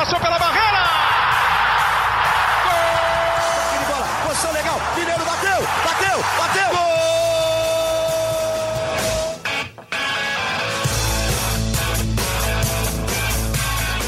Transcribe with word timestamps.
passou 0.00 0.18
pela 0.18 0.38
barreira! 0.38 0.82
Gol! 2.64 3.78
de 3.78 3.84
bola, 3.84 4.06
posição 4.26 4.52
legal, 4.52 4.80
Mineiro 4.96 5.24
bateu, 5.26 5.60
bateu, 5.84 6.24
bateu! 6.38 6.70
Gol! 6.70 6.80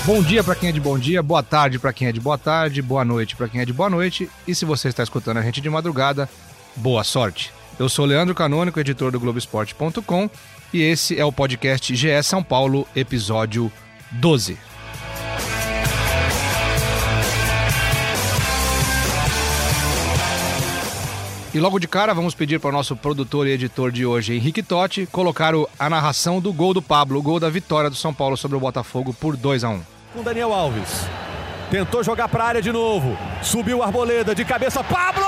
Bom 0.06 0.22
dia 0.22 0.42
para 0.42 0.54
quem 0.54 0.70
é 0.70 0.72
de 0.72 0.80
bom 0.80 0.98
dia, 0.98 1.22
boa 1.22 1.42
tarde 1.42 1.78
para 1.78 1.92
quem 1.92 2.08
é 2.08 2.12
de 2.12 2.20
boa 2.20 2.38
tarde, 2.38 2.80
boa 2.80 3.04
noite 3.04 3.36
para 3.36 3.46
quem 3.48 3.60
é 3.60 3.66
de 3.66 3.72
boa 3.74 3.90
noite. 3.90 4.30
E 4.48 4.54
se 4.54 4.64
você 4.64 4.88
está 4.88 5.02
escutando 5.02 5.36
a 5.36 5.42
gente 5.42 5.60
de 5.60 5.68
madrugada, 5.68 6.26
boa 6.74 7.04
sorte. 7.04 7.52
Eu 7.78 7.90
sou 7.90 8.06
Leandro 8.06 8.34
Canônico, 8.34 8.80
editor 8.80 9.12
do 9.12 9.20
Globoesporte.com, 9.20 10.30
e 10.72 10.80
esse 10.80 11.20
é 11.20 11.24
o 11.24 11.30
podcast 11.30 11.94
GE 11.94 12.22
São 12.22 12.42
Paulo, 12.42 12.88
episódio 12.96 13.70
12. 14.12 14.71
E 21.54 21.60
logo 21.60 21.78
de 21.78 21.86
cara, 21.86 22.14
vamos 22.14 22.34
pedir 22.34 22.58
para 22.58 22.70
o 22.70 22.72
nosso 22.72 22.96
produtor 22.96 23.46
e 23.46 23.50
editor 23.50 23.92
de 23.92 24.06
hoje, 24.06 24.34
Henrique 24.34 24.62
Totti, 24.62 25.04
colocar 25.04 25.52
a 25.78 25.90
narração 25.90 26.40
do 26.40 26.50
gol 26.50 26.72
do 26.72 26.80
Pablo, 26.80 27.18
o 27.18 27.22
gol 27.22 27.38
da 27.38 27.50
vitória 27.50 27.90
do 27.90 27.96
São 27.96 28.14
Paulo 28.14 28.38
sobre 28.38 28.56
o 28.56 28.60
Botafogo 28.60 29.12
por 29.12 29.36
2 29.36 29.62
a 29.64 29.68
1 29.68 29.82
Com 30.14 30.22
Daniel 30.22 30.50
Alves. 30.50 31.06
Tentou 31.70 32.02
jogar 32.02 32.28
para 32.28 32.44
a 32.44 32.46
área 32.46 32.62
de 32.62 32.72
novo. 32.72 33.18
Subiu 33.42 33.82
Arboleda 33.82 34.34
de 34.34 34.46
cabeça. 34.46 34.82
Pablo! 34.82 35.26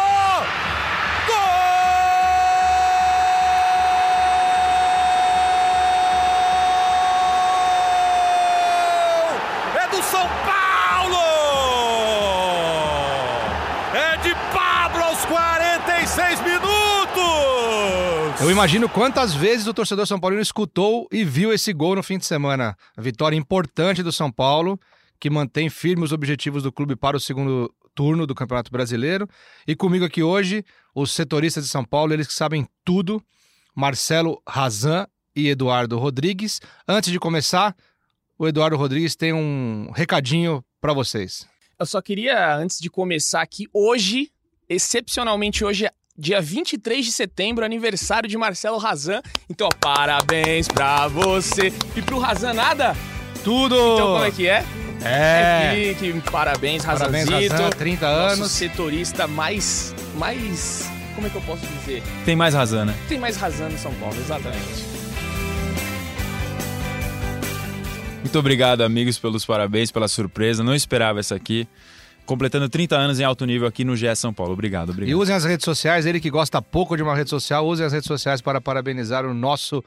Eu 18.44 18.50
imagino 18.50 18.90
quantas 18.90 19.32
vezes 19.32 19.66
o 19.66 19.72
torcedor 19.72 20.06
São 20.06 20.20
Paulino 20.20 20.42
escutou 20.42 21.08
e 21.10 21.24
viu 21.24 21.50
esse 21.50 21.72
gol 21.72 21.96
no 21.96 22.02
fim 22.02 22.18
de 22.18 22.26
semana. 22.26 22.76
A 22.94 23.00
vitória 23.00 23.34
importante 23.34 24.02
do 24.02 24.12
São 24.12 24.30
Paulo, 24.30 24.78
que 25.18 25.30
mantém 25.30 25.70
firmes 25.70 26.10
os 26.10 26.12
objetivos 26.12 26.62
do 26.62 26.70
clube 26.70 26.94
para 26.94 27.16
o 27.16 27.20
segundo 27.20 27.74
turno 27.94 28.26
do 28.26 28.34
Campeonato 28.34 28.70
Brasileiro. 28.70 29.26
E 29.66 29.74
comigo 29.74 30.04
aqui 30.04 30.22
hoje, 30.22 30.62
os 30.94 31.10
setoristas 31.12 31.64
de 31.64 31.70
São 31.70 31.82
Paulo, 31.82 32.12
eles 32.12 32.26
que 32.26 32.34
sabem 32.34 32.68
tudo, 32.84 33.24
Marcelo 33.74 34.42
Razan 34.46 35.06
e 35.34 35.48
Eduardo 35.48 35.98
Rodrigues. 35.98 36.60
Antes 36.86 37.10
de 37.10 37.18
começar, 37.18 37.74
o 38.38 38.46
Eduardo 38.46 38.76
Rodrigues 38.76 39.16
tem 39.16 39.32
um 39.32 39.90
recadinho 39.90 40.62
para 40.82 40.92
vocês. 40.92 41.48
Eu 41.80 41.86
só 41.86 42.02
queria, 42.02 42.54
antes 42.56 42.78
de 42.78 42.90
começar 42.90 43.40
aqui, 43.40 43.66
hoje, 43.72 44.30
excepcionalmente 44.68 45.64
hoje, 45.64 45.88
dia 46.16 46.40
23 46.40 47.04
de 47.04 47.12
setembro, 47.12 47.64
aniversário 47.64 48.28
de 48.28 48.38
Marcelo 48.38 48.78
Razan. 48.78 49.20
Então, 49.50 49.66
ó, 49.66 49.76
parabéns 49.80 50.68
pra 50.68 51.08
você. 51.08 51.72
E 51.96 52.02
pro 52.02 52.18
Razan, 52.18 52.54
nada? 52.54 52.96
Tudo! 53.42 53.74
Então, 53.74 54.12
como 54.12 54.24
é 54.24 54.30
que 54.30 54.46
é? 54.46 54.64
É. 55.02 55.72
é 55.72 55.94
pique, 55.94 56.30
parabéns, 56.30 56.84
Razanzito. 56.84 57.26
Parabéns, 57.26 57.52
Razan, 57.52 57.70
30 57.70 58.06
anos. 58.06 58.38
Nosso 58.38 58.54
setorista 58.54 59.26
mais, 59.26 59.94
mais, 60.14 60.88
como 61.14 61.26
é 61.26 61.30
que 61.30 61.36
eu 61.36 61.42
posso 61.42 61.66
dizer? 61.66 62.02
Tem 62.24 62.36
mais 62.36 62.54
razão, 62.54 62.84
né? 62.84 62.94
Tem 63.08 63.18
mais 63.18 63.36
razão 63.36 63.68
no 63.68 63.78
São 63.78 63.92
Paulo, 63.94 64.16
exatamente. 64.16 64.94
Muito 68.22 68.38
obrigado, 68.38 68.80
amigos, 68.82 69.18
pelos 69.18 69.44
parabéns, 69.44 69.90
pela 69.90 70.08
surpresa. 70.08 70.64
Não 70.64 70.74
esperava 70.74 71.20
essa 71.20 71.34
aqui 71.34 71.68
completando 72.26 72.68
30 72.68 72.96
anos 72.96 73.20
em 73.20 73.24
alto 73.24 73.44
nível 73.44 73.66
aqui 73.66 73.84
no 73.84 73.96
GE 73.96 74.14
São 74.16 74.32
Paulo. 74.32 74.52
Obrigado, 74.52 74.90
obrigado. 74.90 75.10
E 75.10 75.14
usem 75.14 75.34
as 75.34 75.44
redes 75.44 75.64
sociais, 75.64 76.06
ele 76.06 76.20
que 76.20 76.30
gosta 76.30 76.60
pouco 76.60 76.96
de 76.96 77.02
uma 77.02 77.14
rede 77.14 77.30
social, 77.30 77.66
usem 77.66 77.86
as 77.86 77.92
redes 77.92 78.06
sociais 78.06 78.40
para 78.40 78.60
parabenizar 78.60 79.24
o 79.24 79.34
nosso 79.34 79.82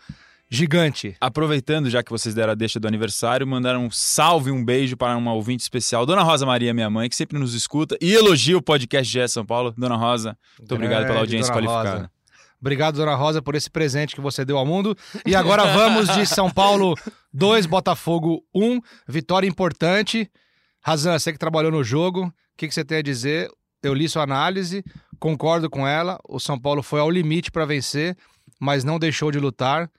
gigante. 0.49 1.15
Aproveitando, 1.19 1.89
já 1.89 2.01
que 2.01 2.09
vocês 2.11 2.33
deram 2.33 2.51
a 2.51 2.55
deixa 2.55 2.79
do 2.79 2.87
aniversário, 2.87 3.45
mandaram 3.45 3.85
um 3.85 3.91
salve, 3.91 4.51
um 4.51 4.63
beijo 4.63 4.95
para 4.95 5.15
uma 5.17 5.33
ouvinte 5.33 5.63
especial, 5.63 6.05
Dona 6.05 6.23
Rosa 6.23 6.45
Maria, 6.45 6.73
minha 6.73 6.89
mãe, 6.89 7.09
que 7.09 7.15
sempre 7.15 7.37
nos 7.37 7.53
escuta 7.53 7.97
e 8.01 8.13
elogia 8.13 8.57
o 8.57 8.61
podcast 8.61 9.11
GE 9.11 9.27
São 9.27 9.45
Paulo. 9.45 9.73
Dona 9.77 9.95
Rosa, 9.95 10.37
muito 10.59 10.73
obrigado 10.75 11.05
pela 11.05 11.19
audiência 11.19 11.53
qualificada. 11.53 11.91
Rosa. 11.91 12.11
Obrigado, 12.59 12.95
Dona 12.95 13.13
Rosa, 13.15 13.41
por 13.41 13.53
esse 13.53 13.69
presente 13.69 14.15
que 14.15 14.21
você 14.21 14.43
deu 14.43 14.57
ao 14.57 14.65
mundo. 14.65 14.97
E 15.25 15.35
agora 15.35 15.65
vamos 15.73 16.07
de 16.09 16.25
São 16.25 16.49
Paulo 16.49 16.95
2, 17.31 17.67
Botafogo 17.67 18.43
1. 18.53 18.81
Vitória 19.07 19.47
importante. 19.47 20.29
Razan, 20.81 21.17
você 21.17 21.31
que 21.31 21.39
trabalhou 21.39 21.71
no 21.71 21.83
jogo, 21.83 22.25
o 22.25 22.33
que, 22.57 22.67
que 22.67 22.73
você 22.73 22.85
tem 22.85 22.99
a 22.99 23.01
dizer? 23.01 23.49
Eu 23.83 23.93
li 23.93 24.07
sua 24.09 24.23
análise, 24.23 24.83
concordo 25.19 25.69
com 25.69 25.87
ela. 25.87 26.19
O 26.27 26.39
São 26.39 26.59
Paulo 26.59 26.81
foi 26.81 26.99
ao 26.99 27.11
limite 27.11 27.51
para 27.51 27.65
vencer, 27.65 28.17
mas 28.59 28.83
não 28.83 28.97
deixou 28.97 29.31
de 29.31 29.39
lutar. 29.39 29.89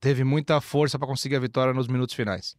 Teve 0.00 0.24
muita 0.24 0.60
força 0.60 0.98
para 0.98 1.08
conseguir 1.08 1.36
a 1.36 1.40
vitória 1.40 1.72
nos 1.72 1.88
minutos 1.88 2.14
finais. 2.14 2.54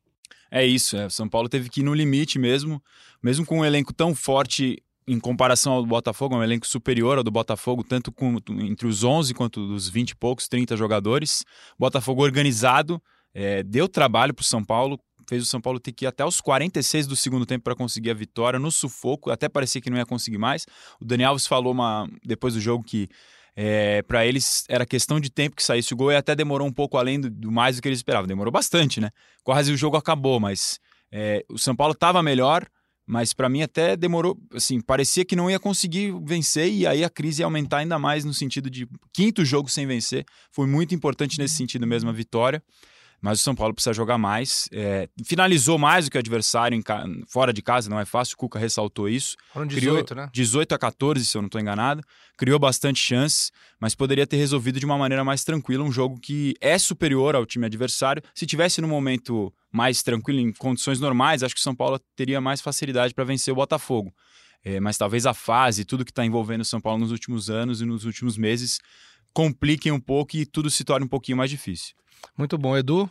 É 0.49 0.65
isso, 0.65 0.97
é. 0.97 1.05
o 1.05 1.09
São 1.09 1.27
Paulo 1.27 1.49
teve 1.49 1.69
que 1.69 1.81
ir 1.81 1.83
no 1.83 1.93
limite 1.93 2.39
mesmo, 2.39 2.81
mesmo 3.21 3.45
com 3.45 3.59
um 3.59 3.65
elenco 3.65 3.93
tão 3.93 4.15
forte 4.15 4.81
em 5.07 5.19
comparação 5.19 5.73
ao 5.73 5.85
Botafogo, 5.85 6.35
é 6.35 6.39
um 6.39 6.43
elenco 6.43 6.67
superior 6.67 7.17
ao 7.17 7.23
do 7.23 7.31
Botafogo, 7.31 7.81
tanto 7.83 8.11
com, 8.11 8.37
entre 8.59 8.85
os 8.85 9.05
11 9.05 9.33
quanto 9.33 9.61
os 9.73 9.87
20 9.87 10.09
e 10.09 10.15
poucos, 10.15 10.49
30 10.49 10.75
jogadores. 10.75 11.45
Botafogo 11.79 12.21
organizado, 12.21 13.01
é, 13.33 13.63
deu 13.63 13.87
trabalho 13.87 14.33
para 14.33 14.41
o 14.41 14.45
São 14.45 14.63
Paulo, 14.63 14.99
fez 15.27 15.43
o 15.43 15.45
São 15.45 15.59
Paulo 15.59 15.79
ter 15.79 15.91
que 15.91 16.05
ir 16.05 16.07
até 16.07 16.25
os 16.25 16.39
46 16.39 17.05
do 17.05 17.15
segundo 17.15 17.45
tempo 17.45 17.63
para 17.63 17.75
conseguir 17.75 18.11
a 18.11 18.13
vitória, 18.13 18.57
no 18.57 18.71
sufoco, 18.71 19.29
até 19.29 19.49
parecia 19.49 19.81
que 19.81 19.89
não 19.89 19.97
ia 19.97 20.05
conseguir 20.05 20.37
mais. 20.37 20.65
O 20.99 21.05
Dani 21.05 21.23
Alves 21.23 21.45
falou 21.45 21.73
uma, 21.73 22.09
depois 22.23 22.53
do 22.53 22.61
jogo 22.61 22.83
que 22.83 23.09
é, 23.55 24.03
para 24.03 24.25
eles 24.25 24.63
era 24.69 24.85
questão 24.85 25.19
de 25.19 25.29
tempo 25.31 25.55
que 25.55 25.63
saísse 25.63 25.93
o 25.93 25.97
gol 25.97 26.11
e 26.11 26.15
até 26.15 26.35
demorou 26.35 26.67
um 26.67 26.71
pouco 26.71 26.95
além 26.95 27.19
do, 27.19 27.29
do 27.29 27.51
mais 27.51 27.75
do 27.75 27.81
que 27.81 27.87
eles 27.87 27.99
esperavam. 27.99 28.27
Demorou 28.27 28.51
bastante, 28.51 29.01
né? 29.01 29.09
Quase 29.43 29.71
o 29.71 29.77
jogo 29.77 29.97
acabou, 29.97 30.39
mas 30.39 30.79
é, 31.11 31.43
o 31.49 31.57
São 31.57 31.75
Paulo 31.75 31.93
estava 31.93 32.21
melhor, 32.21 32.65
mas 33.05 33.33
para 33.33 33.49
mim 33.49 33.63
até 33.63 33.97
demorou, 33.97 34.37
assim, 34.53 34.79
parecia 34.79 35.25
que 35.25 35.35
não 35.35 35.49
ia 35.49 35.59
conseguir 35.59 36.13
vencer 36.23 36.71
e 36.71 36.85
aí 36.85 37.03
a 37.03 37.09
crise 37.09 37.41
ia 37.41 37.45
aumentar 37.45 37.77
ainda 37.77 37.97
mais 37.97 38.23
no 38.23 38.33
sentido 38.33 38.69
de 38.69 38.87
quinto 39.11 39.43
jogo 39.43 39.69
sem 39.69 39.87
vencer. 39.87 40.23
Foi 40.51 40.67
muito 40.67 40.93
importante 40.93 41.39
nesse 41.39 41.55
sentido 41.55 41.87
mesmo 41.87 42.09
a 42.09 42.13
vitória 42.13 42.61
mas 43.27 43.41
o 43.41 43.43
São 43.43 43.53
Paulo 43.53 43.73
precisa 43.73 43.93
jogar 43.93 44.17
mais. 44.17 44.69
É, 44.71 45.09
finalizou 45.25 45.77
mais 45.77 46.05
do 46.05 46.11
que 46.11 46.17
o 46.17 46.19
adversário 46.19 46.81
fora 47.27 47.51
de 47.51 47.61
casa, 47.61 47.89
não 47.89 47.99
é 47.99 48.05
fácil, 48.05 48.35
o 48.35 48.37
Cuca 48.37 48.57
ressaltou 48.57 49.09
isso. 49.09 49.35
Foram 49.51 49.67
18, 49.67 50.05
Criou 50.05 50.23
né? 50.23 50.29
18 50.31 50.71
a 50.73 50.79
14, 50.79 51.25
se 51.25 51.35
eu 51.35 51.41
não 51.41 51.47
estou 51.47 51.59
enganado. 51.59 52.01
Criou 52.37 52.57
bastante 52.57 53.01
chances, 53.01 53.51
mas 53.81 53.93
poderia 53.93 54.25
ter 54.25 54.37
resolvido 54.37 54.79
de 54.79 54.85
uma 54.85 54.97
maneira 54.97 55.25
mais 55.25 55.43
tranquila 55.43 55.83
um 55.83 55.91
jogo 55.91 56.17
que 56.21 56.53
é 56.61 56.77
superior 56.77 57.35
ao 57.35 57.45
time 57.45 57.65
adversário. 57.65 58.23
Se 58.33 58.45
tivesse 58.45 58.79
no 58.79 58.87
momento 58.87 59.53
mais 59.73 60.01
tranquilo, 60.01 60.39
em 60.39 60.53
condições 60.53 61.01
normais, 61.01 61.43
acho 61.43 61.53
que 61.53 61.59
o 61.59 61.63
São 61.63 61.75
Paulo 61.75 61.99
teria 62.15 62.39
mais 62.39 62.61
facilidade 62.61 63.13
para 63.13 63.25
vencer 63.25 63.51
o 63.51 63.55
Botafogo. 63.55 64.13
É, 64.63 64.79
mas 64.79 64.97
talvez 64.97 65.25
a 65.25 65.33
fase, 65.33 65.83
tudo 65.83 66.05
que 66.05 66.11
está 66.11 66.25
envolvendo 66.25 66.61
o 66.61 66.65
São 66.65 66.79
Paulo 66.79 67.01
nos 67.01 67.11
últimos 67.11 67.49
anos 67.49 67.81
e 67.81 67.85
nos 67.85 68.05
últimos 68.05 68.37
meses, 68.37 68.79
compliquem 69.33 69.91
um 69.91 69.99
pouco 69.99 70.37
e 70.37 70.45
tudo 70.45 70.69
se 70.69 70.85
torne 70.85 71.05
um 71.05 71.09
pouquinho 71.09 71.37
mais 71.37 71.49
difícil. 71.49 71.93
Muito 72.37 72.57
bom, 72.57 72.77
Edu. 72.77 73.09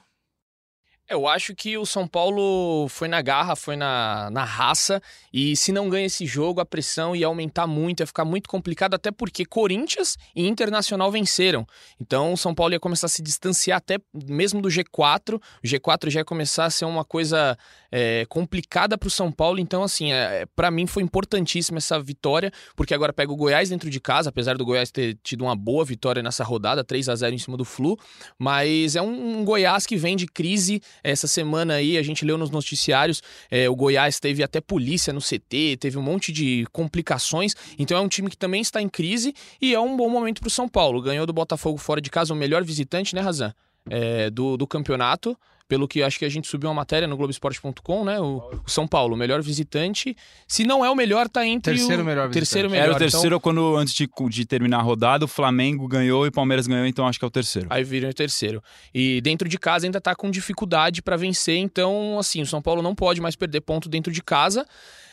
Eu 1.09 1.29
acho 1.29 1.55
que 1.55 1.79
o 1.79 1.87
São 1.87 2.05
Paulo 2.05 2.89
foi 2.89 3.07
na 3.07 3.23
garra, 3.23 3.55
foi 3.55 3.77
na, 3.77 4.29
na 4.33 4.43
raça, 4.43 5.01
e 5.33 5.55
se 5.55 5.71
não 5.71 5.89
ganha 5.89 6.07
esse 6.07 6.27
jogo, 6.27 6.61
a 6.61 6.67
pressão 6.67 7.15
ia 7.15 7.29
aumentar 7.29 7.65
muito, 7.65 8.01
ia 8.01 8.07
ficar 8.09 8.25
muito 8.25 8.49
complicado, 8.49 8.95
até 8.95 9.13
porque 9.13 9.45
Corinthians 9.45 10.17
e 10.35 10.49
Internacional 10.49 11.13
venceram. 11.13 11.65
Então 12.01 12.33
o 12.33 12.37
São 12.37 12.53
Paulo 12.53 12.73
ia 12.73 12.81
começar 12.81 13.07
a 13.07 13.09
se 13.09 13.23
distanciar 13.23 13.79
até 13.79 13.99
mesmo 14.13 14.61
do 14.61 14.69
G4. 14.69 15.37
O 15.37 15.41
G4 15.65 16.11
já 16.11 16.21
ia 16.21 16.25
começar 16.25 16.65
a 16.65 16.71
ser 16.71 16.87
uma 16.87 17.05
coisa 17.05 17.57
é, 17.93 18.27
complicada 18.29 18.99
para 18.99 19.07
o 19.07 19.11
São 19.11 19.31
Paulo. 19.31 19.61
Então, 19.61 19.85
assim, 19.85 20.13
é, 20.13 20.45
para 20.57 20.73
mim 20.73 20.89
foi 20.89 21.05
importantíssima 21.05 21.79
essa 21.79 22.01
vitória, 22.01 22.51
porque 22.75 22.93
agora 22.93 23.13
pega 23.13 23.33
o 23.33 23.37
Goiás 23.37 23.69
dentro 23.69 23.89
de 23.89 24.01
casa, 24.01 24.31
apesar 24.31 24.57
do 24.57 24.65
Goiás 24.65 24.91
ter 24.91 25.17
tido 25.23 25.43
uma 25.43 25.55
boa 25.55 25.85
vitória 25.85 26.21
nessa 26.21 26.43
rodada, 26.43 26.83
3 26.83 27.09
a 27.09 27.15
0 27.15 27.35
em 27.35 27.39
cima 27.39 27.57
do 27.57 27.65
Flu, 27.65 27.97
mas 28.37 28.97
é 28.97 29.03
um, 29.03 29.39
um 29.39 29.45
Goiás 29.45 29.87
que 29.87 29.97
vem 29.97 30.17
de 30.17 30.27
crise 30.27 30.83
essa 31.03 31.27
semana 31.27 31.75
aí, 31.75 31.99
a 31.99 32.03
gente 32.03 32.25
leu 32.25 32.39
nos 32.39 32.51
noticiários, 32.51 33.23
é, 33.51 33.69
o 33.69 33.77
Goiás 33.77 34.21
teve 34.21 34.43
até 34.43 34.61
polícia 34.61 35.13
no 35.13 35.21
CT, 35.21 35.79
teve 35.79 35.99
um 35.99 36.03
monte 36.03 36.33
de 36.33 36.67
complicações. 36.73 37.55
Então 37.79 37.97
é 37.97 38.01
um 38.01 38.09
time 38.09 38.31
que 38.31 38.37
também 38.37 38.61
está 38.61 38.81
em 38.81 38.89
crise 38.89 39.35
e 39.61 39.75
é 39.75 39.81
um 39.81 39.97
bom 39.97 40.09
momento 40.09 40.41
para 40.41 40.49
o 40.49 40.51
São 40.51 40.69
Paulo. 40.69 41.01
Ganhou 41.03 41.27
do 41.27 41.33
Botafogo 41.33 41.79
fora 41.79 42.01
de 42.01 42.11
casa, 42.11 42.33
o 42.33 42.37
melhor 42.37 42.65
visitante, 42.65 43.15
né, 43.15 43.21
Razan? 43.21 43.55
É, 43.91 44.31
do, 44.31 44.57
do 44.57 44.67
campeonato. 44.67 45.37
Pelo 45.69 45.89
que 45.89 46.01
acho 46.01 46.17
que 46.17 46.25
a 46.25 46.29
gente 46.29 46.47
subiu 46.47 46.69
uma 46.69 46.77
matéria 46.77 47.09
no 47.09 47.17
Globoesporte.com, 47.17 48.05
né? 48.05 48.21
O, 48.21 48.37
o 48.65 48.71
São 48.71 48.87
Paulo, 48.87 49.17
o 49.17 49.19
melhor 49.19 49.43
visitante. 49.43 50.17
Se 50.47 50.63
não 50.63 50.85
é 50.85 50.91
o 50.91 50.95
melhor, 50.95 51.29
tá 51.29 51.45
entre 51.45 51.75
Terceiro 51.75 52.03
o 52.03 52.07
melhor 52.07 52.31
terceiro 52.31 52.69
visitante. 52.69 52.71
melhor. 52.71 52.85
Era 52.85 52.95
o 52.95 52.99
terceiro 52.99 53.27
Então, 53.35 53.41
quando, 53.41 53.77
antes 53.77 53.93
de, 53.93 54.09
de 54.29 54.47
terminar 54.47 54.79
a 54.79 54.83
rodada, 54.83 55.25
o 55.25 55.29
Flamengo 55.29 55.89
ganhou 55.89 56.25
e 56.25 56.29
o 56.29 56.33
Palmeiras 56.33 56.69
ganhou, 56.69 56.87
então 56.87 57.05
acho 57.05 57.19
que 57.19 57.25
é 57.25 57.29
o 57.29 57.31
terceiro. 57.33 57.67
Aí 57.69 57.83
vira 57.83 58.09
o 58.09 58.15
terceiro. 58.15 58.63
E 58.95 59.21
dentro 59.23 59.49
de 59.49 59.59
casa 59.59 59.89
ainda 59.89 60.01
tá 60.01 60.15
com 60.15 60.31
dificuldade 60.31 61.03
para 61.03 61.17
vencer, 61.17 61.57
então, 61.57 62.17
assim, 62.17 62.41
o 62.41 62.47
São 62.47 62.63
Paulo 62.63 62.81
não 62.81 62.95
pode 62.95 63.21
mais 63.21 63.35
perder 63.35 63.61
ponto 63.63 63.89
dentro 63.89 64.13
de 64.13 64.23
casa. 64.23 64.65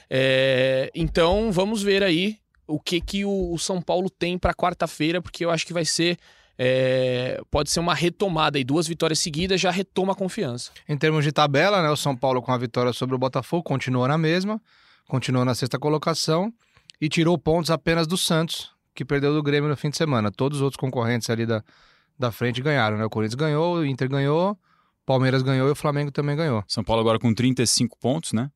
É, 0.07 0.91
Então, 0.93 1.51
vamos 1.51 1.81
ver 1.81 2.03
aí 2.03 2.37
o 2.67 2.79
que, 2.79 3.01
que 3.01 3.25
o 3.25 3.53
o 3.53 3.57
São 3.57 3.81
Paulo 3.81 4.07
tem 4.07 4.37
para 4.37 4.53
quarta-feira, 4.53 5.19
porque 5.19 5.43
eu 5.43 5.49
acho 5.49 5.65
que 5.65 5.73
vai 5.73 5.83
ser. 5.83 6.15
É, 6.57 7.41
Pode 7.49 7.71
ser 7.71 7.79
uma 7.79 7.93
retomada 7.93 8.57
aí, 8.57 8.63
duas 8.63 8.87
vitórias 8.87 9.19
seguidas 9.19 9.59
já 9.59 9.71
retoma 9.71 10.13
a 10.13 10.15
confiança. 10.15 10.71
Em 10.87 10.97
termos 10.97 11.23
de 11.23 11.31
tabela, 11.31 11.81
né, 11.81 11.89
o 11.89 11.95
São 11.95 12.15
Paulo 12.15 12.41
com 12.41 12.51
a 12.51 12.57
vitória 12.57 12.93
sobre 12.93 13.15
o 13.15 13.17
Botafogo 13.17 13.63
continua 13.63 14.07
na 14.07 14.17
mesma, 14.17 14.61
continua 15.07 15.43
na 15.43 15.55
sexta 15.55 15.79
colocação 15.79 16.53
e 17.01 17.09
tirou 17.09 17.37
pontos 17.37 17.71
apenas 17.71 18.07
do 18.07 18.17
Santos, 18.17 18.71
que 18.93 19.03
perdeu 19.03 19.33
do 19.33 19.41
Grêmio 19.41 19.69
no 19.69 19.75
fim 19.75 19.89
de 19.89 19.97
semana. 19.97 20.31
Todos 20.31 20.59
os 20.59 20.61
outros 20.61 20.79
concorrentes 20.79 21.29
ali 21.29 21.45
da, 21.45 21.63
da 22.17 22.31
frente 22.31 22.61
ganharam, 22.61 22.97
né? 22.97 23.05
O 23.05 23.09
Corinthians 23.09 23.35
ganhou, 23.35 23.77
o 23.77 23.85
Inter 23.85 24.07
ganhou, 24.07 24.51
o 24.51 24.57
Palmeiras 25.05 25.41
ganhou 25.41 25.67
e 25.67 25.71
o 25.71 25.75
Flamengo 25.75 26.11
também 26.11 26.35
ganhou. 26.35 26.63
São 26.67 26.83
Paulo 26.83 27.01
agora 27.01 27.19
com 27.19 27.33
35 27.33 27.97
pontos, 27.97 28.33
né? 28.33 28.49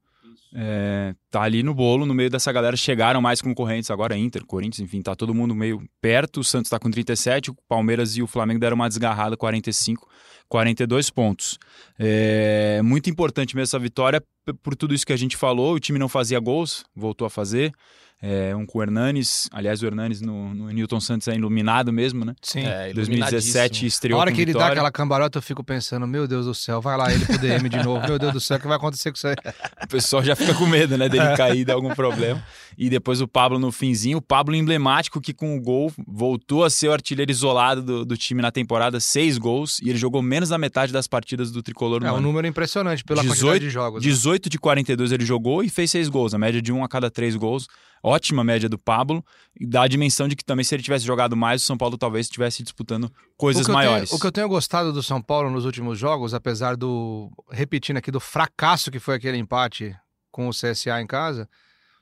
É, 0.59 1.13
tá 1.29 1.43
ali 1.43 1.61
no 1.61 1.71
bolo, 1.71 2.03
no 2.03 2.15
meio 2.15 2.31
dessa 2.31 2.51
galera. 2.51 2.75
Chegaram 2.75 3.21
mais 3.21 3.39
concorrentes 3.41 3.91
agora, 3.91 4.17
Inter, 4.17 4.43
Corinthians, 4.43 4.79
enfim, 4.79 5.03
tá 5.03 5.15
todo 5.15 5.31
mundo 5.31 5.53
meio 5.53 5.87
perto. 6.01 6.39
O 6.39 6.43
Santos 6.43 6.71
tá 6.71 6.79
com 6.79 6.89
37, 6.89 7.51
o 7.51 7.55
Palmeiras 7.69 8.17
e 8.17 8.23
o 8.23 8.27
Flamengo 8.27 8.59
deram 8.59 8.73
uma 8.73 8.87
desgarrada, 8.87 9.37
45, 9.37 10.09
42 10.49 11.11
pontos. 11.11 11.59
É 11.99 12.81
muito 12.81 13.07
importante 13.07 13.55
mesmo 13.55 13.65
essa 13.65 13.77
vitória 13.77 14.19
por 14.63 14.75
tudo 14.75 14.95
isso 14.95 15.05
que 15.05 15.13
a 15.13 15.17
gente 15.17 15.37
falou. 15.37 15.75
O 15.75 15.79
time 15.79 15.99
não 15.99 16.09
fazia 16.09 16.39
gols, 16.39 16.83
voltou 16.95 17.27
a 17.27 17.29
fazer. 17.29 17.71
É, 18.19 18.55
um 18.55 18.65
com 18.65 18.79
o 18.79 18.81
Hernanes, 18.81 19.47
aliás, 19.51 19.83
o 19.83 19.85
Hernanes 19.85 20.21
no, 20.21 20.51
no 20.51 20.69
Newton 20.71 20.99
Santos 20.99 21.27
é 21.27 21.35
iluminado 21.35 21.93
mesmo, 21.93 22.25
né? 22.25 22.33
Sim. 22.41 22.63
É, 22.65 22.91
2017 22.91 23.81
Na 23.83 23.87
estreou 23.87 24.19
hora 24.19 24.31
com 24.31 24.35
que 24.35 24.41
ele 24.41 24.53
dá 24.53 24.59
vitória. 24.59 24.73
aquela 24.73 24.91
cambalhota, 24.91 25.37
eu 25.37 25.41
fico 25.41 25.63
pensando, 25.63 26.07
meu 26.07 26.27
Deus 26.27 26.47
do 26.47 26.53
céu, 26.55 26.81
vai 26.81 26.97
lá 26.97 27.13
ele 27.13 27.23
pro 27.25 27.37
DM 27.37 27.69
de 27.69 27.77
novo. 27.83 28.07
Meu 28.07 28.17
Deus 28.17 28.33
do 28.33 28.39
céu, 28.39 28.57
o 28.57 28.59
que 28.59 28.67
vai 28.67 28.77
acontecer 28.77 29.11
com 29.11 29.17
isso 29.17 29.27
aí? 29.27 29.35
O 29.83 29.87
pessoal 29.87 30.21
já 30.23 30.35
fica 30.35 30.53
com 30.53 30.65
medo, 30.65 30.97
né, 30.97 31.07
dele 31.07 31.37
cair 31.37 31.63
dar 31.63 31.75
algum 31.75 31.93
problema. 31.95 32.43
E 32.77 32.89
depois 32.89 33.21
o 33.21 33.27
Pablo 33.27 33.57
no 33.57 33.71
finzinho, 33.71 34.17
o 34.17 34.21
Pablo 34.21 34.53
emblemático 34.55 35.21
que 35.21 35.33
com 35.33 35.55
o 35.55 35.61
gol 35.61 35.91
voltou 36.05 36.65
a 36.65 36.69
ser 36.69 36.89
o 36.89 36.93
artilheiro 36.93 37.31
isolado 37.31 37.81
do, 37.81 38.03
do 38.05 38.17
time 38.17 38.41
na 38.41 38.51
temporada, 38.51 38.99
seis 38.99 39.37
gols, 39.37 39.79
e 39.79 39.89
ele 39.89 39.97
jogou 39.97 40.21
menos 40.21 40.49
da 40.49 40.57
metade 40.57 40.91
das 40.91 41.07
partidas 41.07 41.51
do 41.51 41.63
Tricolor 41.63 42.01
no 42.01 42.07
É 42.07 42.11
um 42.11 42.15
ano. 42.15 42.27
número 42.27 42.45
impressionante 42.47 43.03
pela 43.03 43.21
18 43.21 43.39
quantidade 43.39 43.59
de 43.65 43.69
jogos. 43.69 44.03
né? 44.03 44.09
18 44.09 44.49
de 44.49 44.59
42 44.59 45.11
ele 45.13 45.25
jogou 45.25 45.63
e 45.63 45.69
fez 45.69 45.89
seis 45.91 46.09
gols, 46.09 46.33
a 46.33 46.37
média 46.37 46.61
de 46.61 46.73
um 46.73 46.83
a 46.83 46.89
cada 46.89 47.09
três 47.09 47.35
gols. 47.35 47.67
Ótima 48.03 48.43
média 48.43 48.69
do 48.69 48.77
Pablo, 48.77 49.23
e 49.59 49.65
dá 49.65 49.83
a 49.83 49.87
dimensão 49.87 50.27
de 50.27 50.35
que 50.35 50.45
também 50.45 50.63
se 50.63 50.75
ele 50.75 50.83
tivesse 50.83 51.05
jogado 51.05 51.35
mais, 51.35 51.61
o 51.61 51.65
São 51.65 51.77
Paulo 51.77 51.97
talvez 51.97 52.27
estivesse 52.27 52.63
disputando 52.63 53.11
coisas 53.35 53.67
o 53.67 53.71
maiores. 53.71 54.09
Tenho, 54.09 54.17
o 54.17 54.21
que 54.21 54.27
eu 54.27 54.31
tenho 54.31 54.47
gostado 54.47 54.93
do 54.93 55.01
São 55.01 55.21
Paulo 55.21 55.49
nos 55.49 55.65
últimos 55.65 55.97
jogos, 55.97 56.33
apesar 56.33 56.75
do. 56.75 57.31
repetindo 57.51 57.97
aqui, 57.97 58.11
do 58.11 58.19
fracasso 58.19 58.91
que 58.91 58.99
foi 58.99 59.15
aquele 59.15 59.37
empate 59.37 59.95
com 60.31 60.47
o 60.47 60.51
CSA 60.51 61.01
em 61.01 61.07
casa, 61.07 61.49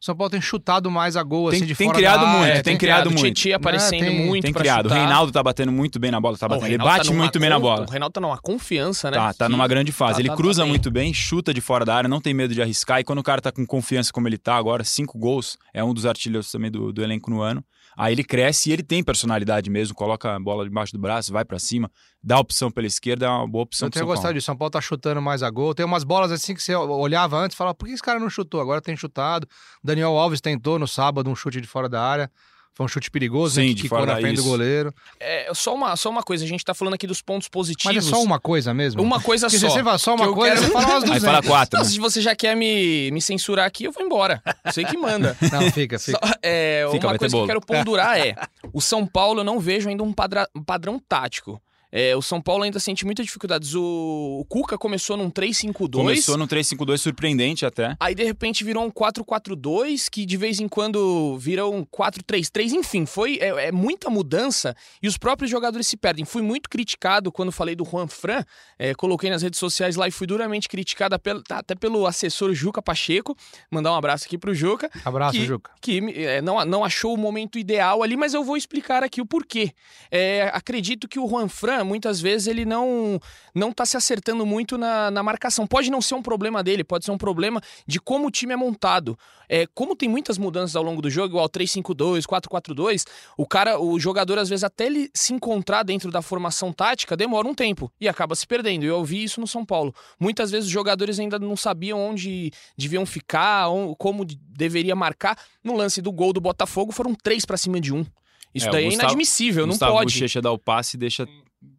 São 0.05 0.15
Paulo 0.15 0.29
tem 0.29 0.39
chutado 0.39 0.91
mais 0.91 1.17
a 1.17 1.23
gol 1.23 1.49
Tem- 1.49 1.57
assim 1.57 1.65
de 1.65 1.73
tem 1.73 1.87
fora 1.87 1.97
criado 1.97 2.21
da 2.21 2.27
área, 2.27 2.53
muito, 2.53 2.63
tem 2.63 2.77
criado 2.77 3.07
o 3.07 3.11
muito. 3.11 3.23
Titi 3.25 3.51
aparecendo 3.53 4.03
É, 4.03 4.07
tem- 4.09 4.25
muito 4.27 4.43
Tem 4.43 4.53
criado. 4.53 4.85
O 4.85 4.89
chutar. 4.89 4.99
Reinaldo 5.01 5.31
tá 5.31 5.41
batendo 5.41 5.71
muito 5.71 5.97
bem 5.99 6.11
na 6.11 6.21
bola, 6.21 6.37
tá 6.37 6.45
o 6.45 6.49
batendo. 6.49 6.65
Ele 6.67 6.77
Reinaldo 6.77 6.97
bate 6.97 7.09
tá 7.09 7.15
muito 7.15 7.39
bem 7.39 7.49
na 7.49 7.59
bola. 7.59 7.85
O 7.87 7.89
Reinaldo 7.89 8.13
tá 8.13 8.21
numa 8.21 8.37
confiança, 8.37 9.09
né? 9.09 9.17
Tá, 9.17 9.33
tá 9.33 9.45
Que- 9.47 9.51
numa 9.51 9.67
grande 9.67 9.91
fase. 9.91 10.13
tá- 10.13 10.19
ele 10.19 10.29
tá- 10.29 10.35
cruza 10.35 10.59
tá 10.61 10.63
bem. 10.65 10.69
muito 10.69 10.91
bem, 10.91 11.11
chuta 11.11 11.51
de 11.51 11.59
fora 11.59 11.83
da 11.83 11.95
área, 11.95 12.07
não 12.07 12.21
tem 12.21 12.35
medo 12.35 12.53
de 12.53 12.61
arriscar. 12.61 12.99
E 12.99 13.03
quando 13.03 13.17
o 13.17 13.23
cara 13.23 13.41
tá 13.41 13.51
com 13.51 13.65
confiança 13.65 14.13
como 14.13 14.27
ele 14.27 14.37
tá 14.37 14.55
agora, 14.55 14.83
cinco 14.83 15.17
gols, 15.17 15.57
é 15.73 15.83
um 15.83 15.91
dos 15.91 16.05
artilheiros 16.05 16.51
também 16.51 16.69
do, 16.69 16.93
do 16.93 17.01
elenco 17.03 17.31
no 17.31 17.41
ano. 17.41 17.63
Aí 17.97 18.13
ele 18.13 18.23
cresce 18.23 18.69
e 18.69 18.73
ele 18.73 18.83
tem 18.83 19.03
personalidade 19.03 19.69
mesmo, 19.69 19.95
coloca 19.95 20.35
a 20.35 20.39
bola 20.39 20.63
debaixo 20.65 20.93
do 20.93 20.99
braço, 20.99 21.31
vai 21.31 21.45
pra 21.45 21.57
cima, 21.57 21.89
dá 22.21 22.37
opção 22.39 22.69
pela 22.69 22.87
esquerda, 22.87 23.25
é 23.25 23.29
uma 23.29 23.47
boa 23.47 23.63
opção 23.63 23.87
Eu 23.87 23.91
tenho 23.91 24.05
gostado 24.05 24.33
disso. 24.33 24.45
São 24.45 24.57
Paulo 24.57 24.71
tá 24.71 24.81
chutando 24.81 25.21
mais 25.21 25.41
a 25.41 25.49
gol. 25.49 25.73
Tem 25.73 25.85
umas 25.85 26.03
bolas 26.03 26.31
assim 26.31 26.53
que 26.53 26.61
você 26.61 26.75
olhava 26.75 27.37
antes 27.37 27.55
e 27.55 27.57
falava, 27.57 27.75
por 27.75 27.87
que 27.87 27.93
esse 27.93 28.03
cara 28.03 28.19
não 28.19 28.29
chutou? 28.29 28.59
Agora 28.59 28.81
tem 28.81 28.97
chutado. 28.97 29.47
Daniel 29.83 30.17
Alves 30.17 30.41
tentou 30.41 30.77
no 30.77 30.87
sábado 30.87 31.29
um 31.29 31.35
chute 31.35 31.61
de 31.61 31.67
fora 31.67 31.87
da 31.87 32.01
área. 32.01 32.31
Foi 32.75 32.85
um 32.85 32.89
chute 32.89 33.09
perigoso, 33.09 33.55
Sim, 33.55 33.69
né, 33.69 33.73
de 33.73 33.83
que 33.83 33.87
fora 33.87 34.01
quicou 34.01 34.15
na 34.15 34.19
frente 34.21 34.35
do 34.35 34.41
isso. 34.41 34.49
goleiro. 34.49 34.93
É, 35.17 35.49
só 35.55 35.73
uma, 35.73 35.95
só 35.95 36.09
uma 36.09 36.21
coisa, 36.21 36.43
a 36.43 36.47
gente 36.47 36.63
tá 36.65 36.73
falando 36.73 36.95
aqui 36.95 37.07
dos 37.07 37.21
pontos 37.21 37.47
positivos. 37.47 37.95
Mas 37.95 38.05
é 38.05 38.09
só 38.09 38.21
uma 38.21 38.37
coisa 38.37 38.73
mesmo? 38.73 39.01
Uma 39.01 39.21
coisa 39.21 39.47
Porque 39.47 39.57
só. 39.59 39.69
se 39.69 39.75
você 39.75 39.81
fala 39.83 39.97
só 39.97 40.13
que 40.17 40.21
uma 40.23 40.33
coisa, 40.33 40.55
quero- 40.55 40.67
você 40.67 40.71
fala 40.73 40.85
umas 40.85 41.03
Aí 41.05 41.09
200. 41.19 41.23
fala 41.23 41.41
quatro. 41.41 41.79
Não, 41.79 41.85
né? 41.85 41.91
se 41.91 41.99
você 41.99 42.19
já 42.21 42.35
quer 42.35 42.53
me, 42.53 43.09
me 43.11 43.21
censurar 43.21 43.65
aqui, 43.65 43.85
eu 43.85 43.93
vou 43.93 44.03
embora. 44.05 44.43
Você 44.65 44.83
que 44.83 44.97
manda. 44.97 45.37
Não, 45.53 45.71
fica, 45.71 45.97
fica. 45.97 46.19
Só, 46.21 46.33
é, 46.43 46.85
Fica, 46.91 47.07
uma 47.07 47.17
coisa 47.17 47.33
que 47.33 47.41
eu 47.41 47.47
quero 47.47 47.61
pondurar 47.61 48.19
é: 48.19 48.35
o 48.73 48.81
São 48.81 49.07
Paulo 49.07 49.39
eu 49.39 49.43
não 49.45 49.57
vejo 49.57 49.87
ainda 49.87 50.03
um, 50.03 50.11
padra- 50.11 50.49
um 50.53 50.61
padrão 50.61 50.99
tático. 50.99 51.61
É, 51.97 52.13
o 52.13 52.21
São 52.21 52.41
Paulo 52.41 52.63
ainda 52.63 52.77
sente 52.77 53.05
muitas 53.05 53.25
dificuldades. 53.25 53.73
O, 53.73 54.39
o 54.41 54.45
Cuca 54.49 54.77
começou 54.77 55.15
num 55.15 55.31
3-5-2. 55.31 55.91
Começou 55.93 56.35
no 56.37 56.45
3-5-2 56.45 56.97
surpreendente 56.97 57.65
até. 57.65 57.95
Aí, 58.01 58.13
de 58.13 58.23
repente, 58.25 58.65
virou 58.65 58.83
um 58.83 58.91
4-4-2, 58.91 60.09
que 60.09 60.25
de 60.25 60.35
vez 60.37 60.59
em 60.59 60.67
quando 60.67 61.37
vira 61.37 61.65
um 61.65 61.85
4-3-3. 61.85 62.73
Enfim, 62.73 63.05
foi 63.05 63.37
é, 63.39 63.67
é 63.67 63.71
muita 63.71 64.09
mudança 64.09 64.75
e 65.01 65.07
os 65.07 65.17
próprios 65.17 65.49
jogadores 65.49 65.87
se 65.87 65.95
perdem. 65.95 66.25
Fui 66.25 66.41
muito 66.41 66.69
criticado 66.69 67.31
quando 67.31 67.51
falei 67.51 67.75
do 67.75 67.85
Juan 67.85 68.07
Fran. 68.07 68.43
é, 68.77 68.93
coloquei 68.93 69.29
nas 69.29 69.41
redes 69.41 69.59
sociais 69.59 69.95
lá 69.95 70.07
e 70.07 70.11
fui 70.11 70.27
duramente 70.27 70.67
criticado 70.67 71.17
pelo- 71.19 71.41
tá, 71.43 71.59
até 71.59 71.75
pelo 71.75 72.05
assessor 72.05 72.53
Juca 72.53 72.81
Pacheco. 72.81 73.37
Mandar 73.71 73.91
um 73.93 73.95
abraço 73.95 74.25
aqui 74.25 74.37
pro 74.37 74.53
Juca 74.53 74.89
Abraço, 75.05 75.37
que, 75.37 75.45
Juca. 75.45 75.71
que 75.81 75.99
é, 76.15 76.41
não, 76.41 76.63
não 76.65 76.83
achou 76.83 77.13
o 77.13 77.17
momento 77.17 77.57
ideal 77.57 78.03
ali, 78.03 78.17
mas 78.17 78.33
eu 78.33 78.43
vou 78.43 78.57
explicar 78.57 79.01
aqui 79.03 79.21
o 79.21 79.25
porquê. 79.25 79.71
É, 80.11 80.49
acredito 80.53 81.07
que 81.07 81.19
o 81.19 81.27
Juan 81.27 81.47
Fran, 81.47 81.84
muitas 81.85 82.19
vezes, 82.19 82.47
ele 82.47 82.65
não 82.65 83.19
não 83.53 83.71
tá 83.71 83.85
se 83.85 83.95
acertando 83.95 84.45
muito 84.45 84.77
na, 84.77 85.09
na 85.09 85.23
marcação. 85.23 85.65
Pode 85.65 85.89
não 85.89 86.01
ser 86.01 86.15
um 86.15 86.21
problema 86.21 86.61
dele, 86.61 86.83
pode 86.83 87.05
ser 87.05 87.11
um 87.11 87.17
problema 87.17 87.61
de 87.87 87.99
como 88.01 88.27
o 88.27 88.31
time 88.31 88.51
é 88.53 88.55
montado. 88.57 89.17
É, 89.47 89.65
como 89.73 89.95
tem 89.95 90.09
muitas 90.09 90.37
mudanças 90.37 90.75
ao 90.75 90.83
longo 90.83 91.01
do 91.01 91.09
jogo, 91.09 91.27
igual 91.35 91.47
3-5-2, 91.47 92.23
4-4-2, 92.25 93.05
o 93.37 93.45
cara, 93.47 93.79
o 93.79 93.99
jogador, 93.99 94.37
às 94.39 94.49
vezes, 94.49 94.63
até 94.63 94.87
ele 94.87 95.09
se 95.13 95.33
encontrar 95.33 95.83
dentro 95.83 96.11
da 96.11 96.21
formação 96.21 96.73
tática, 96.73 97.15
demora 97.15 97.47
um 97.47 97.53
tempo 97.53 97.91
e 98.01 98.07
acaba 98.09 98.35
se 98.35 98.45
perdendo. 98.45 98.83
Eu 98.83 99.03
vi 99.05 99.23
isso 99.23 99.39
no 99.39 99.47
São 99.47 99.63
Paulo. 99.65 99.93
Muitas 100.19 100.51
vezes 100.51 100.65
os 100.65 100.71
jogadores 100.71 101.19
ainda 101.19 101.37
não 101.39 101.55
sabiam 101.55 101.99
onde 101.99 102.51
deviam 102.77 103.05
ficar, 103.05 103.67
como 103.97 104.25
de- 104.25 104.35
deveria 104.49 104.95
marcar. 104.95 105.37
No 105.63 105.75
lance 105.75 106.01
do 106.01 106.11
gol 106.11 106.33
do 106.33 106.41
Botafogo, 106.41 106.91
foram 106.91 107.13
três 107.15 107.45
pra 107.45 107.55
cima 107.57 107.79
de 107.79 107.93
um. 107.93 108.05
Isso 108.53 108.67
É, 108.67 108.71
daí 108.71 108.85
é 108.85 108.87
Gustavo- 108.87 109.03
inadmissível, 109.09 109.65
não 109.65 109.73
Gustavo 109.73 109.93
pode. 109.93 110.13
Bochecha 110.13 110.41
dá 110.41 110.51
o 110.51 110.57
passe 110.57 110.95
e 110.95 110.99
deixa. 110.99 111.27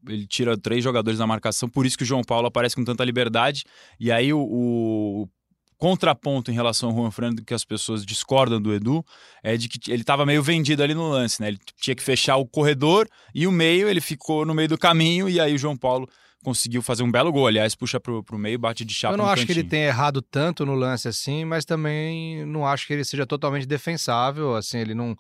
Ele 0.08 0.26
tira 0.26 0.56
três 0.56 0.82
jogadores 0.82 1.18
da 1.18 1.26
marcação, 1.26 1.68
por 1.68 1.86
isso 1.86 1.96
que 1.96 2.04
o 2.04 2.06
João 2.06 2.22
Paulo 2.22 2.46
aparece 2.46 2.76
com 2.76 2.84
tanta 2.84 3.04
liberdade. 3.04 3.64
E 3.98 4.10
aí 4.12 4.32
o, 4.32 4.40
o 4.40 5.28
contraponto 5.76 6.50
em 6.50 6.54
relação 6.54 6.90
ao 6.90 6.96
Juan 6.96 7.10
Fernando, 7.10 7.44
que 7.44 7.54
as 7.54 7.64
pessoas 7.64 8.04
discordam 8.04 8.60
do 8.60 8.72
Edu, 8.72 9.04
é 9.42 9.56
de 9.56 9.68
que 9.68 9.90
ele 9.90 10.02
estava 10.02 10.24
meio 10.24 10.42
vendido 10.42 10.82
ali 10.82 10.94
no 10.94 11.08
lance, 11.08 11.40
né? 11.40 11.48
Ele 11.48 11.58
tinha 11.80 11.94
que 11.94 12.02
fechar 12.02 12.36
o 12.36 12.46
corredor 12.46 13.08
e 13.34 13.46
o 13.46 13.52
meio, 13.52 13.88
ele 13.88 14.00
ficou 14.00 14.46
no 14.46 14.54
meio 14.54 14.68
do 14.68 14.78
caminho, 14.78 15.28
e 15.28 15.38
aí 15.38 15.54
o 15.54 15.58
João 15.58 15.76
Paulo 15.76 16.08
conseguiu 16.42 16.80
fazer 16.80 17.02
um 17.02 17.10
belo 17.10 17.32
gol. 17.32 17.46
Aliás, 17.46 17.74
puxa 17.74 17.98
pro, 17.98 18.22
pro 18.22 18.38
meio, 18.38 18.58
bate 18.58 18.84
de 18.84 18.94
chapa 18.94 19.14
Eu 19.14 19.18
não 19.18 19.26
acho 19.26 19.44
que 19.44 19.52
ele 19.52 19.62
cantinho. 19.62 19.70
tenha 19.70 19.86
errado 19.88 20.22
tanto 20.22 20.64
no 20.64 20.74
lance 20.74 21.08
assim, 21.08 21.44
mas 21.44 21.64
também 21.64 22.46
não 22.46 22.64
acho 22.64 22.86
que 22.86 22.92
ele 22.92 23.04
seja 23.04 23.26
totalmente 23.26 23.66
defensável, 23.66 24.54
assim, 24.54 24.78
ele 24.78 24.94
não... 24.94 25.16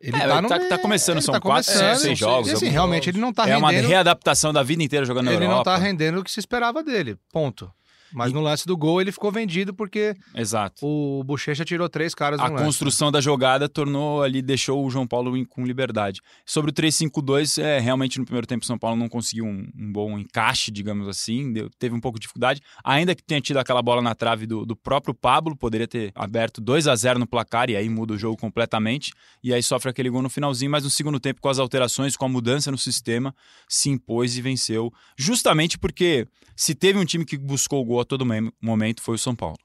Ele 0.00 0.16
É, 0.16 0.28
tá, 0.28 0.40
no 0.42 0.48
tá- 0.48 0.58
tá 0.60 0.78
começando, 0.78 1.16
ele 1.16 1.24
são 1.24 1.34
tá 1.34 1.40
quatro, 1.40 1.72
começando, 1.72 1.96
seis 1.98 2.12
e, 2.16 2.20
jogos, 2.20 2.52
assim, 2.52 2.68
realmente 2.68 3.10
ele 3.10 3.18
não 3.18 3.32
tá 3.32 3.48
É 3.48 3.56
uma 3.56 3.70
rendendo... 3.70 3.88
readaptação 3.88 4.52
da 4.52 4.62
vida 4.62 4.82
inteira 4.82 5.04
jogando 5.04 5.24
na 5.26 5.32
Ele 5.32 5.44
Europa. 5.44 5.56
não 5.56 5.64
tá 5.64 5.76
rendendo 5.76 6.20
o 6.20 6.24
que 6.24 6.30
se 6.30 6.38
esperava 6.38 6.82
dele, 6.84 7.16
ponto. 7.32 7.68
Mas 8.12 8.30
E- 8.30 8.34
no 8.34 8.40
lance 8.40 8.66
do 8.66 8.76
gol 8.76 9.00
ele 9.00 9.12
ficou 9.12 9.30
vendido 9.30 9.72
porque 9.74 10.14
Exato. 10.34 10.84
o 10.86 11.22
Bochecha 11.24 11.64
tirou 11.64 11.88
três 11.88 12.14
caras 12.14 12.40
A 12.40 12.48
lance. 12.48 12.64
construção 12.64 13.10
da 13.12 13.20
jogada 13.20 13.68
tornou 13.68 14.22
ali, 14.22 14.40
deixou 14.42 14.84
o 14.84 14.90
João 14.90 15.06
Paulo 15.06 15.32
com 15.46 15.64
liberdade. 15.64 16.20
Sobre 16.46 16.70
o 16.70 16.74
3-5-2, 16.74 17.58
é, 17.58 17.78
realmente 17.78 18.18
no 18.18 18.24
primeiro 18.24 18.46
tempo 18.46 18.64
o 18.64 18.66
São 18.66 18.78
Paulo 18.78 18.96
não 18.96 19.08
conseguiu 19.08 19.44
um, 19.44 19.68
um 19.76 19.92
bom 19.92 20.18
encaixe, 20.18 20.70
digamos 20.70 21.06
assim, 21.08 21.52
deu- 21.52 21.70
teve 21.78 21.94
um 21.94 22.00
pouco 22.00 22.18
de 22.18 22.22
dificuldade. 22.22 22.60
Ainda 22.84 23.14
que 23.14 23.22
tenha 23.22 23.40
tido 23.40 23.58
aquela 23.58 23.82
bola 23.82 24.00
na 24.02 24.14
trave 24.14 24.46
do, 24.46 24.64
do 24.64 24.74
próprio 24.76 25.14
Pablo, 25.14 25.56
poderia 25.56 25.86
ter 25.88 26.12
aberto 26.14 26.60
2 26.60 26.86
a 26.88 26.94
0 26.96 27.18
no 27.18 27.26
placar 27.26 27.70
e 27.70 27.76
aí 27.76 27.88
muda 27.88 28.14
o 28.14 28.18
jogo 28.18 28.36
completamente. 28.36 29.12
E 29.42 29.52
aí 29.52 29.62
sofre 29.62 29.90
aquele 29.90 30.10
gol 30.10 30.22
no 30.22 30.28
finalzinho, 30.30 30.70
mas 30.70 30.84
no 30.84 30.90
segundo 30.90 31.20
tempo, 31.20 31.40
com 31.40 31.48
as 31.48 31.58
alterações, 31.58 32.16
com 32.16 32.24
a 32.24 32.28
mudança 32.28 32.70
no 32.70 32.78
sistema, 32.78 33.34
se 33.68 33.90
impôs 33.90 34.36
e 34.36 34.42
venceu. 34.42 34.92
Justamente 35.16 35.78
porque 35.78 36.26
se 36.56 36.74
teve 36.74 36.98
um 36.98 37.04
time 37.04 37.24
que 37.24 37.36
buscou 37.38 37.80
o 37.80 37.84
gol 37.84 37.97
a 38.00 38.04
todo 38.04 38.24
momento, 38.60 39.02
foi 39.02 39.14
o 39.14 39.18
São 39.18 39.34
Paulo. 39.34 39.58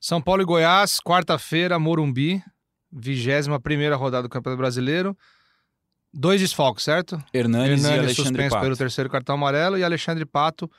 São 0.00 0.20
Paulo 0.20 0.42
e 0.42 0.44
Goiás, 0.44 0.98
quarta-feira, 1.00 1.78
Morumbi, 1.78 2.42
21 2.92 3.60
primeira 3.60 3.96
rodada 3.96 4.24
do 4.24 4.28
Campeonato 4.28 4.58
Brasileiro. 4.58 5.16
Dois 6.12 6.40
desfalques, 6.40 6.84
certo? 6.84 7.22
Hernanes, 7.32 7.84
e 7.84 7.86
Alexandre 7.86 8.14
suspenso 8.14 8.50
Pato. 8.50 8.64
pelo 8.64 8.76
terceiro 8.76 9.08
cartão 9.08 9.36
amarelo 9.36 9.78
e 9.78 9.84
Alexandre 9.84 10.26
Pato 10.26 10.70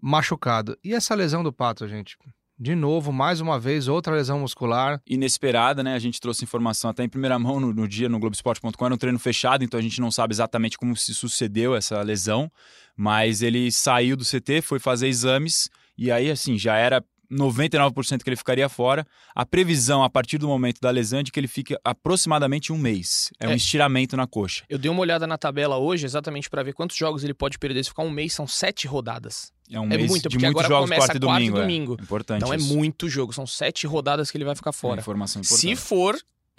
machucado. 0.00 0.78
E 0.84 0.94
essa 0.94 1.14
lesão 1.14 1.42
do 1.42 1.52
Pato, 1.52 1.88
gente? 1.88 2.16
De 2.56 2.76
novo, 2.76 3.12
mais 3.12 3.40
uma 3.40 3.58
vez, 3.58 3.88
outra 3.88 4.14
lesão 4.14 4.38
muscular. 4.38 5.00
inesperada, 5.08 5.82
né? 5.82 5.94
A 5.94 5.98
gente 5.98 6.20
trouxe 6.20 6.44
informação 6.44 6.88
até 6.88 7.02
em 7.02 7.08
primeira 7.08 7.36
mão 7.36 7.58
no, 7.58 7.72
no 7.72 7.88
dia 7.88 8.08
no 8.08 8.18
Globoesporte.com. 8.20 8.84
Era 8.84 8.94
um 8.94 8.98
treino 8.98 9.18
fechado, 9.18 9.64
então 9.64 9.78
a 9.78 9.82
gente 9.82 10.00
não 10.00 10.10
sabe 10.10 10.34
exatamente 10.34 10.78
como 10.78 10.96
se 10.96 11.12
sucedeu 11.14 11.74
essa 11.74 12.00
lesão. 12.02 12.50
Mas 12.96 13.42
ele 13.42 13.72
saiu 13.72 14.16
do 14.16 14.24
CT, 14.24 14.62
foi 14.62 14.78
fazer 14.78 15.08
exames 15.08 15.68
e 15.96 16.10
aí, 16.10 16.30
assim, 16.30 16.58
já 16.58 16.76
era 16.76 17.02
99% 17.30 18.22
que 18.22 18.28
ele 18.28 18.36
ficaria 18.36 18.68
fora. 18.68 19.06
A 19.34 19.44
previsão 19.44 20.02
a 20.04 20.10
partir 20.10 20.38
do 20.38 20.46
momento 20.46 20.80
da 20.80 20.90
lesão 20.90 21.18
é 21.20 21.22
de 21.22 21.32
que 21.32 21.40
ele 21.40 21.48
fique 21.48 21.76
aproximadamente 21.84 22.72
um 22.72 22.78
mês. 22.78 23.30
É, 23.40 23.48
um 23.48 23.52
É. 23.52 23.56
estiramento 23.56 24.16
na 24.16 24.26
coxa. 24.26 24.64
Eu 24.68 24.78
dei 24.78 24.90
uma 24.90 25.00
olhada 25.00 25.26
na 25.26 25.36
tabela 25.38 25.76
hoje, 25.78 26.04
exatamente 26.04 26.48
para 26.50 26.62
ver 26.62 26.72
quantos 26.74 26.96
jogos 26.96 27.24
ele 27.24 27.34
pode 27.34 27.58
perder 27.58 27.82
se 27.82 27.90
ficar 27.90 28.02
um 28.02 28.10
mês. 28.10 28.32
São 28.32 28.46
sete 28.46 28.86
rodadas. 28.86 29.52
É 29.70 29.80
um 29.80 29.84
É 29.86 29.96
mês 29.96 30.08
muito, 30.10 30.28
de 30.28 30.36
muitos 30.38 30.50
agora 30.50 30.68
jogos, 30.68 30.90
começa 30.90 31.06
quarta 31.06 31.16
e 31.16 31.20
quarta 31.20 31.42
e 31.42 31.46
domingo. 31.46 31.58
é. 31.58 31.60
domingo. 31.62 31.96
Importante 32.00 32.38
Então 32.42 32.52
é 32.52 32.56
isso. 32.56 32.74
muito 32.76 33.08
jogo. 33.08 33.32
São 33.32 33.46
sete 33.46 33.86
rodadas 33.86 34.30
que 34.30 34.36
ele 34.36 34.44
vai 34.44 34.54
ficar 34.54 34.70
É 34.70 34.72
fora. 34.74 35.00
informação 35.00 35.40
importante. 35.40 35.60
Se 35.60 35.74
for 35.76 36.16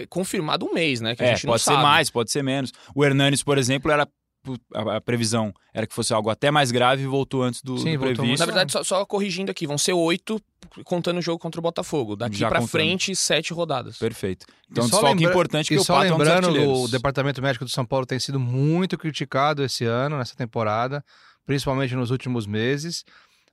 confirmado 0.09 0.65
um 0.65 0.73
mês, 0.73 0.99
né? 0.99 1.15
Que 1.15 1.23
a 1.23 1.27
É, 1.27 1.35
gente 1.35 1.45
não 1.45 1.53
pode 1.53 1.63
ser 1.63 1.71
sabe. 1.71 1.83
mais, 1.83 2.09
pode 2.09 2.31
ser 2.31 2.43
menos. 2.43 2.71
O 2.93 3.05
Hernanes, 3.05 3.41
por 3.43 3.57
exemplo, 3.57 3.89
era 3.91 4.05
a, 4.73 4.97
a 4.97 5.01
previsão 5.01 5.53
era 5.73 5.85
que 5.87 5.93
fosse 5.93 6.13
algo 6.13 6.29
até 6.29 6.49
mais 6.51 6.71
grave 6.71 7.03
e 7.03 7.07
voltou 7.07 7.43
antes 7.43 7.61
do, 7.61 7.77
Sim, 7.77 7.93
do 7.93 7.99
voltou 7.99 8.15
previsto. 8.23 8.39
Na 8.39 8.45
verdade, 8.45 8.71
só, 8.71 8.83
só 8.83 9.05
corrigindo 9.05 9.51
aqui, 9.51 9.65
vão 9.67 9.77
ser 9.77 9.93
oito 9.93 10.41
contando 10.83 11.17
o 11.17 11.21
jogo 11.21 11.39
contra 11.39 11.59
o 11.59 11.63
Botafogo. 11.63 12.15
Daqui 12.15 12.39
contando. 12.43 12.67
frente, 12.67 13.15
sete 13.15 13.53
rodadas. 13.53 13.97
Perfeito. 13.97 14.45
Então, 14.71 14.85
E 14.85 14.89
só 14.89 14.95
desfalque 14.97 15.17
lembra- 15.19 15.31
importante 15.31 15.67
que 15.69 15.75
E 15.75 15.77
o 15.77 15.83
só 15.83 15.93
Pato 15.95 16.05
é 16.07 16.13
um 16.13 16.17
lembrando, 16.17 16.71
o 16.83 16.87
Departamento 16.87 17.41
Médico 17.41 17.65
do 17.65 17.71
São 17.71 17.85
Paulo 17.85 18.05
tem 18.05 18.19
sido 18.19 18.39
muito 18.39 18.97
criticado 18.97 19.63
esse 19.63 19.85
ano, 19.85 20.17
nessa 20.17 20.35
temporada, 20.35 21.03
principalmente 21.45 21.95
nos 21.95 22.11
últimos 22.11 22.45
meses. 22.45 23.03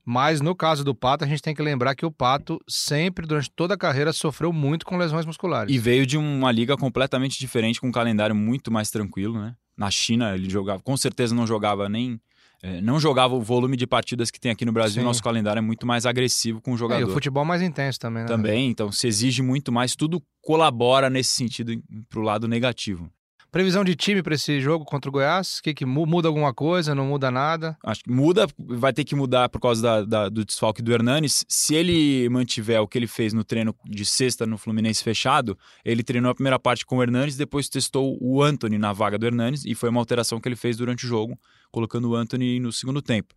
Mas 0.04 0.40
no 0.40 0.52
caso 0.56 0.82
do 0.82 0.96
Pato, 0.96 1.25
a 1.25 1.28
gente 1.28 1.40
tem 1.40 1.54
que 1.54 1.62
lembrar 1.62 1.94
que 1.94 2.04
o 2.04 2.11
Pato 2.11 2.58
sempre, 2.68 3.25
durante 3.25 3.49
toda 3.52 3.75
a 3.75 3.78
carreira, 3.78 4.12
sofreu 4.12 4.52
muito 4.52 4.84
com 4.84 4.96
lesões 4.96 5.25
musculares. 5.25 5.72
E 5.72 5.78
veio 5.78 6.04
de 6.04 6.18
uma 6.18 6.50
liga 6.50 6.76
completamente 6.76 7.38
diferente, 7.38 7.80
com 7.80 7.87
um 7.87 7.92
calendário 7.92 8.34
muito 8.34 8.68
mais 8.72 8.90
tranquilo, 8.90 9.40
né? 9.40 9.54
Na 9.76 9.91
China, 9.91 10.35
ele 10.35 10.49
jogava, 10.50 10.83
com 10.83 10.97
certeza 10.97 11.35
não 11.35 11.47
jogava 11.47 11.88
nem. 11.88 12.21
eh, 12.62 12.81
não 12.81 13.00
jogava 13.00 13.35
o 13.35 13.41
volume 13.41 13.76
de 13.76 13.87
partidas 13.87 14.31
que 14.31 14.38
tem 14.38 14.52
aqui 14.52 14.64
no 14.64 14.73
Brasil. 14.73 15.00
Sim. 15.02 15.07
Nosso 15.07 15.23
calendário 15.23 15.59
é 15.59 15.62
muito 15.62 15.85
mais 15.87 16.07
agressivo 16.07 16.61
com 16.61 16.71
o 16.71 16.75
É, 16.75 16.76
e 16.76 16.79
jogador. 16.79 17.11
o 17.11 17.12
futebol 17.12 17.45
mais 17.45 17.61
intenso 17.62 17.99
também, 17.99 18.23
né? 18.23 18.29
Também, 18.29 18.71
então 18.71 18.93
se 18.93 19.07
exige 19.09 19.43
muito 19.43 19.73
mais, 19.73 19.97
tudo 19.97 20.23
colabora 20.41 21.09
nesse 21.11 21.31
sentido 21.31 21.73
para 22.09 22.21
o 22.21 22.23
lado 22.23 22.47
negativo. 22.47 23.11
Previsão 23.52 23.85
de 23.85 23.94
time 23.94 24.23
para 24.23 24.35
esse 24.35 24.62
jogo 24.62 24.82
contra 24.82 25.11
o 25.11 25.12
Goiás? 25.12 25.61
Que, 25.61 25.75
que 25.75 25.85
mu- 25.85 26.06
muda 26.06 26.26
alguma 26.26 26.54
coisa? 26.54 26.94
Não 26.94 27.04
muda 27.04 27.30
nada? 27.30 27.76
Acho 27.85 28.02
que 28.02 28.11
muda, 28.11 28.47
vai 28.59 28.94
ter 28.94 29.04
que 29.04 29.14
mudar 29.14 29.50
por 29.50 29.61
causa 29.61 29.82
da- 29.82 30.02
da- 30.04 30.28
do 30.30 30.42
desfalque 30.42 30.80
do 30.80 30.90
Hernanes. 30.90 31.44
Se 31.47 31.75
ele 31.75 32.26
mantiver 32.30 32.80
o 32.80 32.88
que 32.88 32.97
ele 32.99 33.06
fez 33.06 33.35
no 33.35 33.44
treino 33.44 33.75
de 33.85 34.06
sexta 34.06 34.47
no 34.47 34.56
Fluminense 34.56 35.04
fechado, 35.04 35.56
ele 35.85 36.02
treinou 36.02 36.30
a 36.30 36.35
primeira 36.35 36.59
parte 36.59 36.87
com 36.87 36.97
o 36.97 37.02
Hernanes, 37.02 37.37
depois 37.37 37.68
testou 37.68 38.16
o 38.23 38.42
Anthony 38.42 38.78
na 38.78 38.94
vaga 38.94 39.18
do 39.18 39.26
Hernanes, 39.26 39.66
e 39.66 39.75
foi 39.75 39.90
uma 39.90 40.00
alteração 40.00 40.40
que 40.40 40.49
ele 40.49 40.56
fez 40.56 40.78
durante 40.78 41.04
o 41.04 41.09
jogo, 41.09 41.38
colocando 41.71 42.09
o 42.09 42.16
Anthony 42.16 42.59
no 42.59 42.73
segundo 42.73 43.02
tempo. 43.02 43.35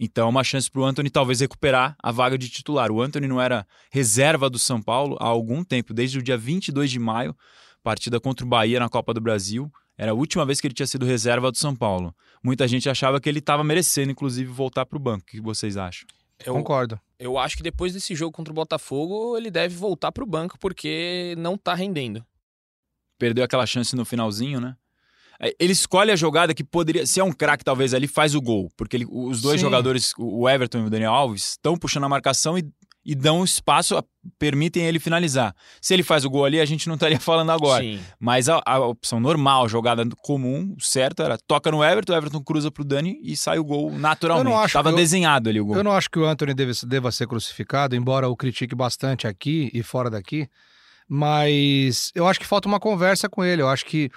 Então, 0.00 0.28
é 0.28 0.30
uma 0.30 0.44
chance 0.44 0.70
para 0.70 0.80
o 0.80 0.84
Anthony 0.86 1.10
talvez 1.10 1.40
recuperar 1.40 1.94
a 2.02 2.10
vaga 2.10 2.38
de 2.38 2.48
titular. 2.48 2.90
O 2.90 3.02
Anthony 3.02 3.28
não 3.28 3.38
era 3.38 3.66
reserva 3.90 4.48
do 4.48 4.58
São 4.58 4.80
Paulo 4.80 5.18
há 5.20 5.26
algum 5.26 5.62
tempo, 5.62 5.92
desde 5.92 6.18
o 6.18 6.22
dia 6.22 6.38
22 6.38 6.90
de 6.90 6.98
maio, 6.98 7.36
partida 7.82 8.20
contra 8.20 8.44
o 8.44 8.48
Bahia 8.48 8.78
na 8.80 8.88
Copa 8.88 9.12
do 9.14 9.20
Brasil. 9.20 9.70
Era 9.96 10.12
a 10.12 10.14
última 10.14 10.44
vez 10.46 10.60
que 10.60 10.66
ele 10.66 10.74
tinha 10.74 10.86
sido 10.86 11.04
reserva 11.04 11.50
do 11.50 11.58
São 11.58 11.74
Paulo. 11.74 12.14
Muita 12.42 12.68
gente 12.68 12.88
achava 12.88 13.20
que 13.20 13.28
ele 13.28 13.40
estava 13.40 13.64
merecendo, 13.64 14.12
inclusive, 14.12 14.50
voltar 14.50 14.86
para 14.86 14.96
o 14.96 15.00
banco. 15.00 15.24
O 15.24 15.26
que 15.26 15.40
vocês 15.40 15.76
acham? 15.76 16.06
Eu, 16.46 16.54
Concordo. 16.54 17.00
eu 17.18 17.36
acho 17.36 17.56
que 17.56 17.64
depois 17.64 17.92
desse 17.92 18.14
jogo 18.14 18.30
contra 18.30 18.52
o 18.52 18.54
Botafogo, 18.54 19.36
ele 19.36 19.50
deve 19.50 19.74
voltar 19.74 20.12
pro 20.12 20.24
banco 20.24 20.56
porque 20.60 21.34
não 21.36 21.56
tá 21.58 21.74
rendendo. 21.74 22.24
Perdeu 23.18 23.44
aquela 23.44 23.66
chance 23.66 23.96
no 23.96 24.04
finalzinho, 24.04 24.60
né? 24.60 24.76
É, 25.40 25.54
Ele 25.58 25.72
escolhe 25.72 26.10
a 26.12 26.16
jogada 26.16 26.54
que 26.54 26.62
poderia. 26.64 27.04
Se 27.06 27.18
é 27.20 27.24
um 27.24 27.32
craque, 27.32 27.64
talvez 27.64 27.92
ali 27.94 28.06
faz 28.06 28.34
o 28.36 28.40
gol. 28.40 28.68
Porque 28.76 28.96
ele- 28.96 29.06
os 29.10 29.40
dois 29.40 29.60
Sim. 29.60 29.66
jogadores, 29.66 30.12
o 30.16 30.48
Everton 30.48 30.78
e 30.78 30.86
o 30.86 30.90
Daniel 30.90 31.12
Alves, 31.12 31.50
estão 31.50 31.76
puxando 31.76 32.04
a 32.04 32.08
marcação 32.08 32.56
e, 32.58 32.62
e 33.10 33.14
dão 33.14 33.42
espaço, 33.42 33.98
permitem 34.38 34.84
ele 34.84 34.98
finalizar. 34.98 35.54
Se 35.80 35.94
ele 35.94 36.02
faz 36.02 36.26
o 36.26 36.30
gol 36.30 36.44
ali, 36.44 36.60
a 36.60 36.64
gente 36.66 36.86
não 36.88 36.94
estaria 36.94 37.18
falando 37.18 37.50
agora. 37.50 37.82
Sim. 37.82 37.98
Mas 38.20 38.50
a, 38.50 38.60
a 38.66 38.78
opção 38.80 39.18
normal, 39.18 39.66
jogada 39.66 40.04
comum, 40.20 40.76
certo, 40.78 41.22
era 41.22 41.38
toca 41.38 41.70
no 41.70 41.82
Everton, 41.82 42.12
o 42.12 42.16
Everton 42.16 42.42
cruza 42.42 42.70
pro 42.70 42.84
Dani 42.84 43.18
e 43.22 43.34
sai 43.34 43.58
o 43.58 43.64
gol 43.64 43.90
naturalmente. 43.90 44.46
Eu 44.46 44.52
não 44.52 44.60
acho 44.60 44.74
Tava 44.74 44.90
eu- 44.90 44.96
desenhado 44.96 45.48
ali 45.48 45.58
o 45.58 45.64
gol. 45.64 45.76
Eu 45.76 45.82
não 45.84 45.92
acho 45.92 46.10
que 46.10 46.18
o 46.18 46.26
Anthony 46.26 46.52
deve, 46.52 46.72
deva 46.86 47.10
ser 47.10 47.26
crucificado, 47.26 47.96
embora 47.96 48.26
eu 48.26 48.36
critique 48.36 48.74
bastante 48.74 49.26
aqui 49.26 49.70
e 49.72 49.82
fora 49.82 50.10
daqui. 50.10 50.46
Mas 51.08 52.12
eu 52.14 52.28
acho 52.28 52.38
que 52.38 52.46
falta 52.46 52.68
uma 52.68 52.78
conversa 52.78 53.28
com 53.28 53.42
ele. 53.42 53.62
Eu 53.62 53.68
acho 53.68 53.86
que. 53.86 54.10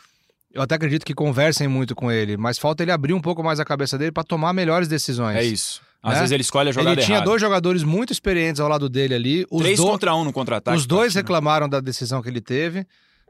Eu 0.54 0.62
até 0.62 0.76
acredito 0.76 1.06
que 1.06 1.14
conversem 1.14 1.66
muito 1.66 1.96
com 1.96 2.12
ele, 2.12 2.36
mas 2.36 2.60
falta 2.60 2.84
ele 2.84 2.92
abrir 2.92 3.14
um 3.14 3.22
pouco 3.22 3.42
mais 3.42 3.58
a 3.62 3.64
cabeça 3.64 3.98
dele 3.98 4.12
para 4.12 4.26
tomar 4.26 4.52
melhores 4.52 4.90
decisões. 4.90 5.38
É 5.38 5.44
isso. 5.46 5.82
Às 6.04 6.14
Né? 6.14 6.20
vezes 6.20 6.32
ele 6.32 6.42
escolhe 6.42 6.70
a 6.70 6.72
jogada 6.72 6.94
Ele 7.00 7.06
tinha 7.06 7.18
errada. 7.18 7.30
dois 7.30 7.40
jogadores 7.42 7.84
muito 7.84 8.12
experientes 8.12 8.60
ao 8.60 8.68
lado 8.68 8.90
dele 8.90 9.14
ali. 9.14 9.46
Os, 9.52 9.62
Três 9.62 9.78
do- 9.78 9.86
contra 9.86 10.16
um 10.16 10.24
no 10.24 10.34
contra-ataque. 10.34 10.76
os 10.78 10.86
dois 10.88 11.14
né? 11.14 11.22
reclamaram 11.22 11.70
da 11.70 11.80
decisão 11.80 12.22
que 12.22 12.30
ele 12.30 12.42
teve. 12.42 12.86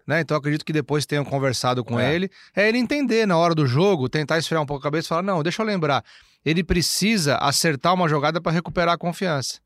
Né? 0.07 0.21
Então 0.21 0.35
acredito 0.37 0.63
que 0.65 0.71
depois 0.73 1.05
tenham 1.05 1.23
conversado 1.25 1.83
com 1.83 1.99
É. 1.99 2.13
ele. 2.15 2.29
É 2.55 2.67
ele 2.69 2.77
entender 2.77 3.27
na 3.27 3.37
hora 3.37 3.53
do 3.53 3.67
jogo, 3.67 4.07
tentar 4.09 4.37
esfriar 4.37 4.61
um 4.63 4.65
pouco 4.65 4.79
a 4.81 4.83
cabeça 4.83 5.07
e 5.07 5.09
falar: 5.09 5.21
não, 5.21 5.43
deixa 5.43 5.61
eu 5.61 5.65
lembrar. 5.65 6.03
Ele 6.45 6.63
precisa 6.63 7.35
acertar 7.37 7.93
uma 7.93 8.07
jogada 8.07 8.39
para 8.41 8.51
recuperar 8.51 8.95
a 8.95 8.97
confiança. 8.97 9.59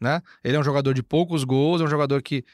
Né? 0.00 0.20
Ele 0.42 0.56
é 0.56 0.60
um 0.60 0.64
jogador 0.64 0.92
de 0.92 1.02
poucos 1.02 1.44
gols, 1.44 1.80
é 1.80 1.84
um 1.84 1.88
jogador 1.88 2.20
que 2.22 2.44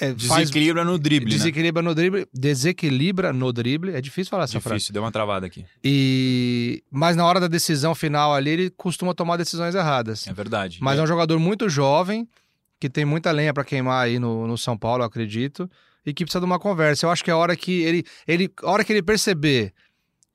é, 0.00 0.14
faz 0.14 0.50
Desequilibra 0.50 0.84
no 0.84 0.98
drible, 0.98 1.30
né? 1.30 1.36
desequilibra 1.36 1.82
no 1.82 1.94
drible, 1.94 2.28
desequilibra 2.32 3.32
no 3.32 3.52
drible. 3.52 3.94
É 3.94 4.00
difícil 4.00 4.30
falar 4.30 4.44
essa 4.44 4.60
frase. 4.60 4.76
Difícil, 4.76 4.92
deu 4.92 5.02
uma 5.02 5.12
travada 5.12 5.46
aqui. 5.46 5.64
E 5.82 6.82
mas 6.90 7.16
na 7.16 7.24
hora 7.24 7.40
da 7.40 7.48
decisão 7.48 7.94
final 7.94 8.34
ali, 8.34 8.50
ele 8.50 8.70
costuma 8.70 9.14
tomar 9.14 9.36
decisões 9.36 9.74
erradas. 9.74 10.26
É 10.26 10.32
verdade. 10.32 10.78
Mas 10.80 10.98
é 10.98 11.02
um 11.02 11.06
jogador 11.06 11.38
muito 11.38 11.68
jovem, 11.68 12.28
que 12.78 12.88
tem 12.88 13.04
muita 13.04 13.30
lenha 13.30 13.54
pra 13.54 13.64
queimar 13.64 14.04
aí 14.04 14.18
no, 14.18 14.46
no 14.46 14.58
São 14.58 14.76
Paulo, 14.76 15.02
eu 15.02 15.06
acredito, 15.06 15.70
e 16.04 16.12
que 16.12 16.24
precisa 16.24 16.40
de 16.40 16.46
uma 16.46 16.58
conversa. 16.58 17.06
Eu 17.06 17.10
acho 17.10 17.24
que 17.24 17.30
a 17.30 17.36
hora 17.36 17.56
que 17.56 17.82
ele, 17.82 18.04
ele, 18.26 18.52
a 18.62 18.70
hora 18.70 18.84
que 18.84 18.92
ele 18.92 19.02
perceber 19.02 19.72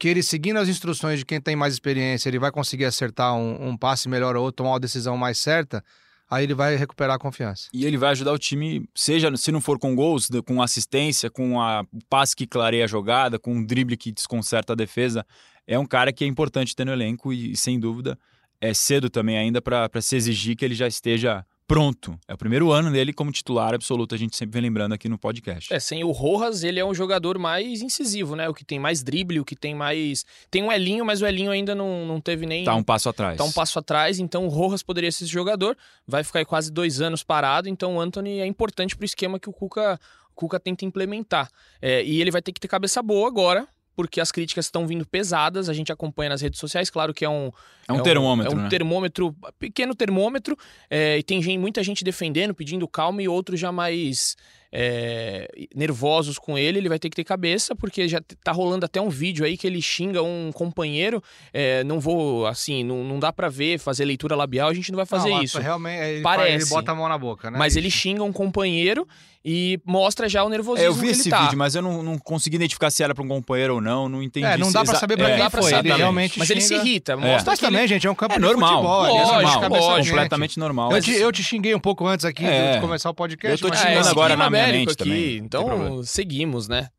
que 0.02 0.08
ele 0.08 0.24
seguindo 0.24 0.58
as 0.58 0.68
instruções 0.68 1.20
de 1.20 1.26
quem 1.26 1.40
tem 1.40 1.56
mais 1.56 1.76
experiência, 1.76 2.28
ele 2.28 2.40
vai 2.40 2.52
conseguir 2.52 2.86
acertar 2.86 3.36
um, 3.36 3.70
um 3.70 3.78
passe 3.78 4.10
melhor 4.10 4.36
ou 4.36 4.52
tomar 4.52 4.72
uma 4.72 4.80
decisão 4.80 5.16
mais 5.16 5.38
certa, 5.38 5.84
aí 6.32 6.46
ele 6.46 6.54
vai 6.54 6.78
recuperar 6.78 7.18
a 7.18 7.20
confiança. 7.20 7.68
E 7.74 7.86
ele 7.86 7.98
vai 7.98 8.12
ajudar 8.12 8.32
o 8.32 8.40
time, 8.40 8.88
seja 8.96 9.36
se 9.36 9.52
não 9.52 9.60
for 9.60 9.78
com 9.78 9.94
gols, 9.94 10.30
com 10.48 10.62
assistência, 10.62 11.30
com 11.30 11.60
a, 11.62 11.86
passe 12.10 12.34
que 12.34 12.48
clareia 12.48 12.86
a 12.86 12.88
jogada, 12.88 13.38
com 13.38 13.54
um 13.54 13.64
drible 13.64 13.98
que 13.98 14.14
desconcerta 14.14 14.72
a 14.72 14.76
defesa. 14.76 15.26
É 15.68 15.78
um 15.78 15.86
cara 15.86 16.14
que 16.14 16.24
é 16.24 16.28
importante 16.28 16.74
ter 16.74 16.86
no 16.86 16.94
elenco 16.94 17.34
e, 17.34 17.56
sem 17.58 17.78
dúvida, 17.78 18.18
é 18.62 18.74
cedo 18.74 19.10
também 19.10 19.38
ainda 19.38 19.62
para 19.62 20.02
se 20.02 20.16
exigir 20.16 20.56
que 20.56 20.64
ele 20.64 20.76
já 20.76 20.88
esteja 20.88 21.46
pronto. 21.72 22.20
É 22.28 22.34
o 22.34 22.38
primeiro 22.38 22.70
ano 22.70 22.92
dele 22.92 23.14
como 23.14 23.32
titular 23.32 23.74
absoluto, 23.74 24.14
a 24.14 24.18
gente 24.18 24.36
sempre 24.36 24.54
vem 24.54 24.64
lembrando 24.64 24.94
aqui 24.94 25.08
no 25.08 25.18
podcast. 25.18 25.74
É, 25.74 25.80
sem 25.80 26.04
o 26.04 26.12
Rojas, 26.12 26.64
ele 26.64 26.82
é 26.82 26.86
um 26.86 26.94
jogador 26.94 27.40
mais 27.40 27.82
incisivo, 27.82 28.36
né? 28.36 28.50
O 28.50 28.54
que 28.54 28.66
tem 28.66 28.78
mais 28.78 29.02
drible, 29.02 29.40
o 29.40 29.46
que 29.46 29.56
tem 29.56 29.74
mais. 29.74 30.26
Tem 30.50 30.62
um 30.62 30.70
Elinho, 30.70 31.06
mas 31.06 31.22
o 31.22 31.26
Elinho 31.26 31.50
ainda 31.50 31.74
não, 31.74 32.06
não 32.06 32.20
teve 32.20 32.46
nem. 32.46 32.66
Tá 32.66 32.76
um 32.76 32.84
passo 32.84 33.08
atrás. 33.08 33.38
Tá 33.38 33.46
um 33.46 33.52
passo 33.52 33.80
atrás, 33.80 34.20
então 34.20 34.46
o 34.46 34.50
Rojas 34.50 34.84
poderia 34.84 35.12
ser 35.12 35.24
esse 35.24 35.32
jogador. 35.32 35.78
Vai 36.06 36.26
ficar 36.26 36.40
aí 36.40 36.46
quase 36.46 36.70
dois 36.70 37.00
anos 37.00 37.24
parado, 37.24 37.70
então 37.70 37.96
o 37.96 38.02
Anthony 38.02 38.40
é 38.40 38.46
importante 38.46 38.98
pro 38.98 39.06
esquema 39.06 39.40
que 39.40 39.50
o 39.50 39.54
Cuca, 39.54 39.98
o 40.32 40.36
Cuca 40.36 40.60
tenta 40.60 40.84
implementar. 40.84 41.50
É, 41.82 42.04
e 42.04 42.20
ele 42.20 42.32
vai 42.32 42.42
ter 42.42 42.52
que 42.52 42.60
ter 42.60 42.68
cabeça 42.68 43.02
boa 43.02 43.28
agora, 43.28 43.66
porque 43.96 44.20
as 44.22 44.32
críticas 44.32 44.66
estão 44.66 44.88
vindo 44.88 45.06
pesadas. 45.06 45.70
A 45.70 45.74
gente 45.74 45.92
acompanha 45.92 46.30
nas 46.30 46.42
redes 46.42 46.60
sociais, 46.60 46.90
claro 46.90 47.14
que 47.14 47.26
é 47.26 47.30
um. 47.30 47.52
É 47.88 47.94
um 47.94 48.02
termômetro, 48.04 48.52
É 48.54 48.56
um 48.56 48.62
né? 48.64 48.70
termômetro, 48.70 49.36
pequeno 49.60 49.94
termômetro, 49.94 50.58
é, 50.90 51.18
e 51.18 51.24
tem 51.24 51.42
gente, 51.42 51.58
muita 51.58 51.84
gente 51.84 52.04
defendendo, 52.04 52.54
pedindo 52.54 52.88
calma, 52.88 53.22
e 53.22 53.28
outros 53.28 53.60
já 53.60 53.72
mais. 53.72 54.36
é, 54.74 55.48
nervosos 55.76 56.40
com 56.40 56.58
ele, 56.58 56.78
ele 56.78 56.88
vai 56.88 56.98
ter 56.98 57.10
que 57.10 57.16
ter 57.16 57.26
cabeça, 57.26 57.76
porque 57.76 58.08
já 58.08 58.22
tá 58.44 58.52
rolando 58.54 58.86
até 58.86 59.02
um 59.02 59.10
vídeo 59.10 59.44
aí 59.46 59.58
que 59.58 59.68
ele 59.68 59.82
xinga 59.82 60.24
um 60.24 60.52
companheiro. 60.54 61.22
é, 61.52 61.84
não 61.84 62.00
vou, 62.00 62.46
assim, 62.48 62.82
não, 62.84 63.04
não 63.04 63.20
dá 63.20 63.34
pra 63.34 63.50
ver, 63.50 63.78
fazer 63.80 64.06
leitura 64.06 64.36
labial, 64.36 64.70
a 64.70 64.74
gente 64.74 64.90
não 64.92 64.98
vai 64.98 65.06
fazer 65.06 65.30
Não, 65.30 65.44
isso. 65.44 65.60
Realmente, 65.60 66.02
ele, 66.02 66.22
Parece. 66.22 66.56
ele 66.64 66.66
bota 66.70 66.92
a 66.92 66.96
mão 66.96 67.10
na 67.10 67.18
boca, 67.18 67.52
né? 67.52 67.60
Mas 67.60 67.76
ele 67.76 67.92
xinga 67.92 68.24
um 68.24 68.32
companheiro 68.32 69.06
e 69.44 69.80
mostra 69.86 70.30
já 70.30 70.44
o 70.44 70.50
nervosismo 70.50 70.86
É, 70.86 70.88
eu 70.88 70.94
vi 70.94 71.00
que 71.02 71.06
ele 71.08 71.12
esse 71.14 71.30
tá. 71.30 71.44
vídeo, 71.44 71.58
mas 71.58 71.74
eu 71.74 71.82
não, 71.82 72.04
não 72.04 72.18
consegui 72.20 72.58
identificar 72.58 72.92
se 72.92 73.02
era 73.02 73.16
para 73.16 73.24
um 73.24 73.28
companheiro 73.28 73.76
ou 73.76 73.82
não, 73.82 74.08
não 74.08 74.22
entendi. 74.22 74.46
É, 74.46 74.56
não 74.58 74.72
dá 74.72 74.84
pra 74.84 74.92
exa- 74.92 75.00
saber 75.00 75.18
pra 75.18 75.28
é, 75.28 75.32
quem 75.32 75.40
dá 75.44 75.50
pra 75.50 75.62
foi. 75.64 75.72
saber. 75.72 75.90
Ele 75.90 75.98
realmente 75.98 76.38
Mas 76.38 76.50
ele 76.52 76.62
se 76.62 76.68
xinga- 76.76 76.82
irrita, 76.86 77.12
É. 77.14 77.16
mostra 77.16 77.52
Mas 77.52 77.60
que 77.60 77.66
ele- 77.66 77.72
também, 77.76 77.88
gente, 77.88 78.06
é 78.06 78.12
um 78.12 78.16
campo 78.16 78.34
É 78.36 78.38
de 78.38 78.42
normal, 78.44 78.70
futebol. 78.76 79.06
ele 79.06 79.14
lógico, 79.26 79.58
é 79.58 79.62
cabeça 79.62 79.82
lógico. 79.82 80.10
completamente 80.16 80.60
normal. 80.60 80.92
Eu 80.92 81.02
te, 81.02 81.12
eu 81.12 81.32
te 81.32 81.44
xinguei 81.44 81.74
um 81.74 81.80
pouco 81.80 82.06
antes 82.06 82.24
aqui 82.24 82.46
É. 82.46 82.74
de 82.76 82.82
começar 82.82 83.10
o 83.10 83.14
podcast. 83.16 83.62
Eu 83.64 83.70
tô 83.70 83.74
te 83.76 83.78
mas- 83.80 83.82
xingando 83.88 84.02
esse 84.02 84.10
agora 84.12 84.36
na 84.38 84.50
minha 84.50 84.68
mente 84.68 84.92
aqui, 84.92 84.96
também, 84.96 85.38
Então, 85.38 86.04
seguimos, 86.04 86.68
né? 86.68 86.90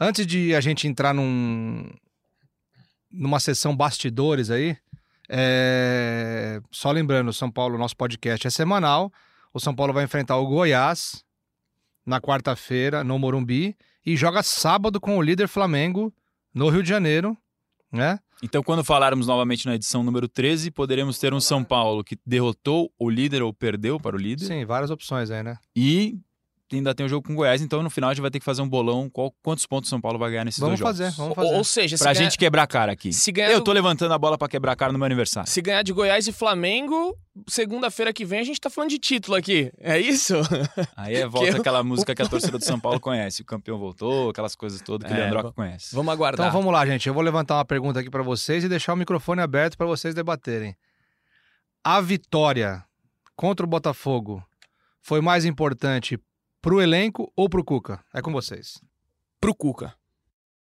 Antes 0.00 0.26
de 0.26 0.54
a 0.54 0.60
gente 0.62 0.88
entrar 0.88 1.12
num, 1.12 1.88
numa 3.12 3.38
sessão 3.38 3.76
bastidores 3.76 4.50
aí, 4.50 4.76
é, 5.28 6.60
só 6.70 6.90
lembrando, 6.90 7.28
o 7.28 7.32
São 7.32 7.50
Paulo, 7.50 7.76
nosso 7.78 7.96
podcast 7.96 8.46
é 8.46 8.50
semanal. 8.50 9.12
O 9.52 9.60
São 9.60 9.74
Paulo 9.74 9.92
vai 9.92 10.04
enfrentar 10.04 10.36
o 10.38 10.46
Goiás 10.46 11.22
na 12.04 12.20
quarta-feira 12.20 13.04
no 13.04 13.18
Morumbi 13.18 13.76
e 14.04 14.16
joga 14.16 14.42
sábado 14.42 15.00
com 15.00 15.16
o 15.16 15.22
líder 15.22 15.48
Flamengo 15.48 16.12
no 16.54 16.68
Rio 16.68 16.82
de 16.82 16.88
Janeiro, 16.88 17.36
né? 17.90 18.18
Então, 18.42 18.62
quando 18.62 18.82
falarmos 18.82 19.28
novamente 19.28 19.66
na 19.66 19.76
edição 19.76 20.02
número 20.02 20.28
13, 20.28 20.72
poderemos 20.72 21.16
ter 21.18 21.32
um 21.32 21.40
São 21.40 21.62
Paulo 21.62 22.02
que 22.02 22.18
derrotou 22.26 22.92
o 22.98 23.08
líder 23.08 23.40
ou 23.40 23.54
perdeu 23.54 24.00
para 24.00 24.16
o 24.16 24.18
líder. 24.18 24.46
Sim, 24.46 24.64
várias 24.64 24.90
opções 24.90 25.30
aí, 25.30 25.44
né? 25.44 25.58
E 25.76 26.18
ainda 26.76 26.94
tem 26.94 27.06
o 27.06 27.08
jogo 27.08 27.26
com 27.26 27.32
o 27.32 27.36
Goiás, 27.36 27.60
então 27.62 27.82
no 27.82 27.90
final 27.90 28.10
a 28.10 28.14
gente 28.14 28.20
vai 28.22 28.30
ter 28.30 28.38
que 28.38 28.44
fazer 28.44 28.62
um 28.62 28.68
bolão 28.68 29.08
qual, 29.10 29.32
quantos 29.42 29.66
pontos 29.66 29.88
o 29.88 29.90
São 29.90 30.00
Paulo 30.00 30.18
vai 30.18 30.30
ganhar 30.30 30.44
nesses 30.44 30.60
Vamos 30.60 30.78
dois 30.80 30.88
fazer, 30.90 31.04
jogos. 31.04 31.16
vamos 31.16 31.30
Ou, 31.38 31.44
fazer. 31.44 31.56
ou 31.58 31.64
seja, 31.64 31.96
se 31.96 32.02
Pra 32.02 32.12
ganhar, 32.12 32.24
gente 32.24 32.38
quebrar 32.38 32.62
a 32.62 32.66
cara 32.66 32.92
aqui. 32.92 33.12
se 33.12 33.30
ganhar 33.32 33.50
Eu 33.50 33.60
tô 33.62 33.72
levantando 33.72 34.12
a 34.14 34.18
bola 34.18 34.36
pra 34.38 34.48
quebrar 34.48 34.72
a 34.72 34.76
cara 34.76 34.92
no 34.92 34.98
meu 34.98 35.06
aniversário. 35.06 35.48
Se 35.50 35.60
ganhar 35.60 35.82
de 35.82 35.92
Goiás 35.92 36.26
e 36.26 36.32
Flamengo, 36.32 37.16
segunda-feira 37.48 38.12
que 38.12 38.24
vem 38.24 38.40
a 38.40 38.44
gente 38.44 38.60
tá 38.60 38.68
falando 38.70 38.90
de 38.90 38.98
título 38.98 39.36
aqui. 39.36 39.72
É 39.78 39.98
isso? 39.98 40.34
Aí 40.96 41.14
é 41.16 41.26
volta 41.26 41.50
eu- 41.50 41.56
aquela 41.60 41.82
música 41.82 42.14
que 42.14 42.22
a 42.22 42.28
torcida 42.28 42.58
do 42.58 42.64
São 42.64 42.78
Paulo 42.80 43.00
conhece. 43.00 43.42
O 43.42 43.44
campeão 43.44 43.78
voltou, 43.78 44.30
aquelas 44.30 44.54
coisas 44.54 44.80
todas 44.80 45.06
que 45.08 45.14
o 45.14 45.16
É, 45.16 45.20
Leandroca 45.20 45.48
v- 45.48 45.54
conhece. 45.54 45.94
Vamos 45.94 46.12
aguardar. 46.12 46.46
Então 46.46 46.58
vamos 46.60 46.72
lá, 46.72 46.84
gente. 46.86 47.06
Eu 47.08 47.14
vou 47.14 47.22
levantar 47.22 47.56
uma 47.56 47.64
pergunta 47.64 48.00
aqui 48.00 48.10
pra 48.10 48.22
vocês 48.22 48.64
e 48.64 48.68
deixar 48.68 48.92
o 48.92 48.96
microfone 48.96 49.40
aberto 49.40 49.76
pra 49.76 49.86
vocês 49.86 50.14
debaterem. 50.14 50.76
A 51.84 52.00
vitória 52.00 52.84
contra 53.34 53.64
o 53.66 53.68
Botafogo 53.68 54.42
foi 55.00 55.20
mais 55.20 55.44
importante 55.44 56.16
pro 56.62 56.80
elenco 56.80 57.30
ou 57.36 57.48
pro 57.48 57.64
Cuca? 57.64 58.02
É 58.14 58.22
com 58.22 58.32
vocês. 58.32 58.80
Pro 59.40 59.54
Cuca. 59.54 59.94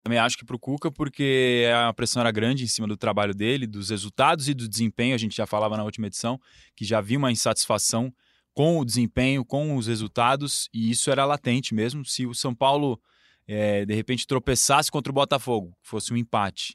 Também 0.02 0.18
acho 0.18 0.36
que 0.36 0.44
pro 0.44 0.58
Cuca, 0.58 0.90
porque 0.90 1.64
a 1.74 1.92
pressão 1.92 2.20
era 2.20 2.30
grande 2.30 2.64
em 2.64 2.66
cima 2.66 2.86
do 2.86 2.96
trabalho 2.96 3.34
dele, 3.34 3.66
dos 3.66 3.90
resultados 3.90 4.48
e 4.48 4.54
do 4.54 4.68
desempenho. 4.68 5.14
A 5.14 5.18
gente 5.18 5.36
já 5.36 5.46
falava 5.46 5.76
na 5.76 5.84
última 5.84 6.08
edição 6.08 6.40
que 6.74 6.84
já 6.84 6.98
havia 6.98 7.18
uma 7.18 7.32
insatisfação 7.32 8.12
com 8.52 8.78
o 8.78 8.84
desempenho, 8.84 9.44
com 9.44 9.76
os 9.76 9.86
resultados, 9.86 10.68
e 10.72 10.90
isso 10.90 11.10
era 11.10 11.24
latente 11.24 11.74
mesmo. 11.74 12.04
Se 12.04 12.26
o 12.26 12.34
São 12.34 12.54
Paulo, 12.54 13.00
eh, 13.46 13.84
de 13.84 13.94
repente, 13.94 14.26
tropeçasse 14.26 14.90
contra 14.90 15.10
o 15.10 15.14
Botafogo, 15.14 15.76
fosse 15.82 16.12
um 16.12 16.16
empate, 16.16 16.72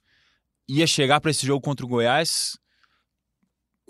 ia 0.68 0.86
chegar 0.86 1.20
para 1.20 1.32
esse 1.32 1.46
jogo 1.46 1.62
contra 1.62 1.86
o 1.86 1.90
Goiás 1.90 2.58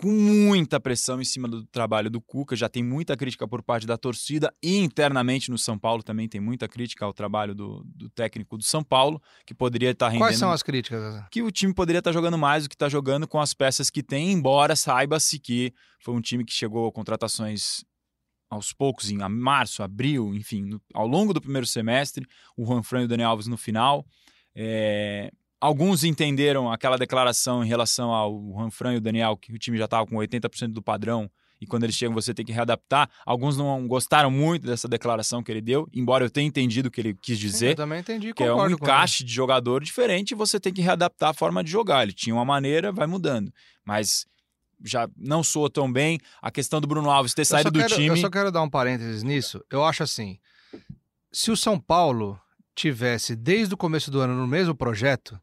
com 0.02 0.10
muita 0.10 0.80
pressão 0.80 1.20
em 1.20 1.24
cima 1.24 1.46
do 1.46 1.64
trabalho 1.64 2.10
do 2.10 2.20
Cuca, 2.20 2.56
já 2.56 2.68
tem 2.68 2.82
muita 2.82 3.16
crítica 3.16 3.46
por 3.46 3.62
parte 3.62 3.86
da 3.86 3.96
torcida 3.96 4.52
e 4.62 4.76
internamente 4.78 5.50
no 5.50 5.56
São 5.56 5.78
Paulo 5.78 6.02
também 6.02 6.28
tem 6.28 6.40
muita 6.40 6.66
crítica 6.68 7.04
ao 7.04 7.12
trabalho 7.12 7.54
do, 7.54 7.82
do 7.84 8.10
técnico 8.10 8.58
do 8.58 8.64
São 8.64 8.82
Paulo, 8.82 9.22
que 9.46 9.54
poderia 9.54 9.90
estar 9.92 10.08
rendendo 10.08 10.24
Quais 10.26 10.38
são 10.38 10.50
as 10.50 10.62
críticas? 10.62 11.22
que 11.30 11.40
o 11.42 11.50
time 11.50 11.72
poderia 11.72 12.00
estar 12.00 12.10
jogando 12.12 12.36
mais 12.36 12.64
do 12.64 12.68
que 12.68 12.74
está 12.74 12.88
jogando 12.88 13.28
com 13.28 13.40
as 13.40 13.54
peças 13.54 13.88
que 13.90 14.02
tem, 14.02 14.32
embora 14.32 14.74
saiba-se 14.74 15.38
que 15.38 15.72
foi 16.00 16.14
um 16.14 16.20
time 16.20 16.44
que 16.44 16.52
chegou 16.52 16.88
a 16.88 16.92
contratações 16.92 17.84
aos 18.50 18.72
poucos, 18.72 19.10
em 19.10 19.16
março, 19.16 19.82
abril, 19.82 20.34
enfim, 20.34 20.62
no- 20.62 20.82
ao 20.92 21.06
longo 21.06 21.32
do 21.32 21.40
primeiro 21.40 21.66
semestre, 21.66 22.26
o 22.56 22.66
Juan 22.66 22.82
Fran 22.82 23.02
e 23.02 23.04
o 23.04 23.08
Daniel 23.08 23.30
Alves 23.30 23.46
no 23.46 23.56
final. 23.56 24.04
É, 24.54 25.32
alguns 25.62 26.02
entenderam 26.02 26.70
aquela 26.72 26.98
declaração 26.98 27.64
em 27.64 27.68
relação 27.68 28.10
ao 28.12 28.32
Juan 28.52 28.70
Fran 28.70 28.94
e 28.94 28.96
o 28.96 29.00
Daniel, 29.00 29.36
que 29.36 29.52
o 29.52 29.58
time 29.58 29.78
já 29.78 29.84
estava 29.84 30.04
com 30.06 30.16
80% 30.16 30.72
do 30.72 30.82
padrão 30.82 31.30
e 31.60 31.66
quando 31.66 31.84
eles 31.84 31.94
chegam 31.94 32.12
você 32.12 32.34
tem 32.34 32.44
que 32.44 32.50
readaptar. 32.50 33.08
Alguns 33.24 33.56
não 33.56 33.86
gostaram 33.86 34.28
muito 34.30 34.66
dessa 34.66 34.88
declaração 34.88 35.40
que 35.42 35.52
ele 35.52 35.60
deu, 35.60 35.88
embora 35.94 36.24
eu 36.24 36.30
tenha 36.30 36.48
entendido 36.48 36.88
o 36.88 36.90
que 36.90 37.00
ele 37.00 37.14
quis 37.14 37.38
dizer 37.38 37.70
Eu 37.70 37.76
também 37.76 38.00
entendi, 38.00 38.34
que 38.34 38.42
é 38.42 38.52
um 38.52 38.68
encaixe 38.68 39.22
de 39.22 39.32
jogador 39.32 39.82
diferente 39.84 40.32
e 40.32 40.34
você 40.34 40.58
tem 40.58 40.72
que 40.72 40.82
readaptar 40.82 41.30
a 41.30 41.34
forma 41.34 41.62
de 41.62 41.70
jogar. 41.70 42.02
Ele 42.02 42.12
tinha 42.12 42.34
uma 42.34 42.44
maneira, 42.44 42.90
vai 42.90 43.06
mudando. 43.06 43.52
Mas 43.84 44.26
já 44.84 45.08
não 45.16 45.44
soa 45.44 45.70
tão 45.70 45.90
bem. 45.92 46.18
A 46.40 46.50
questão 46.50 46.80
do 46.80 46.88
Bruno 46.88 47.08
Alves 47.08 47.32
ter 47.34 47.42
Eu 47.42 47.46
saído 47.46 47.70
do 47.70 47.78
quero- 47.78 47.94
time. 47.94 48.08
Eu 48.08 48.16
só 48.16 48.28
quero 48.28 48.50
dar 48.50 48.62
um 48.62 48.68
parênteses 48.68 49.22
nisso. 49.22 49.64
Eu 49.70 49.84
acho 49.84 50.02
assim: 50.02 50.40
se 51.30 51.52
o 51.52 51.56
São 51.56 51.78
Paulo 51.78 52.36
tivesse 52.74 53.36
desde 53.36 53.74
o 53.74 53.76
começo 53.76 54.10
do 54.10 54.18
ano 54.18 54.34
no 54.34 54.48
mesmo 54.48 54.74
projeto, 54.74 55.38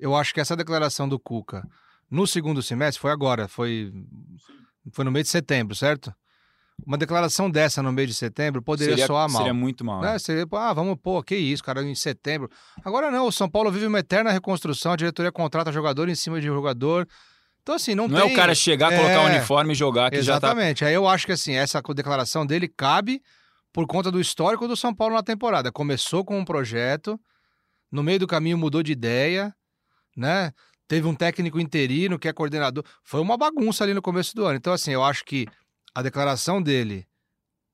eu 0.00 0.14
acho 0.16 0.32
que 0.34 0.40
essa 0.40 0.56
declaração 0.56 1.08
do 1.08 1.18
Cuca 1.18 1.66
no 2.10 2.26
segundo 2.26 2.62
semestre 2.62 3.00
foi 3.00 3.10
agora, 3.10 3.46
foi, 3.46 3.92
foi 4.92 5.04
no 5.04 5.12
mês 5.12 5.26
de 5.26 5.30
setembro, 5.30 5.74
certo? 5.74 6.12
Uma 6.84 6.96
declaração 6.96 7.50
dessa 7.50 7.82
no 7.82 7.92
mês 7.92 8.08
de 8.08 8.14
setembro 8.14 8.62
poderia 8.62 8.94
seria, 8.94 9.06
soar 9.06 9.28
mal. 9.28 9.42
seria 9.42 9.54
muito 9.54 9.84
mal. 9.84 10.00
Né? 10.00 10.18
Seria, 10.18 10.46
ah, 10.52 10.72
vamos, 10.72 10.96
pô, 11.00 11.22
que 11.22 11.36
isso, 11.36 11.62
cara, 11.62 11.82
em 11.82 11.94
setembro. 11.94 12.50
Agora 12.84 13.10
não, 13.10 13.26
o 13.26 13.32
São 13.32 13.48
Paulo 13.48 13.70
vive 13.70 13.86
uma 13.86 13.98
eterna 13.98 14.32
reconstrução, 14.32 14.92
a 14.92 14.96
diretoria 14.96 15.30
contrata 15.30 15.70
jogador 15.70 16.08
em 16.08 16.14
cima 16.14 16.40
de 16.40 16.46
jogador. 16.46 17.06
Então, 17.62 17.74
assim, 17.74 17.94
não, 17.94 18.08
Não 18.08 18.20
tem... 18.22 18.30
é 18.30 18.32
o 18.32 18.36
cara 18.36 18.54
chegar, 18.54 18.90
colocar 18.90 19.24
o 19.24 19.28
É. 19.28 19.36
uniforme 19.36 19.72
e 19.72 19.76
jogar 19.76 20.10
que 20.10 20.22
já 20.22 20.40
tá. 20.40 20.48
Exatamente. 20.48 20.84
Aí 20.84 20.94
eu 20.94 21.06
acho 21.06 21.26
que 21.26 21.32
assim, 21.32 21.54
essa 21.54 21.82
declaração 21.94 22.46
dele 22.46 22.66
cabe 22.66 23.22
por 23.72 23.86
conta 23.86 24.10
do 24.10 24.18
histórico 24.20 24.66
do 24.66 24.74
São 24.76 24.94
Paulo 24.94 25.14
na 25.14 25.22
temporada. 25.22 25.70
Começou 25.70 26.24
com 26.24 26.38
um 26.38 26.44
projeto, 26.44 27.20
no 27.92 28.02
meio 28.02 28.18
do 28.18 28.26
caminho 28.26 28.56
mudou 28.56 28.82
de 28.82 28.92
ideia, 28.92 29.54
né? 30.16 30.52
Teve 30.88 31.06
um 31.06 31.14
técnico 31.14 31.60
interino 31.60 32.18
que 32.18 32.28
é 32.28 32.32
coordenador. 32.32 32.84
Foi 33.04 33.20
uma 33.20 33.36
bagunça 33.36 33.84
ali 33.84 33.94
no 33.94 34.02
começo 34.02 34.34
do 34.34 34.44
ano. 34.44 34.56
Então, 34.56 34.72
assim, 34.72 34.92
eu 34.92 35.04
acho 35.04 35.24
que 35.24 35.46
a 35.94 36.02
declaração 36.02 36.60
dele, 36.60 37.06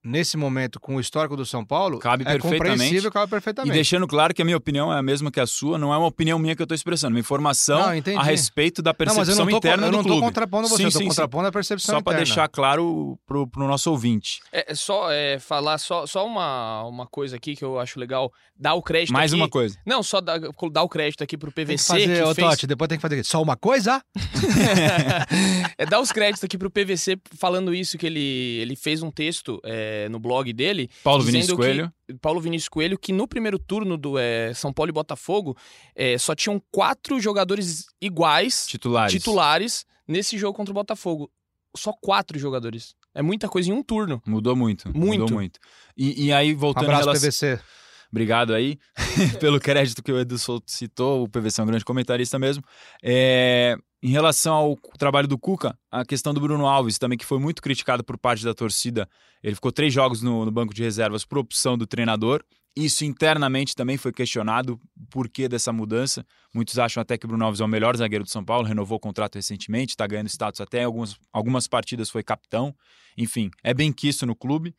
nesse 0.07 0.37
momento, 0.37 0.79
com 0.81 0.97
o 0.97 1.01
histórico 1.01 1.37
do 1.37 1.45
São 1.45 1.65
Paulo, 1.65 1.99
Cabe 1.99 2.23
é 2.23 2.33
perfeitamente. 2.33 2.59
compreensível, 2.73 3.11
cabe 3.11 3.27
E 3.27 3.31
perfeitamente. 3.31 3.75
deixando 3.75 4.07
claro 4.07 4.33
que 4.33 4.41
a 4.41 4.45
minha 4.45 4.57
opinião 4.57 4.93
é 4.93 4.99
a 4.99 5.03
mesma 5.03 5.31
que 5.31 5.41
a 5.41 5.47
sua, 5.47 5.77
não 5.79 5.93
é 5.93 5.97
uma 5.97 6.07
opinião 6.07 6.39
minha 6.39 6.55
que 6.55 6.63
eu 6.63 6.65
estou 6.65 6.75
expressando, 6.75 7.15
uma 7.15 7.21
informação 7.21 7.79
Não, 7.81 8.19
a 8.21 8.23
respeito 8.23 8.81
da 8.83 8.91
não, 8.91 8.97
mas 8.99 9.15
percepção 9.15 9.35
eu 9.35 9.45
não 9.45 9.51
tô, 9.51 9.57
interna 9.59 9.87
eu 9.87 9.91
do 9.91 9.97
não 9.97 10.03
tô 10.05 10.09
clube. 10.11 10.23
contrapondo 10.27 10.69
você, 10.69 10.77
Sim, 10.77 10.85
eu 10.85 10.91
tô 10.93 10.99
sim, 10.99 11.05
sim. 11.05 11.09
contrapondo 11.11 11.49
a 11.49 11.53
percepção 11.53 11.97
Só 11.97 12.01
para 12.03 12.13
interna. 12.15 12.25
deixar 12.25 12.49
claro 12.49 13.19
pro, 13.27 13.47
pro 13.47 13.67
nosso 13.67 13.91
ouvinte. 13.91 14.41
É, 14.53 14.73
é 14.73 14.75
só 14.75 15.11
é, 15.11 15.39
falar 15.39 15.79
só, 15.79 16.07
só 16.07 16.25
uma, 16.27 16.85
uma 16.85 17.07
coisa 17.07 17.37
aqui 17.37 17.57
que 17.57 17.65
eu 17.65 17.79
acho 17.79 17.99
legal. 17.99 18.33
Dar 18.59 18.75
o 18.75 18.83
crédito 18.83 19.13
Mais 19.13 19.33
aqui. 19.33 19.41
uma 19.41 19.49
coisa. 19.51 19.77
Não, 19.85 20.03
só 20.03 20.21
dar, 20.21 20.39
dar 20.73 20.83
o 20.83 20.89
crédito 20.89 21.23
aqui 21.23 21.37
pro 21.37 21.53
Tem 21.53 21.67
que 21.67 21.73
PVC. 21.75 21.87
fazer, 21.93 22.17
que 22.17 22.23
ô, 22.23 22.35
fez... 22.35 22.49
Totti, 22.49 22.67
depois 22.67 22.89
tem 22.89 22.97
que 22.99 23.03
fazer 23.03 23.23
só 23.25 23.43
uma 23.43 23.57
coisa? 23.57 24.03
é 25.79 25.87
dar 25.87 26.01
os 26.01 26.13
créditos 26.13 26.43
aqui 26.45 26.57
pro 26.57 26.71
PVC 26.71 27.19
falando 27.39 27.75
isso, 27.75 27.99
que 27.99 28.07
ele, 28.07 28.59
ele 28.61 28.77
fez 28.77 29.03
um 29.03 29.11
texto 29.11 29.61
é, 29.65 29.96
no 30.11 30.19
blog 30.19 30.53
dele. 30.53 30.89
Paulo 31.03 31.25
Vinícius 31.25 31.51
que- 31.51 31.57
Coelho. 31.57 31.93
Paulo 32.21 32.41
Vinícius 32.41 32.69
Coelho, 32.69 32.99
que 32.99 33.13
no 33.13 33.27
primeiro 33.27 33.59
turno 33.59 33.97
do 33.97 34.19
é, 34.19 34.53
São 34.55 34.73
Paulo 34.73 34.91
e 34.91 34.93
Botafogo 34.93 35.57
é, 35.95 36.17
só 36.19 36.35
tinham 36.35 36.63
quatro 36.71 37.19
jogadores 37.21 37.87
iguais, 38.01 38.67
Titulares. 38.67 39.13
titulares, 39.13 39.87
nesse 40.07 40.39
jogo 40.39 40.57
contra 40.57 40.71
o 40.73 40.75
Botafogo. 40.75 41.31
Só 41.77 41.93
quatro 41.93 42.39
jogadores. 42.39 42.95
É 43.15 43.21
muita 43.23 43.49
coisa 43.49 43.71
em 43.71 43.73
um 43.73 43.83
turno. 43.83 44.23
Mudou 44.27 44.55
muito. 44.55 44.87
Muito. 44.97 45.23
Mudou 45.23 45.37
muito. 45.37 45.59
E, 45.97 46.27
e 46.27 46.33
aí, 46.33 46.55
voltando 46.55 46.85
abraço, 46.85 47.05
relação... 47.05 47.29
PVC. 47.29 47.61
Obrigado 48.11 48.55
aí 48.55 48.79
pelo 49.41 49.61
crédito 49.61 50.03
que 50.03 50.13
o 50.13 50.19
Edu 50.19 50.39
Souto 50.39 50.71
citou, 50.71 51.25
o 51.25 51.29
PVC 51.29 51.61
é 51.61 51.65
um 51.65 51.67
grande 51.67 51.85
comentarista 51.85 52.39
mesmo. 52.39 52.63
É, 53.03 53.77
em 54.03 54.11
relação 54.11 54.55
ao 54.55 54.77
trabalho 54.99 55.27
do 55.27 55.39
Cuca, 55.39 55.77
a 55.91 56.05
questão 56.05 56.33
do 56.33 56.41
Bruno 56.41 56.67
Alves 56.67 56.99
também, 56.99 57.19
que 57.19 57.25
foi 57.25 57.39
muito 57.39 57.61
criticado 57.61 58.05
por 58.05 58.17
parte 58.17 58.45
da 58.45 58.55
torcida. 58.55 59.09
Ele 59.43 59.55
ficou 59.55 59.73
três 59.73 59.93
jogos 59.93 60.23
no, 60.23 60.45
no 60.45 60.51
banco 60.51 60.73
de 60.73 60.83
reservas 60.83 61.25
por 61.25 61.39
opção 61.39 61.77
do 61.77 61.87
treinador. 61.87 62.45
Isso 62.77 63.07
internamente 63.07 63.75
também 63.75 63.97
foi 63.97 64.13
questionado, 64.13 64.75
o 64.75 65.07
porquê 65.11 65.49
dessa 65.49 65.73
mudança. 65.73 66.27
Muitos 66.55 66.79
acham 66.79 67.01
até 67.01 67.17
que 67.17 67.25
o 67.25 67.29
Bruno 67.29 67.43
Alves 67.45 67.61
é 67.61 67.65
o 67.65 67.69
melhor 67.69 67.97
zagueiro 67.97 68.23
do 68.23 68.31
São 68.31 68.45
Paulo, 68.45 68.67
renovou 68.67 68.97
o 68.97 69.01
contrato 69.01 69.37
recentemente, 69.37 69.95
está 69.95 70.07
ganhando 70.07 70.29
status 70.29 70.61
até 70.61 70.85
algumas, 70.85 71.17
algumas 71.33 71.67
partidas 71.67 72.11
foi 72.11 72.23
capitão. 72.23 72.75
Enfim, 73.17 73.51
é 73.65 73.73
bem 73.73 73.91
quisto 73.91 74.27
no 74.27 74.37
clube. 74.37 74.75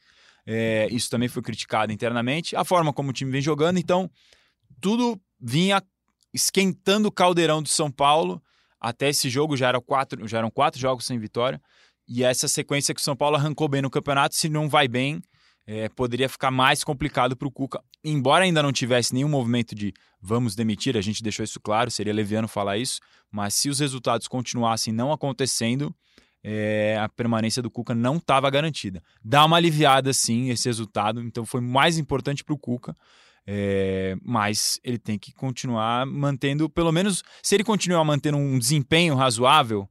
É, 0.50 0.88
isso 0.90 1.10
também 1.10 1.28
foi 1.28 1.42
criticado 1.42 1.92
internamente. 1.92 2.56
A 2.56 2.64
forma 2.64 2.94
como 2.94 3.10
o 3.10 3.14
time 3.14 3.30
vem 3.30 3.42
jogando, 3.42 3.78
então, 3.78 4.10
tudo 4.80 5.20
vinha 5.38 5.84
esquentando 6.34 7.10
o 7.10 7.12
caldeirão 7.12 7.62
do 7.62 7.68
São 7.68 7.92
Paulo. 7.92 8.42
Até 8.80 9.10
esse 9.10 9.30
jogo 9.30 9.58
já, 9.58 9.68
era 9.68 9.82
quatro, 9.82 10.26
já 10.26 10.38
eram 10.38 10.50
quatro 10.50 10.80
jogos 10.80 11.06
sem 11.06 11.20
vitória. 11.20 11.62
E 12.08 12.24
essa 12.24 12.48
sequência 12.48 12.96
que 12.96 13.02
o 13.02 13.04
São 13.04 13.16
Paulo 13.16 13.36
arrancou 13.36 13.68
bem 13.68 13.82
no 13.82 13.90
campeonato, 13.90 14.36
se 14.36 14.48
não 14.48 14.70
vai 14.70 14.88
bem, 14.88 15.22
é, 15.66 15.90
poderia 15.90 16.30
ficar 16.30 16.50
mais 16.50 16.82
complicado 16.82 17.36
para 17.36 17.48
o 17.48 17.52
Cuca. 17.52 17.84
Embora 18.02 18.46
ainda 18.46 18.64
não 18.64 18.72
tivesse 18.72 19.14
nenhum 19.14 19.28
movimento 19.28 19.76
de 19.76 19.94
vamos 20.22 20.56
demitir, 20.56 20.96
a 20.96 21.02
gente 21.02 21.22
deixou 21.22 21.44
isso 21.44 21.60
claro, 21.60 21.92
seria 21.92 22.14
leviano 22.14 22.48
falar 22.48 22.78
isso. 22.78 23.02
Mas 23.30 23.54
se 23.56 23.70
os 23.70 23.80
resultados 23.80 24.30
continuassem 24.30 24.94
não 24.94 25.12
acontecendo, 25.12 25.94
é, 26.50 26.98
a 26.98 27.10
permanência 27.10 27.62
do 27.62 27.70
Cuca 27.70 27.94
não 27.94 28.16
estava 28.16 28.50
garantida. 28.50 29.04
Dá 29.22 29.44
uma 29.44 29.58
aliviada, 29.58 30.14
sim, 30.14 30.50
esse 30.50 30.70
resultado. 30.70 31.20
Então 31.22 31.46
foi 31.46 31.60
mais 31.60 31.98
importante 31.98 32.42
para 32.42 32.54
o 32.54 32.58
Cuca. 32.58 32.96
É, 33.46 34.16
mas 34.24 34.80
ele 34.82 34.98
tem 34.98 35.20
que 35.20 35.34
continuar 35.34 36.06
mantendo, 36.06 36.70
pelo 36.70 36.90
menos, 36.90 37.22
se 37.44 37.54
ele 37.54 37.66
continuar 37.66 38.06
mantendo 38.06 38.38
um 38.38 38.58
desempenho 38.58 39.14
razoável, 39.16 39.90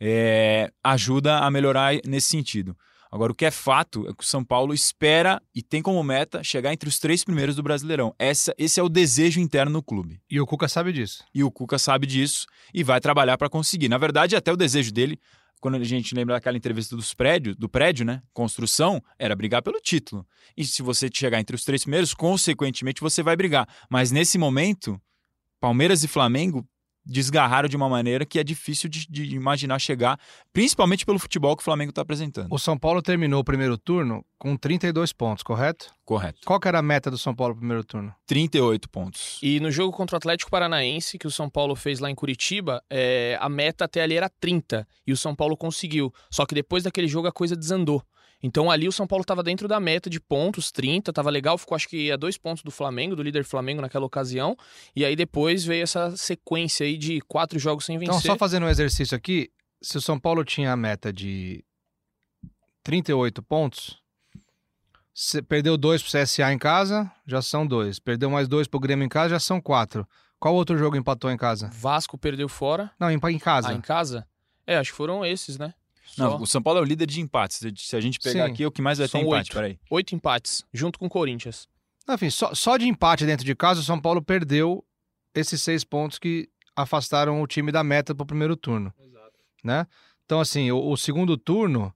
é, 0.00 0.72
ajuda 0.82 1.40
a 1.40 1.50
melhorar 1.50 1.94
nesse 2.06 2.28
sentido. 2.28 2.74
Agora, 3.12 3.32
o 3.32 3.34
que 3.34 3.44
é 3.44 3.50
fato 3.50 4.08
é 4.08 4.14
que 4.14 4.22
o 4.22 4.26
São 4.26 4.42
Paulo 4.42 4.72
espera 4.72 5.42
e 5.54 5.62
tem 5.62 5.82
como 5.82 6.02
meta 6.02 6.42
chegar 6.44 6.72
entre 6.72 6.88
os 6.88 6.98
três 6.98 7.24
primeiros 7.24 7.56
do 7.56 7.62
Brasileirão. 7.62 8.14
Essa, 8.18 8.54
esse 8.56 8.80
é 8.80 8.82
o 8.82 8.88
desejo 8.88 9.40
interno 9.40 9.72
no 9.72 9.82
clube. 9.82 10.20
E 10.30 10.40
o 10.40 10.46
Cuca 10.46 10.68
sabe 10.68 10.92
disso. 10.92 11.24
E 11.34 11.42
o 11.42 11.50
Cuca 11.50 11.78
sabe 11.78 12.06
disso 12.06 12.46
e 12.72 12.84
vai 12.84 13.00
trabalhar 13.00 13.36
para 13.36 13.50
conseguir. 13.50 13.88
Na 13.88 13.98
verdade, 13.98 14.36
até 14.36 14.52
o 14.52 14.56
desejo 14.56 14.92
dele, 14.92 15.18
quando 15.60 15.76
a 15.76 15.84
gente 15.84 16.14
lembra 16.14 16.34
daquela 16.34 16.56
entrevista 16.56 16.96
dos 16.96 17.12
prédios, 17.12 17.54
do 17.56 17.68
prédio, 17.68 18.04
né? 18.04 18.22
Construção, 18.32 19.02
era 19.18 19.36
brigar 19.36 19.62
pelo 19.62 19.78
título. 19.80 20.26
E 20.56 20.64
se 20.64 20.82
você 20.82 21.08
chegar 21.12 21.38
entre 21.38 21.54
os 21.54 21.64
três 21.64 21.82
primeiros, 21.82 22.14
consequentemente 22.14 23.00
você 23.00 23.22
vai 23.22 23.36
brigar. 23.36 23.68
Mas 23.88 24.10
nesse 24.10 24.38
momento, 24.38 25.00
Palmeiras 25.60 26.02
e 26.02 26.08
Flamengo 26.08 26.66
desgarraram 27.10 27.68
de 27.68 27.76
uma 27.76 27.88
maneira 27.88 28.24
que 28.24 28.38
é 28.38 28.44
difícil 28.44 28.88
de, 28.88 29.06
de 29.10 29.34
imaginar 29.34 29.80
chegar, 29.80 30.18
principalmente 30.52 31.04
pelo 31.04 31.18
futebol 31.18 31.56
que 31.56 31.62
o 31.62 31.64
Flamengo 31.64 31.90
está 31.90 32.02
apresentando. 32.02 32.46
O 32.50 32.58
São 32.58 32.78
Paulo 32.78 33.02
terminou 33.02 33.40
o 33.40 33.44
primeiro 33.44 33.76
turno 33.76 34.24
com 34.38 34.56
32 34.56 35.12
pontos, 35.12 35.42
correto? 35.42 35.92
Correto. 36.04 36.40
Qual 36.46 36.60
que 36.60 36.68
era 36.68 36.78
a 36.78 36.82
meta 36.82 37.10
do 37.10 37.18
São 37.18 37.34
Paulo 37.34 37.54
no 37.54 37.60
primeiro 37.60 37.84
turno? 37.84 38.14
38 38.26 38.88
pontos. 38.88 39.38
E 39.42 39.58
no 39.58 39.70
jogo 39.72 39.92
contra 39.92 40.14
o 40.14 40.18
Atlético 40.18 40.50
Paranaense, 40.50 41.18
que 41.18 41.26
o 41.26 41.30
São 41.30 41.50
Paulo 41.50 41.74
fez 41.74 41.98
lá 41.98 42.08
em 42.08 42.14
Curitiba, 42.14 42.82
é, 42.88 43.36
a 43.40 43.48
meta 43.48 43.84
até 43.84 44.02
ali 44.02 44.14
era 44.14 44.28
30. 44.28 44.86
E 45.04 45.12
o 45.12 45.16
São 45.16 45.34
Paulo 45.34 45.56
conseguiu. 45.56 46.12
Só 46.30 46.46
que 46.46 46.54
depois 46.54 46.84
daquele 46.84 47.08
jogo 47.08 47.26
a 47.26 47.32
coisa 47.32 47.56
desandou. 47.56 48.02
Então 48.42 48.70
ali 48.70 48.88
o 48.88 48.92
São 48.92 49.06
Paulo 49.06 49.22
estava 49.22 49.42
dentro 49.42 49.68
da 49.68 49.78
meta 49.78 50.08
de 50.08 50.18
pontos, 50.18 50.72
30, 50.72 51.10
estava 51.10 51.30
legal, 51.30 51.58
ficou 51.58 51.76
acho 51.76 51.88
que 51.88 52.10
a 52.10 52.16
dois 52.16 52.38
pontos 52.38 52.62
do 52.62 52.70
Flamengo, 52.70 53.14
do 53.14 53.22
líder 53.22 53.44
Flamengo 53.44 53.82
naquela 53.82 54.06
ocasião. 54.06 54.56
E 54.96 55.04
aí 55.04 55.14
depois 55.14 55.64
veio 55.64 55.82
essa 55.82 56.16
sequência 56.16 56.86
aí 56.86 56.96
de 56.96 57.20
quatro 57.22 57.58
jogos 57.58 57.84
sem 57.84 57.98
vencer. 57.98 58.14
Então, 58.14 58.20
só 58.32 58.36
fazendo 58.36 58.66
um 58.66 58.68
exercício 58.68 59.16
aqui, 59.16 59.50
se 59.82 59.98
o 59.98 60.00
São 60.00 60.18
Paulo 60.18 60.44
tinha 60.44 60.72
a 60.72 60.76
meta 60.76 61.12
de 61.12 61.64
38 62.82 63.42
pontos, 63.42 63.98
perdeu 65.48 65.76
dois 65.76 66.02
pro 66.02 66.10
CSA 66.10 66.52
em 66.52 66.58
casa, 66.58 67.10
já 67.26 67.42
são 67.42 67.66
dois. 67.66 67.98
Perdeu 67.98 68.30
mais 68.30 68.48
dois 68.48 68.66
pro 68.66 68.80
Grêmio 68.80 69.04
em 69.04 69.08
casa, 69.08 69.30
já 69.30 69.40
são 69.40 69.60
quatro. 69.60 70.06
Qual 70.38 70.54
outro 70.54 70.78
jogo 70.78 70.96
empatou 70.96 71.30
em 71.30 71.36
casa? 71.36 71.68
Vasco 71.72 72.16
perdeu 72.16 72.48
fora. 72.48 72.90
Não, 72.98 73.10
em, 73.10 73.20
em 73.22 73.38
casa. 73.38 73.68
Ah, 73.68 73.74
em 73.74 73.80
casa? 73.80 74.26
É, 74.66 74.76
acho 74.78 74.90
que 74.90 74.96
foram 74.96 75.24
esses, 75.24 75.58
né? 75.58 75.74
Não, 76.18 76.30
Só. 76.32 76.36
o 76.38 76.46
São 76.46 76.62
Paulo 76.62 76.78
é 76.80 76.82
o 76.82 76.84
líder 76.84 77.06
de 77.06 77.20
empates. 77.20 77.60
Se 77.76 77.96
a 77.96 78.00
gente 78.00 78.18
pegar 78.18 78.46
Sim. 78.46 78.52
aqui, 78.52 78.62
é 78.64 78.66
o 78.66 78.70
que 78.70 78.82
mais 78.82 78.98
vai 78.98 79.08
São 79.08 79.20
ter 79.20 79.26
empate. 79.26 79.38
oito. 79.38 79.54
Peraí. 79.54 79.78
Oito 79.90 80.14
empates, 80.14 80.64
junto 80.72 80.98
com 80.98 81.06
o 81.06 81.10
Corinthians. 81.10 81.68
Enfim, 82.08 82.30
só, 82.30 82.54
só 82.54 82.76
de 82.76 82.86
empate 82.88 83.24
dentro 83.24 83.44
de 83.44 83.54
casa, 83.54 83.80
o 83.80 83.84
São 83.84 84.00
Paulo 84.00 84.20
perdeu 84.22 84.84
esses 85.34 85.62
seis 85.62 85.84
pontos 85.84 86.18
que 86.18 86.48
afastaram 86.74 87.40
o 87.40 87.46
time 87.46 87.70
da 87.70 87.84
meta 87.84 88.14
pro 88.14 88.26
primeiro 88.26 88.56
turno. 88.56 88.92
Né? 89.62 89.86
Então, 90.24 90.40
assim, 90.40 90.70
o, 90.70 90.90
o 90.90 90.96
segundo 90.96 91.36
turno, 91.36 91.94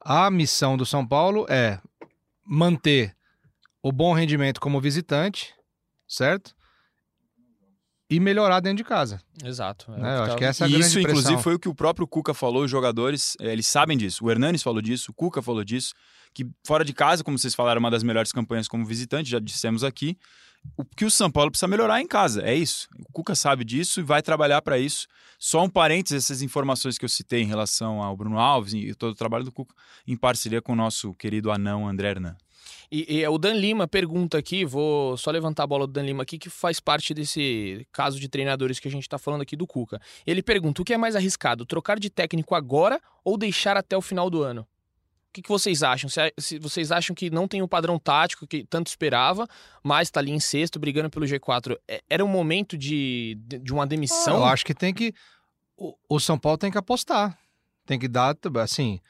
a 0.00 0.30
missão 0.30 0.76
do 0.76 0.86
São 0.86 1.06
Paulo 1.06 1.46
é 1.48 1.80
manter 2.46 3.14
o 3.82 3.92
bom 3.92 4.12
rendimento 4.12 4.60
como 4.60 4.80
visitante, 4.80 5.54
certo? 6.08 6.54
E 8.10 8.18
melhorar 8.18 8.58
dentro 8.60 8.78
de 8.78 8.84
casa. 8.84 9.20
Exato. 9.44 9.92
é 9.92 10.00
né? 10.00 10.18
Eu 10.18 10.22
que 10.24 10.28
acho 10.28 10.36
que 10.36 10.44
essa 10.44 10.64
é 10.64 10.66
a 10.66 10.68
E 10.68 10.72
grande 10.72 10.86
isso, 10.86 10.98
impressão. 10.98 11.20
inclusive, 11.20 11.42
foi 11.42 11.54
o 11.54 11.58
que 11.58 11.68
o 11.68 11.74
próprio 11.74 12.06
Cuca 12.08 12.34
falou, 12.34 12.64
os 12.64 12.70
jogadores, 12.70 13.36
eh, 13.40 13.52
eles 13.52 13.68
sabem 13.68 13.96
disso. 13.96 14.24
O 14.24 14.30
Hernanes 14.30 14.62
falou 14.62 14.82
disso, 14.82 15.12
o 15.12 15.14
Cuca 15.14 15.40
falou 15.40 15.62
disso, 15.62 15.94
que 16.34 16.44
fora 16.66 16.84
de 16.84 16.92
casa, 16.92 17.22
como 17.22 17.38
vocês 17.38 17.54
falaram, 17.54 17.78
é 17.78 17.80
uma 17.80 17.90
das 17.90 18.02
melhores 18.02 18.32
campanhas 18.32 18.66
como 18.66 18.84
visitante, 18.84 19.30
já 19.30 19.38
dissemos 19.38 19.84
aqui, 19.84 20.18
o 20.76 20.84
que 20.84 21.04
o 21.04 21.10
São 21.10 21.30
Paulo 21.30 21.50
precisa 21.50 21.68
melhorar 21.68 21.98
é 21.98 22.02
em 22.02 22.06
casa, 22.06 22.42
é 22.42 22.54
isso. 22.54 22.88
O 22.98 23.12
Cuca 23.12 23.34
sabe 23.34 23.64
disso 23.64 24.00
e 24.00 24.02
vai 24.02 24.22
trabalhar 24.22 24.60
para 24.60 24.78
isso. 24.78 25.06
Só 25.38 25.64
um 25.64 25.70
parênteses, 25.70 26.24
essas 26.24 26.42
informações 26.42 26.98
que 26.98 27.04
eu 27.04 27.08
citei 27.08 27.42
em 27.42 27.46
relação 27.46 28.02
ao 28.02 28.16
Bruno 28.16 28.38
Alves 28.38 28.74
e 28.74 28.94
todo 28.94 29.12
o 29.12 29.14
trabalho 29.14 29.44
do 29.44 29.52
Cuca, 29.52 29.74
em 30.06 30.16
parceria 30.16 30.60
com 30.60 30.72
o 30.72 30.76
nosso 30.76 31.14
querido 31.14 31.50
anão 31.50 31.88
André 31.88 32.10
Hernan. 32.10 32.36
E, 32.90 33.18
e 33.20 33.26
o 33.28 33.38
Dan 33.38 33.54
Lima 33.54 33.86
pergunta 33.86 34.38
aqui, 34.38 34.64
vou 34.64 35.16
só 35.16 35.30
levantar 35.30 35.64
a 35.64 35.66
bola 35.66 35.86
do 35.86 35.92
Dan 35.92 36.02
Lima 36.02 36.22
aqui, 36.22 36.38
que 36.38 36.50
faz 36.50 36.80
parte 36.80 37.14
desse 37.14 37.86
caso 37.92 38.18
de 38.18 38.28
treinadores 38.28 38.78
que 38.78 38.88
a 38.88 38.90
gente 38.90 39.08
tá 39.08 39.18
falando 39.18 39.42
aqui 39.42 39.56
do 39.56 39.66
Cuca. 39.66 40.00
Ele 40.26 40.42
pergunta: 40.42 40.82
o 40.82 40.84
que 40.84 40.94
é 40.94 40.98
mais 40.98 41.14
arriscado, 41.16 41.64
trocar 41.66 41.98
de 41.98 42.10
técnico 42.10 42.54
agora 42.54 43.00
ou 43.24 43.36
deixar 43.36 43.76
até 43.76 43.96
o 43.96 44.02
final 44.02 44.28
do 44.28 44.42
ano? 44.42 44.66
O 45.30 45.32
que, 45.32 45.42
que 45.42 45.48
vocês 45.48 45.84
acham? 45.84 46.10
Se, 46.10 46.32
se 46.38 46.58
vocês 46.58 46.90
acham 46.90 47.14
que 47.14 47.30
não 47.30 47.46
tem 47.46 47.62
o 47.62 47.68
padrão 47.68 48.00
tático 48.00 48.48
que 48.48 48.64
tanto 48.64 48.88
esperava, 48.88 49.46
mas 49.80 50.10
tá 50.10 50.18
ali 50.18 50.32
em 50.32 50.40
sexto, 50.40 50.80
brigando 50.80 51.08
pelo 51.08 51.24
G4, 51.24 51.78
é- 51.86 52.02
era 52.10 52.24
um 52.24 52.28
momento 52.28 52.76
de, 52.76 53.38
de 53.46 53.72
uma 53.72 53.86
demissão? 53.86 54.38
Eu 54.38 54.44
acho 54.44 54.64
que 54.66 54.74
tem 54.74 54.92
que. 54.92 55.14
O, 55.76 55.94
o 56.08 56.18
São 56.18 56.36
Paulo 56.36 56.58
tem 56.58 56.70
que 56.70 56.78
apostar. 56.78 57.38
Tem 57.86 57.96
que 57.96 58.08
dar, 58.08 58.36
assim. 58.60 59.00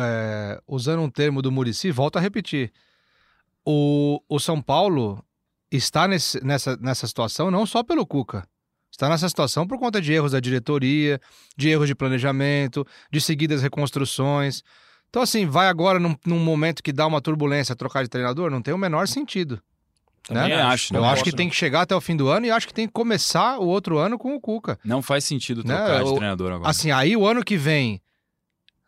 É, 0.00 0.60
usando 0.66 1.00
um 1.02 1.10
termo 1.10 1.40
do 1.42 1.50
Murici, 1.52 1.90
volto 1.90 2.16
a 2.16 2.20
repetir. 2.20 2.72
O, 3.64 4.20
o 4.28 4.38
São 4.38 4.60
Paulo 4.60 5.22
está 5.70 6.08
nesse- 6.08 6.42
nessa, 6.44 6.76
nessa 6.76 7.06
situação 7.06 7.50
não 7.50 7.66
só 7.66 7.82
pelo 7.82 8.06
Cuca. 8.06 8.46
Está 8.90 9.08
nessa 9.08 9.28
situação 9.28 9.66
por 9.66 9.78
conta 9.78 10.00
de 10.00 10.12
erros 10.12 10.32
da 10.32 10.40
diretoria, 10.40 11.20
de 11.56 11.68
erros 11.68 11.86
de 11.86 11.94
planejamento, 11.94 12.84
de 13.10 13.20
seguidas 13.20 13.62
reconstruções. 13.62 14.62
Então, 15.08 15.22
assim, 15.22 15.46
vai 15.46 15.68
agora 15.68 15.98
num, 16.00 16.16
num 16.26 16.38
momento 16.38 16.82
que 16.82 16.92
dá 16.92 17.06
uma 17.06 17.20
turbulência 17.20 17.76
trocar 17.76 18.02
de 18.02 18.08
treinador? 18.08 18.50
Não 18.50 18.60
tem 18.62 18.74
o 18.74 18.78
menor 18.78 19.06
sentido. 19.06 19.60
Também 20.24 20.50
né? 20.50 20.62
acho, 20.62 20.94
Eu 20.94 21.04
acho 21.04 21.24
que 21.24 21.32
tem 21.32 21.48
que 21.48 21.56
chegar 21.56 21.82
até 21.82 21.94
o 21.94 22.00
fim 22.00 22.14
do 22.16 22.28
ano 22.28 22.46
e 22.46 22.50
acho 22.50 22.66
que 22.66 22.74
tem 22.74 22.86
que 22.86 22.92
começar 22.92 23.58
o 23.58 23.66
outro 23.66 23.96
ano 23.98 24.18
com 24.18 24.34
o 24.34 24.40
Cuca. 24.40 24.78
Não 24.84 25.00
faz 25.02 25.24
sentido 25.24 25.64
Né, 25.64 25.74
trocar 25.76 26.02
de 26.04 26.10
o- 26.10 26.14
treinador 26.16 26.52
agora. 26.52 26.68
Assim, 26.68 26.90
aí 26.90 27.16
o 27.16 27.26
ano 27.26 27.42
que 27.44 27.56
vem, 27.56 28.00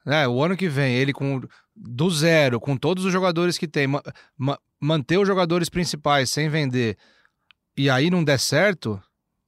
né? 0.04 0.26
O 0.28 0.42
ano 0.42 0.56
que 0.56 0.68
vem, 0.68 0.94
ele 0.94 1.12
com 1.12 1.40
do 1.74 2.10
zero, 2.10 2.60
com 2.60 2.76
todos 2.76 3.04
os 3.04 3.12
jogadores 3.12 3.56
que 3.58 3.66
tem, 3.68 3.86
ma- 3.86 4.02
ma- 4.36 4.58
manter 4.80 5.18
os 5.18 5.26
jogadores 5.26 5.68
principais 5.68 6.30
sem 6.30 6.48
vender, 6.48 6.96
e 7.76 7.88
aí 7.88 8.10
não 8.10 8.22
der 8.22 8.38
certo, 8.38 9.00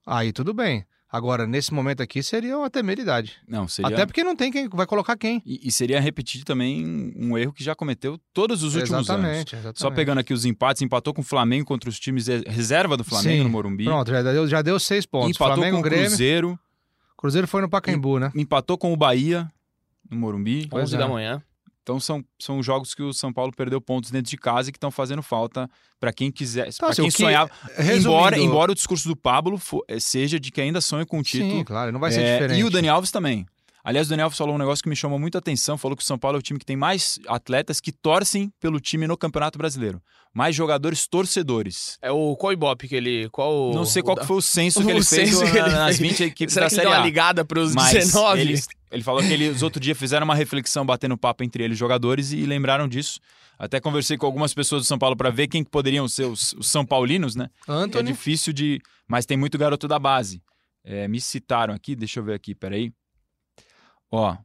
aí 0.07 0.33
tudo 0.33 0.55
bem. 0.55 0.85
Agora, 1.11 1.47
nesse 1.47 1.73
momento 1.73 2.03
aqui, 2.03 2.25
seria 2.25 2.59
uma 2.59 2.69
temeridade. 2.69 3.37
Não, 3.47 3.69
seria... 3.69 3.95
Até 3.95 4.05
porque 4.05 4.25
não 4.25 4.35
tem 4.35 4.51
quem 4.51 4.69
vai 4.69 4.85
colocar 4.85 5.17
quem. 5.17 5.41
E, 5.47 5.69
e 5.69 5.71
seria 5.71 6.01
repetir 6.01 6.43
também 6.43 7.13
um 7.17 7.39
erro 7.39 7.53
que 7.53 7.63
já 7.63 7.73
cometeu 7.73 8.19
todos 8.33 8.65
os 8.65 8.75
últimos 8.75 9.09
anos. 9.09 9.09
exatamente, 9.09 9.55
exatamente. 9.55 9.79
Só 9.79 9.93
pegando 9.93 10.19
aqui 10.19 10.35
os 10.35 10.45
empates, 10.45 10.83
empatou 10.83 11.15
com 11.15 11.21
o 11.21 11.25
Flamengo 11.25 11.67
contra 11.67 11.89
os 11.89 12.01
times 12.01 12.27
reserva 12.49 12.97
do 12.97 13.05
Flamengo 13.05 13.37
Sim. 13.37 13.43
no 13.45 13.49
Morumbi. 13.51 13.85
Pronto, 13.85 14.11
já 14.11 14.23
deu, 14.25 14.49
já 14.49 14.61
deu 14.61 14.77
seis 14.81 15.07
pontos. 15.07 15.31
empatou 15.37 15.55
Flamengo, 15.55 15.77
com 15.77 15.81
o 15.81 15.85
Grêmio. 15.85 16.07
Cruzeiro, 16.09 16.59
Cruzeiro 17.17 17.47
foi 17.47 17.63
no 17.63 17.69
Pacaembu, 17.69 18.19
né? 18.19 18.33
empatou 18.35 18.77
com 18.77 18.93
o 18.93 18.97
Bahia 18.97 19.49
no 20.11 20.17
Morumbi. 20.17 20.67
Pois 20.69 20.85
11 20.85 20.95
é. 20.95 20.99
da 20.99 21.09
manhã. 21.09 21.43
Então 21.83 22.01
são, 22.01 22.25
são 22.41 22.63
jogos 22.63 22.95
que 22.95 23.03
o 23.03 23.13
São 23.13 23.31
Paulo 23.31 23.53
perdeu 23.55 23.79
pontos 23.79 24.11
dentro 24.11 24.31
de 24.31 24.39
casa 24.39 24.71
e 24.71 24.73
que 24.73 24.79
estão 24.79 24.91
fazendo 24.91 25.23
falta 25.23 25.69
para 26.01 26.15
quem 26.15 26.31
quiser, 26.33 26.69
Então, 26.69 26.79
para 26.79 26.89
assim, 26.91 27.03
quem 27.03 27.11
que- 27.11 27.17
sonhava. 27.19 27.51
Resumindo- 27.77 28.09
Embora, 28.09 28.39
embora 28.39 28.73
o 28.73 28.75
discurso 28.75 29.07
do 29.07 29.15
Pablo 29.15 29.59
fo- 29.59 29.85
eh, 29.87 30.01
seja 30.01 30.41
de 30.41 30.51
que 30.51 30.63
ainda 30.63 30.81
sonha 30.81 31.05
com 31.05 31.19
o 31.19 31.23
título. 31.23 31.51
Sim, 31.59 31.63
claro, 31.65 31.93
não 31.93 32.01
vai 32.01 32.11
ser 32.11 32.23
É, 32.23 32.33
diferente. 32.39 32.61
E 32.61 32.65
o 32.65 32.71
Dani 32.71 32.89
Alves 32.89 33.11
também. 33.11 33.45
Aliás, 33.87 34.07
o 34.07 34.11
Dani 34.11 34.23
Alves 34.23 34.39
falou 34.39 34.55
um 34.55 34.59
negócio 34.59 34.83
que 34.83 34.89
me 34.89 34.97
chamou 34.97 35.19
muita 35.19 35.37
atenção. 35.37 35.77
Falou 35.77 35.95
que 35.95 36.03
o 36.03 36.07
São 36.07 36.19
Paulo 36.19 36.39
é 36.39 36.41
o 36.41 36.43
time 36.43 36.59
que 36.59 36.65
tem 36.65 36.75
mais 36.77 37.19
atletas 37.29 37.81
que 37.81 37.93
torcem 37.93 38.51
pelo 38.59 38.81
time 38.81 39.07
no 39.07 39.15
Campeonato 39.15 39.59
Brasileiro. 39.59 40.01
Mais 40.33 40.57
jogadores 40.57 41.07
torcedores. 41.07 41.99
É 42.01 42.11
o 42.11 42.35
qual 42.35 42.53
Ibope 42.55 42.89
que 42.89 42.95
ele. 42.97 43.29
Qual 43.29 43.75
Não 43.75 43.85
sei 43.85 44.01
o 44.01 44.05
qual 44.05 44.17
da- 44.17 44.25
foi 44.25 44.37
o 44.39 44.43
censo 44.43 44.81
o 44.81 44.85
que 44.85 44.91
ele 44.91 45.05
fez 45.05 45.39
que 45.39 45.45
ele 45.59 45.69
nas 45.71 45.99
fez. 45.99 46.11
20 46.11 46.25
equipes 46.25 46.55
Será 46.55 46.65
da 46.67 46.71
que 46.71 46.77
Série 46.77 46.87
deu 46.89 46.97
uma 46.97 47.03
A. 47.03 47.05
ligada 47.05 47.45
pros 47.45 47.75
Mas 47.75 47.93
19? 47.93 48.41
Ele, 48.41 48.61
ele 48.91 49.03
falou 49.03 49.21
que 49.23 49.31
eles 49.33 49.61
outro 49.63 49.79
dia 49.79 49.95
fizeram 49.95 50.25
uma 50.25 50.35
reflexão 50.35 50.87
batendo 50.87 51.17
papo 51.19 51.45
entre 51.45 51.63
eles 51.63 51.77
jogadores 51.77 52.33
e 52.33 52.45
lembraram 52.47 52.89
disso. 52.89 53.21
Até 53.59 53.79
conversei 53.81 54.17
com 54.17 54.25
algumas 54.27 54.53
pessoas 54.55 54.83
do 54.83 54.87
São 54.87 54.99
Paulo 54.99 55.15
para 55.15 55.31
ver 55.31 55.47
quem 55.47 55.63
que 55.63 55.71
poderiam 55.71 56.09
ser 56.09 56.25
os, 56.25 56.55
os 56.55 56.69
São 56.69 56.85
Paulinos, 56.87 57.37
né? 57.37 57.49
Que 57.65 57.71
é 57.71 57.75
Anthony, 57.75 58.11
difícil 58.13 58.53
de. 58.53 58.81
Mas 59.07 59.27
tem 59.27 59.37
muito 59.37 59.57
garoto 59.59 59.87
da 59.87 59.99
base. 59.99 60.43
É, 60.83 61.07
me 61.07 61.21
citaram 61.21 61.73
aqui, 61.75 61.95
deixa 61.95 62.19
eu 62.21 62.25
ver 62.25 62.35
aqui, 62.35 62.55
peraí. 62.55 62.91
Ó, 64.15 64.37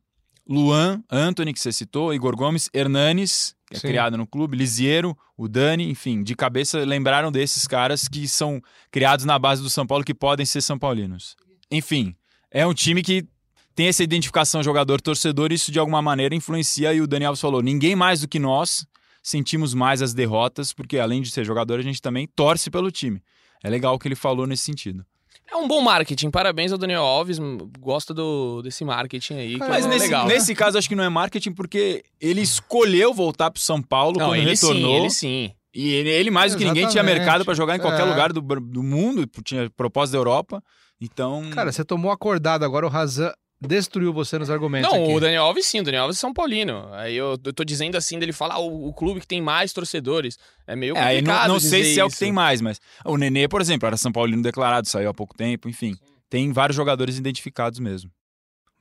Luan, 0.48 1.04
Anthony, 1.12 1.54
que 1.54 1.60
você 1.60 1.72
citou, 1.72 2.12
Igor 2.12 2.36
Gomes, 2.36 2.72
Hernanes, 2.74 3.56
que 3.68 3.78
é 3.78 3.80
Sim. 3.80 3.88
criado 3.88 4.18
no 4.18 4.26
clube, 4.26 4.58
Lisiero, 4.58 5.16
o 5.38 5.48
Dani, 5.48 5.88
enfim, 5.92 6.24
de 6.24 6.36
cabeça 6.36 6.80
lembraram 6.80 7.32
desses 7.32 7.68
caras 7.68 8.08
que 8.08 8.28
são 8.28 8.60
criados 8.90 9.26
na 9.26 9.38
base 9.38 9.62
do 9.62 9.70
São 9.70 9.86
Paulo 9.86 10.04
que 10.04 10.14
podem 10.14 10.44
ser 10.44 10.62
São 10.62 10.80
Paulinos. 10.80 11.36
Enfim, 11.70 12.16
é 12.50 12.66
um 12.66 12.74
time 12.74 13.04
que 13.04 13.28
tem 13.76 13.88
essa 13.88 14.04
identificação 14.04 14.64
jogador-torcedor, 14.64 15.52
e 15.52 15.56
isso 15.56 15.72
de 15.72 15.78
alguma 15.78 16.02
maneira 16.02 16.34
influencia, 16.34 16.92
e 16.96 17.00
o 17.00 17.06
Dani 17.06 17.26
Alves 17.26 17.40
falou: 17.40 17.62
ninguém 17.62 17.96
mais 17.96 18.22
do 18.22 18.28
que 18.28 18.40
nós 18.40 18.88
sentimos 19.22 19.76
mais 19.76 20.02
as 20.02 20.16
derrotas, 20.16 20.74
porque 20.74 20.98
além 20.98 21.22
de 21.22 21.30
ser 21.30 21.46
jogador, 21.46 21.78
a 21.78 21.84
gente 21.84 22.02
também 22.02 22.28
torce 22.36 22.72
pelo 22.72 22.90
time. 22.90 23.22
É 23.64 23.70
legal 23.70 23.94
o 23.94 24.00
que 24.00 24.08
ele 24.08 24.16
falou 24.16 24.48
nesse 24.48 24.64
sentido. 24.64 25.06
É 25.52 25.56
um 25.56 25.68
bom 25.68 25.82
marketing. 25.82 26.30
Parabéns 26.30 26.72
ao 26.72 26.78
Daniel 26.78 27.02
Alves. 27.04 27.40
Gosta 27.80 28.14
do, 28.14 28.62
desse 28.62 28.86
marketing 28.86 29.34
aí. 29.34 29.54
que 29.54 29.60
Mas 29.60 29.86
é 29.86 29.90
nesse, 29.90 30.06
legal. 30.06 30.28
nesse 30.28 30.54
caso, 30.56 30.78
acho 30.78 30.88
que 30.88 30.96
não 30.96 31.04
é 31.04 31.10
marketing, 31.10 31.54
porque 31.54 32.04
ele 32.22 32.42
escolheu 32.42 33.14
voltar 33.14 33.50
pro 33.50 33.62
São 33.62 33.82
Paulo 33.82 34.18
Não, 34.20 34.28
quando 34.28 34.40
ele 34.42 34.52
retornou. 34.52 34.92
sim, 34.92 34.96
ele 34.98 35.10
sim. 35.10 35.52
E 35.74 35.90
ele, 35.90 36.10
ele 36.10 36.32
mais 36.32 36.52
do 36.54 36.58
que 36.58 36.66
ninguém, 36.66 36.88
tinha 36.88 37.04
mercado 37.04 37.46
para 37.46 37.54
jogar 37.54 37.76
em 37.76 37.80
qualquer 37.80 38.02
É. 38.02 38.06
lugar 38.10 38.32
do, 38.34 38.42
do 38.42 38.84
mundo, 38.84 39.26
tinha 39.44 39.70
proposta 39.76 40.12
da 40.14 40.18
Europa. 40.20 40.64
Então, 41.02 41.50
cara, 41.52 41.72
você 41.72 41.84
tomou 41.86 42.12
acordado 42.12 42.64
agora 42.64 42.86
o 42.86 42.90
Razan 42.90 43.32
destruiu 43.62 44.14
você 44.14 44.38
nos 44.40 44.50
argumentos 44.50 44.92
Não, 44.92 45.04
aqui. 45.04 45.14
o 45.14 45.20
Daniel 45.20 45.44
Alves 45.44 45.66
sim, 45.66 45.82
o 45.82 45.84
Daniel 45.84 46.04
Alves 46.04 46.18
é 46.18 46.20
São 46.22 46.34
Paulino. 46.34 46.88
Aí 46.94 47.16
eu, 47.16 47.38
eu 47.44 47.54
tô 47.54 47.64
dizendo 47.64 47.98
assim, 47.98 48.18
dele 48.18 48.32
falar 48.32 48.56
ah, 48.56 48.60
o, 48.60 48.88
o 48.88 48.94
clube 48.94 49.20
que 49.20 49.28
tem 49.28 49.42
mais 49.42 49.74
torcedores. 49.74 50.38
É 50.66 50.76
meio 50.76 50.96
É, 50.96 51.00
aí 51.02 51.18
complicado 51.18 51.48
não, 51.48 51.54
não 51.56 51.60
sei 51.60 51.84
se 51.84 52.00
é 52.00 52.04
o 52.04 52.08
que 52.08 52.14
isso. 52.14 52.20
tem 52.20 52.32
mais, 52.32 52.62
mas 52.62 52.80
o 53.06 53.18
Nenê, 53.18 53.48
por 53.48 53.60
exemplo, 53.62 53.86
era 53.88 53.98
São 53.98 54.12
Paulino 54.12 54.42
declarado, 54.42 54.88
saiu 54.88 55.10
há 55.10 55.14
pouco 55.14 55.36
tempo, 55.36 55.68
enfim. 55.68 55.96
Tem 56.30 56.52
vários 56.54 56.76
jogadores 56.76 57.18
identificados 57.18 57.80
mesmo. 57.80 58.10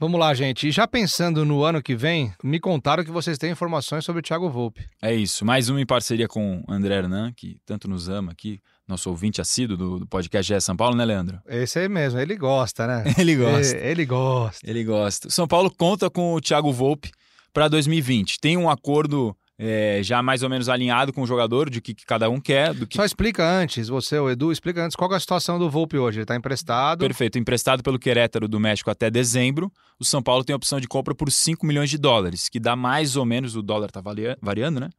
Vamos 0.01 0.21
lá, 0.21 0.33
gente. 0.33 0.69
E 0.69 0.71
já 0.71 0.87
pensando 0.87 1.45
no 1.45 1.65
ano 1.65 1.83
que 1.83 1.97
vem, 1.97 2.33
me 2.45 2.61
contaram 2.61 3.03
que 3.05 3.11
vocês 3.11 3.37
têm 3.37 3.51
informações 3.51 4.05
sobre 4.05 4.21
o 4.21 4.23
Thiago 4.23 4.49
Volpe. 4.49 4.87
É 5.03 5.13
isso. 5.13 5.45
Mais 5.45 5.69
uma 5.69 5.81
em 5.81 5.87
parceria 5.87 6.29
com 6.29 6.63
o 6.69 6.73
André 6.73 6.95
Hernan, 6.99 7.33
que 7.37 7.57
tanto 7.67 7.89
nos 7.89 8.09
ama 8.09 8.31
aqui, 8.31 8.61
nosso 8.89 9.11
ouvinte 9.11 9.41
assíduo 9.41 9.77
do, 9.77 9.99
do 10.01 10.07
podcast 10.07 10.53
GE 10.53 10.61
São 10.61 10.77
Paulo, 10.77 10.97
né, 10.97 11.05
Leandro? 11.05 11.39
Esse 11.47 11.79
aí 11.79 11.89
mesmo, 11.89 12.19
ele 12.19 12.37
gosta, 12.37 12.87
né? 12.87 13.05
Ele 13.19 13.37
gosta. 13.37 13.77
É, 13.77 13.91
ele 13.91 14.07
gosta. 14.07 14.71
Ele 14.71 14.85
gosta. 14.85 15.31
São 15.31 15.47
Paulo 15.47 15.71
conta 15.71 16.09
com 16.09 16.35
o 16.35 16.41
Thiago 16.41 16.73
Volpe 16.73 17.11
para 17.53 17.69
2020. 17.69 18.41
Tem 18.41 18.57
um 18.57 18.71
acordo 18.71 19.37
é, 19.59 20.01
já 20.05 20.23
mais 20.23 20.45
ou 20.45 20.49
menos 20.49 20.69
alinhado 20.69 21.13
com 21.13 21.23
o 21.23 21.27
jogador 21.27 21.69
de 21.69 21.81
que, 21.81 21.93
que 21.93 22.07
cada 22.07 22.31
um 22.31 22.41
quer, 22.41 22.73
do 22.73 22.87
que 22.87 22.97
Só 22.97 23.05
explica 23.05 23.45
antes, 23.45 23.89
você, 23.89 24.17
o 24.19 24.31
Edu, 24.31 24.53
explica 24.53 24.85
antes 24.85 24.95
qual 24.95 25.13
é 25.13 25.17
a 25.17 25.21
situação 25.21 25.59
do 25.59 25.69
Volpe 25.69 25.99
hoje. 25.99 26.21
Ele 26.21 26.27
tá 26.27 26.37
emprestado. 26.37 27.01
Perfeito. 27.01 27.39
Emprestado 27.39 27.83
pelo 27.83 27.99
Querétaro 27.99 28.47
do 28.47 28.61
México 28.61 28.89
até 28.89 29.11
dezembro, 29.11 29.73
o 29.99 30.05
São 30.05 30.23
Paulo 30.23 30.45
tem 30.45 30.53
a 30.55 30.57
opção 30.57 30.79
de 30.79 30.87
compra 30.87 31.13
por 31.15 31.31
5 31.33 31.67
milhões 31.67 31.91
de 31.91 31.99
dólares, 31.99 32.49
que 32.49 32.61
dá 32.61 32.77
mais 32.77 33.17
ou 33.17 33.25
menos, 33.25 33.57
o 33.57 33.63
dólar 33.63 33.91
tá 33.91 34.01
varia- 34.01 34.39
variando, 34.41 34.79
né? 34.79 34.91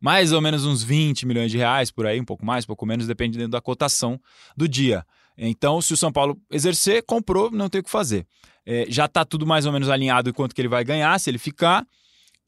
Mais 0.00 0.32
ou 0.32 0.40
menos 0.40 0.64
uns 0.64 0.82
20 0.82 1.26
milhões 1.26 1.50
de 1.50 1.58
reais 1.58 1.90
por 1.90 2.06
aí, 2.06 2.18
um 2.18 2.24
pouco 2.24 2.46
mais, 2.46 2.64
um 2.64 2.68
pouco 2.68 2.86
menos, 2.86 3.06
dependendo 3.06 3.48
da 3.48 3.60
cotação 3.60 4.18
do 4.56 4.66
dia. 4.66 5.04
Então, 5.36 5.80
se 5.82 5.92
o 5.92 5.96
São 5.96 6.10
Paulo 6.10 6.36
exercer, 6.50 7.02
comprou, 7.04 7.50
não 7.50 7.68
tem 7.68 7.80
o 7.80 7.84
que 7.84 7.90
fazer. 7.90 8.26
É, 8.64 8.86
já 8.88 9.04
está 9.04 9.24
tudo 9.24 9.46
mais 9.46 9.66
ou 9.66 9.72
menos 9.72 9.88
alinhado 9.90 10.32
quanto 10.32 10.54
que 10.54 10.60
ele 10.60 10.68
vai 10.68 10.82
ganhar, 10.84 11.18
se 11.20 11.28
ele 11.30 11.38
ficar. 11.38 11.84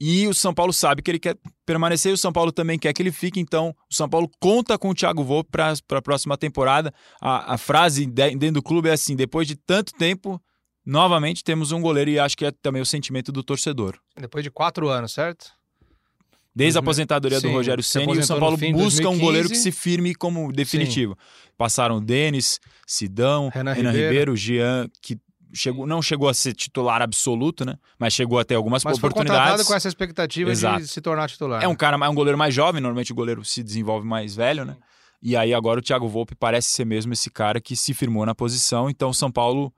E 0.01 0.27
o 0.27 0.33
São 0.35 0.55
Paulo 0.55 0.73
sabe 0.73 1.03
que 1.03 1.11
ele 1.11 1.19
quer 1.19 1.37
permanecer 1.67 2.11
e 2.11 2.15
o 2.15 2.19
São 2.19 2.33
Paulo 2.33 2.51
também 2.51 2.79
quer 2.79 2.91
que 2.95 3.03
ele 3.03 3.13
fique. 3.13 3.39
Então, 3.39 3.75
o 3.91 3.95
São 3.95 4.09
Paulo 4.09 4.31
conta 4.41 4.79
com 4.79 4.89
o 4.89 4.95
Thiago 4.95 5.23
Volpe 5.23 5.51
para 5.51 5.75
a 5.99 6.03
próxima 6.03 6.39
temporada. 6.39 6.93
A, 7.21 7.55
a 7.55 7.59
frase 7.59 8.07
de- 8.07 8.31
dentro 8.37 8.53
do 8.55 8.63
clube 8.63 8.89
é 8.89 8.93
assim: 8.93 9.15
depois 9.15 9.47
de 9.47 9.57
tanto 9.57 9.93
tempo, 9.93 10.41
novamente 10.87 11.45
temos 11.45 11.71
um 11.71 11.81
goleiro 11.83 12.11
e 12.11 12.19
acho 12.19 12.35
que 12.37 12.47
é 12.47 12.51
também 12.51 12.81
o 12.81 12.87
sentimento 12.87 13.31
do 13.31 13.43
torcedor. 13.43 13.99
Depois 14.19 14.43
de 14.43 14.51
quatro 14.51 14.89
anos, 14.89 15.13
certo? 15.13 15.53
Desde 16.57 16.79
a 16.79 16.81
Uhum. 16.81 16.85
aposentadoria 16.85 17.39
do 17.41 17.47
Sim, 17.49 17.53
Rogério 17.55 17.83
se 17.85 17.91
Ceni, 17.91 18.19
o 18.19 18.25
São 18.25 18.41
Paulo 18.41 18.57
busca 18.57 18.67
um 19.09 19.13
2015. 19.13 19.21
goleiro 19.21 19.49
que 19.49 19.57
se 19.57 19.71
firme 19.71 20.15
como 20.15 20.51
definitivo. 20.51 21.17
Passaram 21.57 21.99
o 21.99 22.01
Denis, 22.01 22.59
Sidão, 22.87 23.51
Renan 23.55 23.73
Renan, 23.73 23.91
Ribeiro. 23.93 24.09
Ribeiro, 24.09 24.37
Jean, 24.37 24.89
que 25.01 25.17
chegou, 25.53 25.87
não 25.87 26.01
chegou 26.03 26.29
a 26.29 26.35
ser 26.35 26.53
titular 26.55 27.03
absoluto, 27.03 27.65
né? 27.65 27.77
Mas 27.99 28.13
chegou 28.13 28.39
a 28.39 28.45
ter 28.45 28.55
algumas 28.55 28.85
Mas 28.85 28.99
foi 28.99 29.09
oportunidades. 29.11 29.67
com 29.67 29.75
essa 29.75 29.89
expectativa 29.89 30.51
Exato. 30.51 30.81
de 30.81 30.89
se 30.89 31.01
tornar 31.01 31.29
titular. 31.29 31.63
É 31.63 31.69
um 31.69 31.75
cara, 31.75 31.97
é 31.97 32.09
um 32.09 32.15
goleiro 32.15 32.39
mais 32.39 32.55
jovem, 32.55 32.81
normalmente 32.81 33.13
o 33.13 33.15
goleiro 33.15 33.45
se 33.45 33.63
desenvolve 33.63 34.07
mais 34.07 34.35
velho, 34.37 34.65
né? 34.65 34.77
E 35.23 35.37
aí 35.37 35.53
agora 35.53 35.81
o 35.81 35.83
Thiago 35.83 36.09
Volpe 36.09 36.35
parece 36.35 36.71
ser 36.71 36.85
mesmo 36.87 37.13
esse 37.13 37.31
cara 37.31 37.61
que 37.61 37.77
se 37.77 37.93
firmou 37.93 38.25
na 38.25 38.35
posição, 38.35 38.89
então 38.89 39.11
o 39.11 39.15
São 39.15 39.31
Paulo 39.31 39.73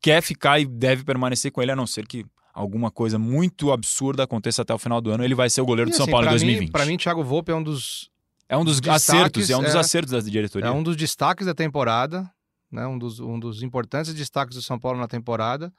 quer 0.00 0.20
ficar 0.22 0.58
e 0.60 0.66
deve 0.66 1.04
permanecer 1.04 1.50
com 1.52 1.62
ele, 1.62 1.72
a 1.72 1.76
não 1.76 1.86
ser 1.86 2.06
que 2.06 2.24
alguma 2.52 2.90
coisa 2.90 3.18
muito 3.18 3.72
absurda 3.72 4.24
aconteça 4.24 4.60
até 4.62 4.74
o 4.74 4.78
final 4.78 5.00
do 5.00 5.10
ano, 5.10 5.24
ele 5.24 5.34
vai 5.34 5.48
ser 5.48 5.60
o 5.62 5.64
goleiro 5.64 5.88
E, 5.88 5.92
do 5.92 5.96
São 5.96 6.04
assim, 6.04 6.10
Paulo 6.10 6.24
em 6.24 6.28
pra 6.28 6.32
2020. 6.32 6.66
Mim, 6.66 6.70
pra 6.72 6.84
mim, 6.84 6.96
Thiago 6.98 7.24
Volpe 7.24 7.50
é 7.50 7.54
um 7.54 7.62
dos, 7.62 8.10
é 8.48 8.56
um 8.56 8.64
dos 8.64 8.78
destaques, 8.80 9.08
acertos, 9.08 9.50
é 9.50 9.56
um 9.56 9.62
dos 9.62 9.74
é- 9.74 9.78
acertos 9.78 10.12
da 10.12 10.20
diretoria. 10.20 10.68
é 10.68 10.70
um 10.70 10.82
dos 10.82 10.96
destaques 10.96 11.46
da 11.46 11.54
temporada, 11.54 12.30
né? 12.72 12.86
um, 12.86 12.98
dos, 12.98 13.20
um 13.20 13.38
dos 13.38 13.62
importantes 13.62 14.14
destaques 14.14 14.56
do 14.56 14.62
São 14.62 14.78
Paulo 14.78 14.98
na 14.98 15.06
temporada. 15.06 15.72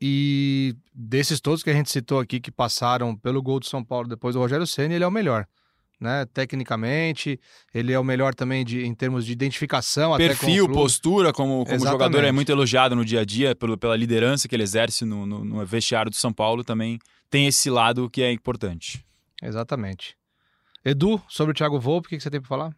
E 0.00 0.74
desses 0.92 1.40
todos 1.40 1.62
que 1.62 1.70
a 1.70 1.72
gente 1.72 1.90
citou 1.90 2.18
aqui 2.18 2.40
que 2.40 2.50
passaram 2.50 3.16
pelo 3.16 3.40
gol 3.40 3.60
do 3.60 3.66
São 3.66 3.84
Paulo 3.84 4.08
depois 4.08 4.34
do 4.34 4.40
Rogério 4.40 4.66
Ceni, 4.66 4.94
ele 4.94 5.04
é 5.04 5.06
o 5.06 5.12
melhor. 5.12 5.46
Né? 6.00 6.26
Tecnicamente, 6.34 7.38
ele 7.72 7.92
é 7.92 7.98
o 7.98 8.02
melhor 8.02 8.34
também 8.34 8.64
de, 8.64 8.84
em 8.84 8.92
termos 8.92 9.24
de 9.24 9.30
identificação. 9.30 10.16
Perfil, 10.16 10.68
postura, 10.68 11.32
como, 11.32 11.64
como 11.64 11.76
Exatamente. 11.76 11.92
jogador 11.92 12.24
é 12.24 12.32
muito 12.32 12.50
elogiado 12.50 12.96
no 12.96 13.04
dia 13.04 13.20
a 13.20 13.24
dia 13.24 13.54
pelo, 13.54 13.78
pela 13.78 13.96
liderança 13.96 14.48
que 14.48 14.56
ele 14.56 14.64
exerce 14.64 15.04
no, 15.04 15.24
no, 15.24 15.44
no 15.44 15.64
vestiário 15.64 16.10
do 16.10 16.16
São 16.16 16.32
Paulo, 16.32 16.64
também 16.64 16.98
tem 17.30 17.46
esse 17.46 17.70
lado 17.70 18.10
que 18.10 18.20
é 18.20 18.32
importante. 18.32 19.06
Exatamente. 19.40 20.16
Edu, 20.84 21.22
sobre 21.28 21.52
o 21.52 21.54
Thiago 21.54 21.78
Volpe, 21.78 22.08
o 22.08 22.10
que 22.10 22.16
que 22.16 22.22
você 22.22 22.30
tem 22.30 22.40
para 22.40 22.48
falar? 22.48 22.76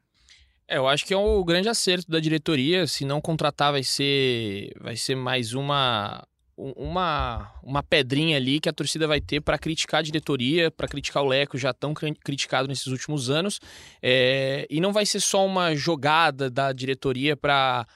É, 0.68 0.79
eu 0.79 0.88
acho 0.88 1.05
que 1.05 1.12
é 1.12 1.16
o 1.16 1.44
grande 1.44 1.68
acerto 1.68 2.11
da 2.11 2.18
diretoria. 2.20 2.87
Se 2.87 3.05
não 3.05 3.20
contratar, 3.20 3.72
vai 3.72 3.83
ser, 3.83 4.72
vai 4.81 4.96
ser 4.96 5.14
mais 5.14 5.53
uma, 5.53 6.27
um- 6.57 6.72
uma, 6.72 7.53
uma 7.62 7.83
pedrinha 7.83 8.37
ali 8.38 8.59
que 8.61 8.68
a 8.68 8.72
torcida 8.72 9.07
vai 9.07 9.20
ter 9.20 9.40
para 9.42 9.59
criticar 9.59 9.98
a 10.00 10.03
diretoria, 10.03 10.70
para 10.70 10.88
criticar 10.88 11.22
o 11.22 11.27
Leco, 11.29 11.59
já 11.59 11.72
tão 11.74 11.92
cri- 11.92 12.14
criticado 12.14 12.66
nesses 12.66 12.87
últimos 12.87 13.29
anos. 13.29 13.61
É, 14.03 14.66
e 14.70 14.81
não 14.81 14.92
vai 14.92 15.05
ser 15.05 15.20
só 15.20 15.44
uma 15.44 15.74
jogada 15.74 16.48
da 16.50 16.72
diretoria 16.72 17.37
para 17.37 17.87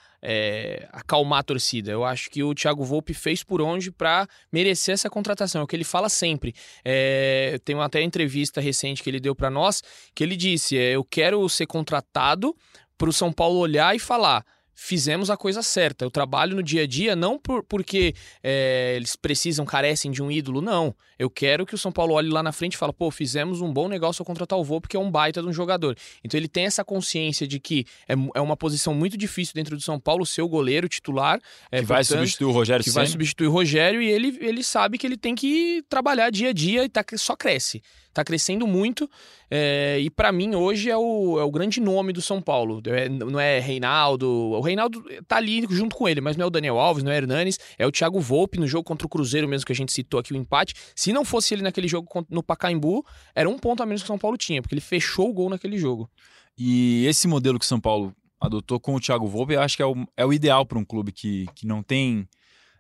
acalmar 0.93 1.41
a 1.41 1.43
torcida. 1.43 1.91
Eu 1.91 2.05
acho 2.05 2.31
que 2.31 2.43
o 2.43 2.55
Thiago 2.55 2.85
Volpe 2.85 3.15
fez 3.15 3.43
por 3.43 3.61
onde 3.61 3.91
para 3.91 4.27
merecer 4.53 4.95
essa 4.95 5.09
contratação. 5.09 5.61
É 5.61 5.65
o 5.65 5.67
que 5.67 5.77
ele 5.77 5.85
fala 5.85 6.09
sempre. 6.09 6.55
É, 6.85 7.59
tem 7.65 7.79
até 7.81 8.03
entrevista 8.03 8.61
recente 8.61 9.03
que 9.03 9.11
ele 9.11 9.21
deu 9.21 9.35
para 9.35 9.51
nós 9.51 9.83
que 10.15 10.25
ele 10.25 10.37
disse: 10.37 10.77
é, 10.77 10.93
Eu 10.93 11.05
quero 11.05 11.49
ser 11.49 11.67
contratado 11.67 12.55
para 12.97 13.09
o 13.09 13.13
São 13.13 13.33
Paulo 13.33 13.59
olhar 13.59 13.95
e 13.95 13.99
falar. 13.99 14.45
Fizemos 14.81 15.29
a 15.29 15.37
coisa 15.37 15.61
certa. 15.61 16.05
Eu 16.05 16.11
trabalho 16.11 16.55
no 16.55 16.63
dia 16.63 16.85
a 16.85 16.87
dia 16.87 17.17
não 17.17 17.37
por, 17.37 17.65
porque 17.65 18.15
é, 18.45 18.95
eles 18.95 19.17
precisam, 19.17 19.67
carecem 19.67 20.09
de 20.09 20.23
um 20.23 20.31
ídolo, 20.31 20.61
não. 20.61 20.95
Eu 21.19 21.29
quero 21.29 21.67
que 21.67 21.75
o 21.75 21.79
São 21.79 21.91
Paulo 21.91 22.15
olhe 22.15 22.29
lá 22.29 22.45
na 22.45 22.53
frente 22.53 22.75
e 22.75 22.77
fale, 22.77 22.93
pô, 22.93 23.11
fizemos 23.11 23.61
um 23.61 23.73
bom 23.73 23.89
negócio 23.89 24.23
ao 24.23 24.25
contratar 24.27 24.57
o 24.57 24.63
Vô, 24.63 24.81
porque 24.81 24.97
é 24.97 25.01
um 25.01 25.11
baita 25.11 25.43
de 25.43 25.49
um 25.49 25.53
jogador. 25.53 25.97
Então 26.23 26.39
ele 26.39 26.47
tem 26.47 26.65
essa 26.65 26.85
consciência 26.85 27.45
de 27.45 27.59
que 27.59 27.87
é, 28.09 28.15
é 28.37 28.41
uma 28.41 28.57
posição 28.57 28.95
muito 28.95 29.19
difícil 29.19 29.53
dentro 29.53 29.75
do 29.75 29.83
São 29.83 29.99
Paulo, 29.99 30.25
ser 30.25 30.43
o 30.43 30.49
goleiro 30.49 30.89
titular. 30.89 31.41
É, 31.73 31.81
que 31.81 31.87
vai 31.87 32.05
portanto, 32.05 32.19
substituir 32.21 32.47
o 32.47 32.53
Rogério 32.53 32.85
que 32.85 32.91
vai 32.93 33.07
substituir 33.07 33.49
o 33.49 33.51
Rogério 33.51 34.01
e 34.01 34.09
ele, 34.09 34.39
ele 34.41 34.63
sabe 34.63 34.97
que 34.97 35.05
ele 35.05 35.17
tem 35.17 35.35
que 35.35 35.83
trabalhar 35.89 36.31
dia 36.31 36.51
a 36.51 36.53
dia 36.53 36.85
e 36.85 36.89
tá, 36.89 37.05
só 37.17 37.35
cresce. 37.35 37.83
Tá 38.15 38.25
crescendo 38.25 38.67
muito 38.67 39.09
é, 39.51 39.99
e 40.01 40.11
para 40.11 40.31
mim 40.33 40.55
hoje 40.55 40.91
é 40.91 40.97
o, 40.97 41.39
é 41.39 41.43
o 41.43 41.51
grande 41.51 41.81
nome 41.81 42.13
do 42.13 42.21
São 42.21 42.41
Paulo. 42.41 42.83
É, 42.87 43.09
não 43.09 43.41
é 43.41 43.59
Reinaldo, 43.61 44.29
o 44.29 44.61
Reinaldo 44.69 45.05
tá 45.27 45.37
ali 45.37 45.67
junto 45.69 45.97
com 45.97 46.09
ele, 46.09 46.21
mas 46.21 46.37
não 46.37 46.45
é 46.45 46.47
o 46.47 46.51
Daniel 46.51 46.79
Alves, 46.79 47.03
não 47.03 47.11
é 47.11 47.15
o 47.15 47.19
Hernanes, 47.19 47.59
é 47.79 47.87
o 47.87 47.93
Thiago 47.93 48.21
Volpe 48.21 48.59
no 48.59 48.67
jogo 48.67 48.85
contra 48.85 49.07
o 49.07 49.11
Cruzeiro 49.11 49.49
mesmo 49.49 49.67
que 49.67 49.73
a 49.73 49.75
gente 49.75 49.93
citou 49.93 50.21
aqui 50.21 50.33
o 50.33 50.37
empate. 50.37 50.75
Se 50.95 51.13
não 51.13 51.25
fosse 51.25 51.55
ele 51.55 51.63
naquele 51.63 51.89
jogo 51.89 52.09
no 52.31 52.43
Pacaembu, 52.43 53.05
era 53.35 53.49
um 53.49 53.59
ponto 53.59 53.83
a 53.83 53.87
menos 53.87 54.03
que 54.03 54.07
o 54.07 54.09
São 54.09 54.19
Paulo 54.19 54.37
tinha, 54.37 54.63
porque 54.63 54.75
ele 54.75 54.81
fechou 54.81 55.29
o 55.31 55.33
gol 55.33 55.51
naquele 55.51 55.77
jogo. 55.77 56.11
E 56.57 57.07
esse 57.07 57.29
modelo 57.29 57.59
que 57.59 57.65
o 57.65 57.69
São 57.69 57.81
Paulo 57.81 58.15
adotou 58.41 58.79
com 58.79 58.95
o 58.95 59.01
Thiago 59.01 59.27
Volpe, 59.27 59.55
eu 59.55 59.61
acho 59.61 59.77
que 59.77 59.83
é 59.83 59.87
o, 59.87 59.95
é 60.17 60.25
o 60.25 60.33
ideal 60.33 60.65
para 60.65 60.79
um 60.79 60.85
clube 60.85 61.13
que, 61.13 61.47
que 61.55 61.67
não 61.67 61.83
tem 61.83 62.29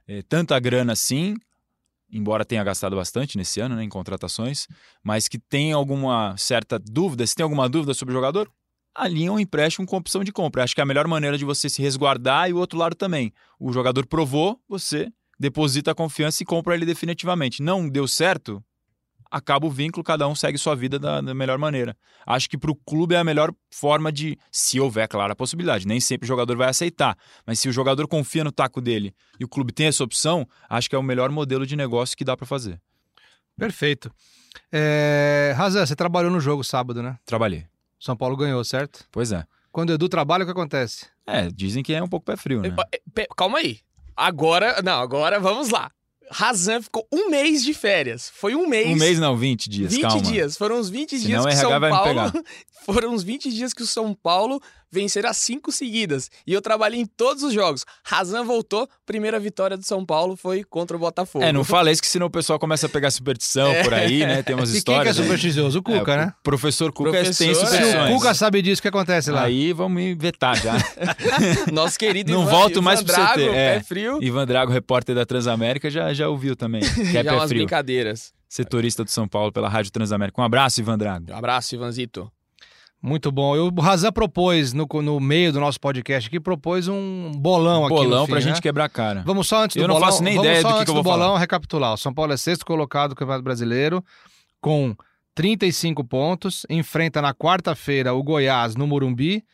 eh, 0.06 0.22
tanta 0.22 0.58
grana 0.58 0.92
assim, 0.92 1.34
embora 2.10 2.44
tenha 2.44 2.64
gastado 2.64 2.96
bastante 2.96 3.36
nesse 3.36 3.60
ano 3.60 3.76
né, 3.76 3.82
em 3.82 3.88
contratações, 3.88 4.66
mas 5.02 5.28
que 5.28 5.38
tem 5.38 5.72
alguma 5.72 6.36
certa 6.36 6.78
dúvida, 6.78 7.26
se 7.26 7.34
tem 7.34 7.44
alguma 7.44 7.68
dúvida 7.68 7.92
sobre 7.94 8.12
o 8.12 8.16
jogador, 8.16 8.50
alinha 8.98 9.32
um 9.32 9.38
empréstimo 9.38 9.86
com 9.86 9.96
opção 9.96 10.24
de 10.24 10.32
compra. 10.32 10.64
Acho 10.64 10.74
que 10.74 10.80
é 10.80 10.84
a 10.84 10.86
melhor 10.86 11.06
maneira 11.06 11.38
de 11.38 11.44
você 11.44 11.68
se 11.68 11.80
resguardar 11.80 12.50
e 12.50 12.52
o 12.52 12.58
outro 12.58 12.78
lado 12.78 12.94
também. 12.94 13.32
O 13.58 13.72
jogador 13.72 14.06
provou, 14.06 14.60
você 14.68 15.08
deposita 15.38 15.92
a 15.92 15.94
confiança 15.94 16.42
e 16.42 16.46
compra 16.46 16.74
ele 16.74 16.84
definitivamente. 16.84 17.62
Não 17.62 17.88
deu 17.88 18.08
certo, 18.08 18.62
acaba 19.30 19.66
o 19.66 19.70
vínculo, 19.70 20.02
cada 20.02 20.26
um 20.26 20.34
segue 20.34 20.58
sua 20.58 20.74
vida 20.74 20.98
da, 20.98 21.20
da 21.20 21.34
melhor 21.34 21.58
maneira. 21.58 21.96
Acho 22.26 22.48
que 22.48 22.58
para 22.58 22.70
o 22.70 22.74
clube 22.74 23.14
é 23.14 23.18
a 23.18 23.24
melhor 23.24 23.52
forma 23.70 24.10
de, 24.10 24.36
se 24.50 24.80
houver, 24.80 25.06
claro, 25.06 25.32
a 25.32 25.36
possibilidade. 25.36 25.86
Nem 25.86 26.00
sempre 26.00 26.26
o 26.26 26.28
jogador 26.28 26.56
vai 26.56 26.68
aceitar, 26.68 27.16
mas 27.46 27.60
se 27.60 27.68
o 27.68 27.72
jogador 27.72 28.08
confia 28.08 28.42
no 28.42 28.52
taco 28.52 28.80
dele 28.80 29.14
e 29.38 29.44
o 29.44 29.48
clube 29.48 29.72
tem 29.72 29.86
essa 29.86 30.02
opção, 30.02 30.46
acho 30.68 30.88
que 30.88 30.96
é 30.96 30.98
o 30.98 31.02
melhor 31.02 31.30
modelo 31.30 31.66
de 31.66 31.76
negócio 31.76 32.16
que 32.16 32.24
dá 32.24 32.36
para 32.36 32.46
fazer. 32.46 32.80
Perfeito. 33.56 34.10
É... 34.72 35.52
Razan, 35.56 35.84
você 35.84 35.96
trabalhou 35.96 36.30
no 36.30 36.40
jogo 36.40 36.64
sábado, 36.64 37.02
né? 37.02 37.18
Trabalhei. 37.24 37.66
São 37.98 38.16
Paulo 38.16 38.36
ganhou, 38.36 38.62
certo? 38.64 39.04
Pois 39.10 39.32
é. 39.32 39.44
Quando 39.72 39.90
o 39.90 39.92
Edu 39.92 40.08
trabalha, 40.08 40.42
o 40.42 40.46
que 40.46 40.52
acontece? 40.52 41.06
É, 41.26 41.48
dizem 41.48 41.82
que 41.82 41.92
é 41.92 42.02
um 42.02 42.08
pouco 42.08 42.26
pé 42.26 42.36
frio, 42.36 42.62
né? 42.62 42.74
É, 43.16 43.26
Calma 43.36 43.58
aí. 43.58 43.80
Agora, 44.16 44.80
não, 44.82 45.00
agora 45.00 45.38
vamos 45.38 45.68
lá. 45.70 45.90
Razan 46.30 46.82
ficou 46.82 47.06
um 47.12 47.30
mês 47.30 47.62
de 47.64 47.72
férias. 47.74 48.30
Foi 48.34 48.54
um 48.54 48.66
mês. 48.66 48.88
Um 48.88 48.96
mês 48.96 49.18
não, 49.18 49.36
20 49.36 49.68
dias, 49.70 49.92
20 49.92 50.02
calma. 50.02 50.22
dias. 50.22 50.56
Foram 50.56 50.78
uns 50.78 50.88
20 50.88 51.18
Senão 51.18 51.42
dias 51.42 51.44
que 51.46 51.66
o 51.66 51.68
São 51.70 51.80
Paulo. 51.80 52.32
Foram 52.86 53.12
uns 53.14 53.22
20 53.22 53.50
dias 53.52 53.74
que 53.74 53.82
o 53.82 53.86
São 53.86 54.14
Paulo 54.14 54.60
vencerá 54.90 55.34
cinco 55.34 55.70
seguidas. 55.70 56.30
E 56.46 56.52
eu 56.54 56.62
trabalhei 56.62 56.98
em 56.98 57.04
todos 57.04 57.42
os 57.42 57.52
jogos. 57.52 57.84
Razan 58.02 58.42
voltou, 58.44 58.88
primeira 59.04 59.38
vitória 59.38 59.76
do 59.76 59.84
São 59.84 60.02
Paulo 60.06 60.34
foi 60.34 60.64
contra 60.64 60.96
o 60.96 61.00
Botafogo. 61.00 61.44
É, 61.44 61.52
não 61.52 61.62
fala 61.62 61.92
isso 61.92 62.00
que 62.00 62.08
senão 62.08 62.28
o 62.28 62.30
pessoal 62.30 62.58
começa 62.58 62.86
a 62.86 62.88
pegar 62.88 63.10
superstição 63.10 63.70
por 63.84 63.92
aí, 63.92 64.20
né? 64.20 64.42
Tem 64.42 64.56
umas 64.56 64.70
E 64.74 64.80
quem 64.82 64.82
que 64.82 64.90
é 64.90 65.10
histórias. 65.10 65.16
supersticioso? 65.16 65.78
O 65.80 65.82
Cuca, 65.82 66.12
É, 66.14 66.16
né? 66.16 66.32
O 66.40 66.42
professor 66.42 66.90
Cuca 66.90 67.10
tem 67.10 67.20
Professor, 67.24 67.44
é. 67.50 67.54
Se 67.54 67.60
superstições. 67.66 68.10
o 68.10 68.14
Cuca 68.14 68.32
sabe 68.34 68.62
disso, 68.62 68.78
o 68.78 68.82
que 68.82 68.88
acontece 68.88 69.30
lá? 69.30 69.42
Aí 69.42 69.74
vamos 69.74 69.94
me 69.94 70.14
vetar 70.14 70.56
já. 70.58 70.72
Nosso 71.70 71.98
querido 71.98 72.32
Não 72.32 72.42
Ivan, 72.42 72.50
volto 72.50 72.72
Ivan 72.72 72.80
mais 72.82 73.02
pro 73.02 73.12
Drago, 73.12 73.32
CT, 73.34 73.42
é. 73.50 73.74
pé 73.78 73.80
frio. 73.84 74.18
Ivan 74.22 74.46
Drago, 74.46 74.72
repórter 74.72 75.14
da 75.14 75.26
Transamérica, 75.26 75.90
já, 75.90 76.14
já 76.18 76.28
ouviu 76.28 76.54
também. 76.56 76.80
Que 76.94 77.00
é 77.16 77.22
Já 77.22 77.24
pé 77.24 77.32
umas 77.32 77.48
frio. 77.48 77.60
brincadeiras. 77.60 78.32
Setorista 78.48 79.04
do 79.04 79.10
São 79.10 79.26
Paulo 79.28 79.52
pela 79.52 79.68
Rádio 79.68 79.90
Transamérica. 79.92 80.40
Um 80.40 80.44
abraço, 80.44 80.80
Ivan 80.80 80.96
Drago. 80.98 81.32
Um 81.32 81.36
abraço, 81.36 81.74
Ivanzito. 81.74 82.30
Muito 83.00 83.30
bom. 83.30 83.54
E 83.54 83.60
o 83.60 83.68
Razan 83.80 84.10
propôs, 84.10 84.72
no, 84.72 84.86
no 85.02 85.20
meio 85.20 85.52
do 85.52 85.60
nosso 85.60 85.78
podcast 85.80 86.26
aqui, 86.28 86.40
propôs 86.40 86.88
um 86.88 87.30
bolão 87.36 87.84
aqui 87.86 87.94
Bolão 87.94 88.24
fim, 88.26 88.32
pra 88.32 88.40
né? 88.40 88.46
gente 88.46 88.60
quebrar 88.60 88.86
a 88.86 88.88
cara. 88.88 89.22
Vamos 89.24 89.46
só 89.46 89.62
antes 89.62 89.76
do 89.76 89.82
Eu 89.82 89.86
não 89.88 89.94
bolão. 89.94 90.08
faço 90.10 90.22
nem 90.22 90.36
ideia 90.36 90.62
do 90.62 90.68
que 90.78 90.84
que 90.86 90.90
eu 90.90 90.94
vou 90.94 91.02
bolão 91.04 91.28
falar. 91.28 91.38
recapitular. 91.38 91.92
O 91.94 91.96
São 91.96 92.12
Paulo 92.12 92.32
é 92.32 92.36
sexto 92.36 92.66
colocado 92.66 93.10
do 93.10 93.14
Campeonato 93.14 93.44
Brasileiro 93.44 94.04
com 94.60 94.96
35 95.36 96.02
pontos. 96.02 96.66
Enfrenta 96.68 97.22
na 97.22 97.32
quarta-feira 97.32 98.14
o 98.14 98.22
Goiás 98.22 98.74
no 98.74 98.84
Morumbi 98.86 99.44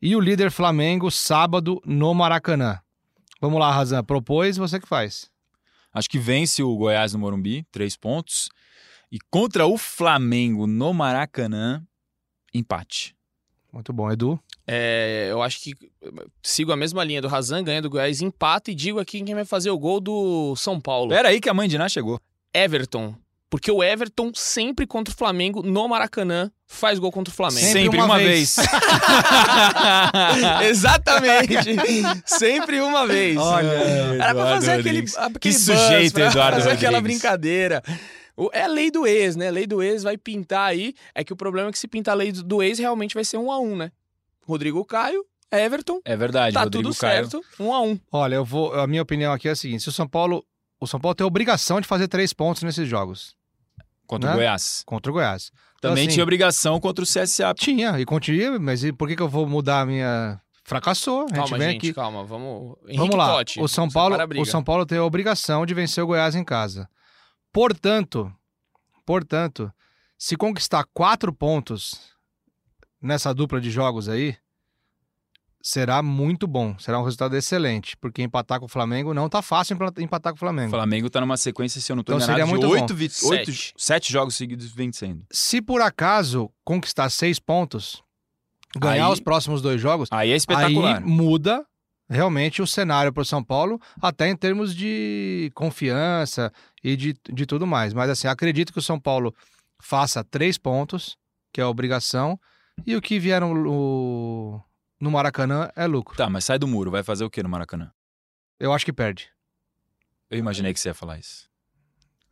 e 0.00 0.14
o 0.14 0.20
líder 0.20 0.52
Flamengo 0.52 1.10
sábado 1.10 1.80
no 1.84 2.14
Maracanã. 2.14 2.78
Vamos 3.40 3.58
lá, 3.58 3.72
Razan. 3.72 4.04
Propôs, 4.04 4.56
você 4.56 4.78
que 4.78 4.86
faz. 4.86 5.28
Acho 5.94 6.10
que 6.10 6.18
vence 6.18 6.62
o 6.62 6.76
Goiás 6.76 7.12
no 7.12 7.20
Morumbi, 7.20 7.64
três 7.70 7.96
pontos. 7.96 8.48
E 9.12 9.18
contra 9.30 9.64
o 9.64 9.78
Flamengo 9.78 10.66
no 10.66 10.92
Maracanã, 10.92 11.80
empate. 12.52 13.14
Muito 13.72 13.92
bom, 13.92 14.10
Edu. 14.10 14.38
É, 14.66 15.28
eu 15.30 15.42
acho 15.42 15.60
que 15.60 15.74
eh, 16.02 16.26
sigo 16.42 16.72
a 16.72 16.76
mesma 16.76 17.04
linha 17.04 17.22
do 17.22 17.28
Razan, 17.28 17.62
ganha 17.62 17.82
do 17.82 17.90
Goiás, 17.90 18.22
empata 18.22 18.70
e 18.70 18.74
digo 18.74 18.98
aqui 18.98 19.22
quem 19.22 19.34
vai 19.34 19.44
fazer 19.44 19.70
o 19.70 19.78
gol 19.78 20.00
do 20.00 20.56
São 20.56 20.80
Paulo. 20.80 21.10
Pera 21.10 21.28
aí 21.28 21.40
que 21.40 21.48
a 21.48 21.54
mãe 21.54 21.68
de 21.68 21.78
Ná 21.78 21.88
chegou. 21.88 22.20
Everton. 22.52 23.14
Porque 23.56 23.70
o 23.70 23.84
Everton 23.84 24.32
sempre 24.34 24.84
contra 24.84 25.14
o 25.14 25.16
Flamengo 25.16 25.62
no 25.62 25.86
Maracanã 25.86 26.50
faz 26.66 26.98
gol 26.98 27.12
contra 27.12 27.32
o 27.32 27.36
Flamengo. 27.36 27.64
Sempre 27.64 27.82
Sempre, 27.82 27.98
uma 27.98 28.06
uma, 28.06 28.18
vez. 28.18 28.56
vez. 28.56 28.66
Exatamente. 30.70 31.54
sempre 32.26 32.80
uma 32.80 33.06
vez. 33.06 33.36
Era 34.20 34.34
pra 34.34 34.44
fazer 34.46 34.72
aquele, 34.72 35.04
aquele 35.16 35.38
Que 35.38 35.50
buzz, 35.50 35.62
sujeito, 35.62 36.14
pra 36.14 36.26
Eduardo 36.26 36.56
fazer 36.58 36.70
aquela 36.72 37.00
brincadeira. 37.00 37.80
O- 38.36 38.50
É 38.52 38.64
a 38.64 38.66
lei 38.66 38.90
do 38.90 39.06
ex, 39.06 39.36
né? 39.36 39.52
Lei 39.52 39.68
do 39.68 39.80
ex 39.80 40.02
vai 40.02 40.18
pintar 40.18 40.70
aí. 40.70 40.92
É 41.14 41.22
que 41.22 41.32
o 41.32 41.36
problema 41.36 41.68
é 41.68 41.72
que 41.72 41.78
se 41.78 41.86
pintar 41.86 42.14
a 42.14 42.16
lei 42.16 42.32
do- 42.32 42.42
do 42.42 42.60
ex, 42.60 42.80
realmente 42.80 43.14
vai 43.14 43.24
ser 43.24 43.36
um 43.36 43.52
a 43.52 43.60
um, 43.60 43.76
né? 43.76 43.92
Rodrigo 44.48 44.84
Caio, 44.84 45.24
Everton, 45.52 46.00
É 46.04 46.16
verdade, 46.16 46.54
tá 46.54 46.64
Rodrigo 46.64 46.88
tudo 46.88 46.98
Caio. 46.98 47.30
certo, 47.30 47.40
um 47.60 47.72
a 47.72 47.80
um. 47.80 47.96
Olha, 48.10 48.34
eu 48.34 48.44
vou. 48.44 48.74
A 48.74 48.88
minha 48.88 49.02
opinião 49.02 49.32
aqui 49.32 49.46
é 49.48 49.52
a 49.52 49.56
seguinte: 49.56 49.84
se 49.84 49.88
o 49.88 49.92
São 49.92 50.08
Paulo. 50.08 50.44
O 50.80 50.88
São 50.88 50.98
Paulo 51.00 51.14
tem 51.14 51.22
a 51.24 51.28
obrigação 51.28 51.80
de 51.80 51.86
fazer 51.86 52.08
três 52.08 52.32
pontos 52.32 52.64
nesses 52.64 52.88
jogos 52.88 53.36
Contra 54.06 54.30
Né? 54.30 54.34
o 54.34 54.38
Goiás. 54.38 54.82
contra 54.86 55.10
o 55.10 55.14
Goiás. 55.14 55.50
Então, 55.78 55.90
Também 55.90 56.06
assim, 56.06 56.14
tinha 56.14 56.22
obrigação 56.22 56.78
contra 56.80 57.04
o 57.04 57.06
CSA. 57.06 57.52
Tinha, 57.54 57.98
e 58.00 58.04
continua, 58.04 58.58
mas 58.58 58.82
e 58.84 58.92
por 58.92 59.08
que, 59.08 59.16
que 59.16 59.22
eu 59.22 59.28
vou 59.28 59.46
mudar 59.46 59.80
a 59.82 59.86
minha. 59.86 60.40
Fracassou. 60.66 61.24
A 61.24 61.26
gente 61.28 61.34
Calma, 61.36 61.58
vem 61.58 61.70
gente, 61.72 61.76
aqui. 61.78 61.92
calma. 61.92 62.24
Vamos. 62.24 62.76
Henrique 62.84 62.96
Vamos 62.98 63.16
lá. 63.16 63.26
Totti, 63.34 63.60
o 63.60 63.68
São 63.68 63.88
Paulo, 63.88 64.16
o 64.38 64.46
São 64.46 64.64
Paulo 64.64 64.86
tem 64.86 64.96
a 64.96 65.04
obrigação 65.04 65.66
de 65.66 65.74
vencer 65.74 66.02
o 66.02 66.06
Goiás 66.06 66.34
em 66.34 66.42
casa. 66.44 66.88
Portanto, 67.52 68.32
portanto, 69.04 69.70
se 70.18 70.36
conquistar 70.36 70.84
quatro 70.94 71.32
pontos 71.34 72.12
nessa 73.00 73.34
dupla 73.34 73.60
de 73.60 73.70
jogos 73.70 74.08
aí, 74.08 74.36
será 75.66 76.02
muito 76.02 76.46
bom. 76.46 76.78
Será 76.78 77.00
um 77.00 77.04
resultado 77.04 77.34
excelente, 77.34 77.96
porque 77.96 78.20
empatar 78.22 78.60
com 78.60 78.66
o 78.66 78.68
Flamengo 78.68 79.14
não 79.14 79.30
tá 79.30 79.40
fácil 79.40 79.74
empa- 79.74 79.92
empatar 79.98 80.32
com 80.32 80.36
o 80.36 80.38
O 80.38 80.40
Flamengo. 80.40 80.70
Flamengo 80.70 81.08
tá 81.08 81.22
numa 81.22 81.38
sequência, 81.38 81.80
se 81.80 81.90
eu 81.90 81.96
não 81.96 82.02
tô 82.04 82.12
Então 82.12 82.18
enganado, 82.22 82.38
seria 82.38 82.46
muito 82.50 82.60
de 82.60 82.66
bom. 82.74 82.80
oito, 82.82 82.94
vi- 82.94 83.10
oito- 83.30 83.72
Sete. 83.78 84.12
jogos 84.12 84.34
seguidos 84.36 84.70
vencendo. 84.70 85.24
Se 85.32 85.62
por 85.62 85.80
acaso 85.80 86.50
conquistar 86.62 87.08
seis 87.08 87.38
pontos, 87.40 88.02
ganhar 88.76 89.06
Aí- 89.06 89.12
os 89.12 89.20
próximos 89.20 89.62
dois 89.62 89.80
jogos, 89.80 90.08
Aí 90.12 90.30
é 90.32 90.36
espetacular. 90.36 90.98
Aí 90.98 91.02
muda 91.02 91.64
realmente 92.10 92.60
o 92.60 92.66
cenário 92.66 93.10
para 93.10 93.22
o 93.22 93.24
São 93.24 93.42
Paulo, 93.42 93.80
até 94.02 94.28
em 94.28 94.36
termos 94.36 94.76
de 94.76 95.50
confiança 95.54 96.52
e 96.84 96.94
de, 96.94 97.16
de 97.32 97.46
tudo 97.46 97.66
mais. 97.66 97.94
Mas 97.94 98.10
assim, 98.10 98.28
acredito 98.28 98.70
que 98.70 98.78
o 98.78 98.82
São 98.82 99.00
Paulo 99.00 99.34
faça 99.80 100.22
três 100.22 100.58
pontos, 100.58 101.16
que 101.50 101.60
é 101.62 101.64
a 101.64 101.68
obrigação, 101.70 102.38
e 102.86 102.94
o 102.94 103.00
que 103.00 103.18
vier 103.18 103.40
no, 103.40 104.60
no 105.04 105.10
Maracanã 105.10 105.70
é 105.76 105.86
lucro. 105.86 106.16
Tá, 106.16 106.28
mas 106.28 106.44
sai 106.44 106.58
do 106.58 106.66
muro. 106.66 106.90
Vai 106.90 107.02
fazer 107.02 107.24
o 107.24 107.30
que 107.30 107.42
no 107.42 107.48
Maracanã? 107.48 107.92
Eu 108.58 108.72
acho 108.72 108.84
que 108.84 108.92
perde. 108.92 109.28
Eu 110.30 110.38
imaginei 110.38 110.72
que 110.72 110.80
você 110.80 110.88
ia 110.88 110.94
falar 110.94 111.18
isso. 111.18 111.48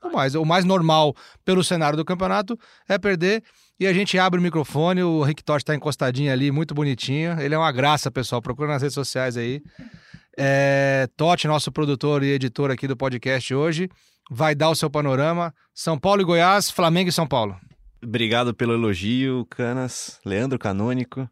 O 0.03 0.11
mais, 0.11 0.35
o 0.35 0.45
mais 0.45 0.65
normal 0.65 1.15
pelo 1.45 1.63
cenário 1.63 1.97
do 1.97 2.05
campeonato 2.05 2.59
é 2.89 2.99
perder. 2.99 3.45
E 3.79 3.87
a 3.87 3.93
gente 3.93 4.19
abre 4.19 4.41
o 4.41 4.43
microfone, 4.43 5.03
o 5.03 5.23
Rick 5.23 5.45
Totti 5.45 5.65
tá 5.65 5.75
encostadinho 5.75 6.33
ali, 6.33 6.51
muito 6.51 6.75
bonitinho. 6.75 7.41
Ele 7.41 7.55
é 7.55 7.59
uma 7.59 7.71
graça, 7.71 8.11
pessoal. 8.11 8.43
Procura 8.43 8.69
nas 8.69 8.83
redes 8.83 8.95
sociais 8.95 9.37
aí. 9.37 9.63
É, 10.37 11.09
Totti, 11.17 11.47
nosso 11.47 11.71
produtor 11.71 12.25
e 12.25 12.31
editor 12.31 12.71
aqui 12.71 12.89
do 12.89 12.97
podcast 12.97 13.55
hoje, 13.55 13.89
vai 14.31 14.55
dar 14.55 14.71
o 14.71 14.75
seu 14.75 14.91
panorama. 14.91 15.55
São 15.75 15.99
Paulo 15.99 16.23
e 16.23 16.25
Goiás, 16.25 16.71
Flamengo 16.71 17.11
e 17.11 17.13
São 17.13 17.27
Paulo. 17.27 17.57
Obrigado 18.03 18.53
pelo 18.53 18.73
elogio, 18.73 19.47
Canas. 19.49 20.21
Leandro 20.25 20.59
Canônico. 20.59 21.29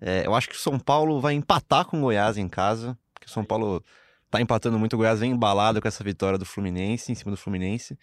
É, 0.00 0.26
eu 0.26 0.34
acho 0.34 0.48
que 0.48 0.54
o 0.54 0.58
São 0.58 0.78
Paulo 0.78 1.20
vai 1.20 1.34
empatar 1.34 1.84
com 1.84 1.98
o 1.98 2.00
Goiás 2.02 2.36
em 2.36 2.48
casa. 2.48 2.98
Porque 3.14 3.26
o 3.26 3.30
São 3.30 3.44
Paulo 3.44 3.82
tá 4.30 4.40
empatando 4.40 4.78
muito. 4.78 4.94
O 4.94 4.96
Goiás 4.96 5.20
vem 5.20 5.32
embalado 5.32 5.80
com 5.80 5.88
essa 5.88 6.02
vitória 6.04 6.38
do 6.38 6.44
Fluminense, 6.44 7.10
em 7.10 7.14
cima 7.14 7.30
do 7.30 7.36
Fluminense. 7.36 7.98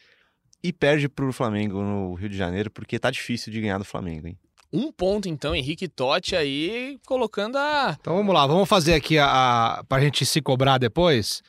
E 0.64 0.72
perde 0.72 1.10
pro 1.10 1.32
Flamengo 1.34 1.82
no 1.82 2.14
Rio 2.14 2.30
de 2.30 2.38
Janeiro, 2.38 2.72
porque 2.72 2.98
tá 2.98 3.12
difícil 3.12 3.52
de 3.52 3.60
ganhar 3.60 3.78
do 3.78 3.86
Flamengo, 3.86 4.28
hein? 4.28 4.38
Um 4.72 4.92
ponto, 4.92 5.30
então, 5.30 5.54
Henrique 5.54 5.88
Totti 5.88 6.36
aí 6.36 7.00
colocando 7.06 7.58
a. 7.58 7.96
Então 8.00 8.16
vamos 8.16 8.34
lá, 8.34 8.48
vamos 8.48 8.68
fazer 8.68 8.96
aqui 8.96 9.20
a, 9.20 9.28
a 9.80 9.84
pra 9.84 10.00
gente 10.00 10.26
se 10.26 10.42
cobrar 10.42 10.80
depois. 10.80 11.44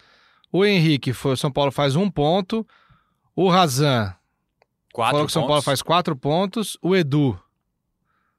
O 0.52 0.62
Henrique 0.64 1.12
foi, 1.14 1.32
o 1.32 1.36
São 1.36 1.50
Paulo 1.50 1.72
faz 1.72 1.96
um 1.96 2.10
ponto. 2.10 2.66
O 3.34 3.48
Razan 3.48 4.14
Quatro 4.94 5.10
falou 5.10 5.26
que 5.26 5.30
o 5.30 5.32
São 5.32 5.46
Paulo 5.46 5.60
faz 5.60 5.82
quatro 5.82 6.14
pontos. 6.14 6.78
O 6.80 6.94
Edu 6.94 7.36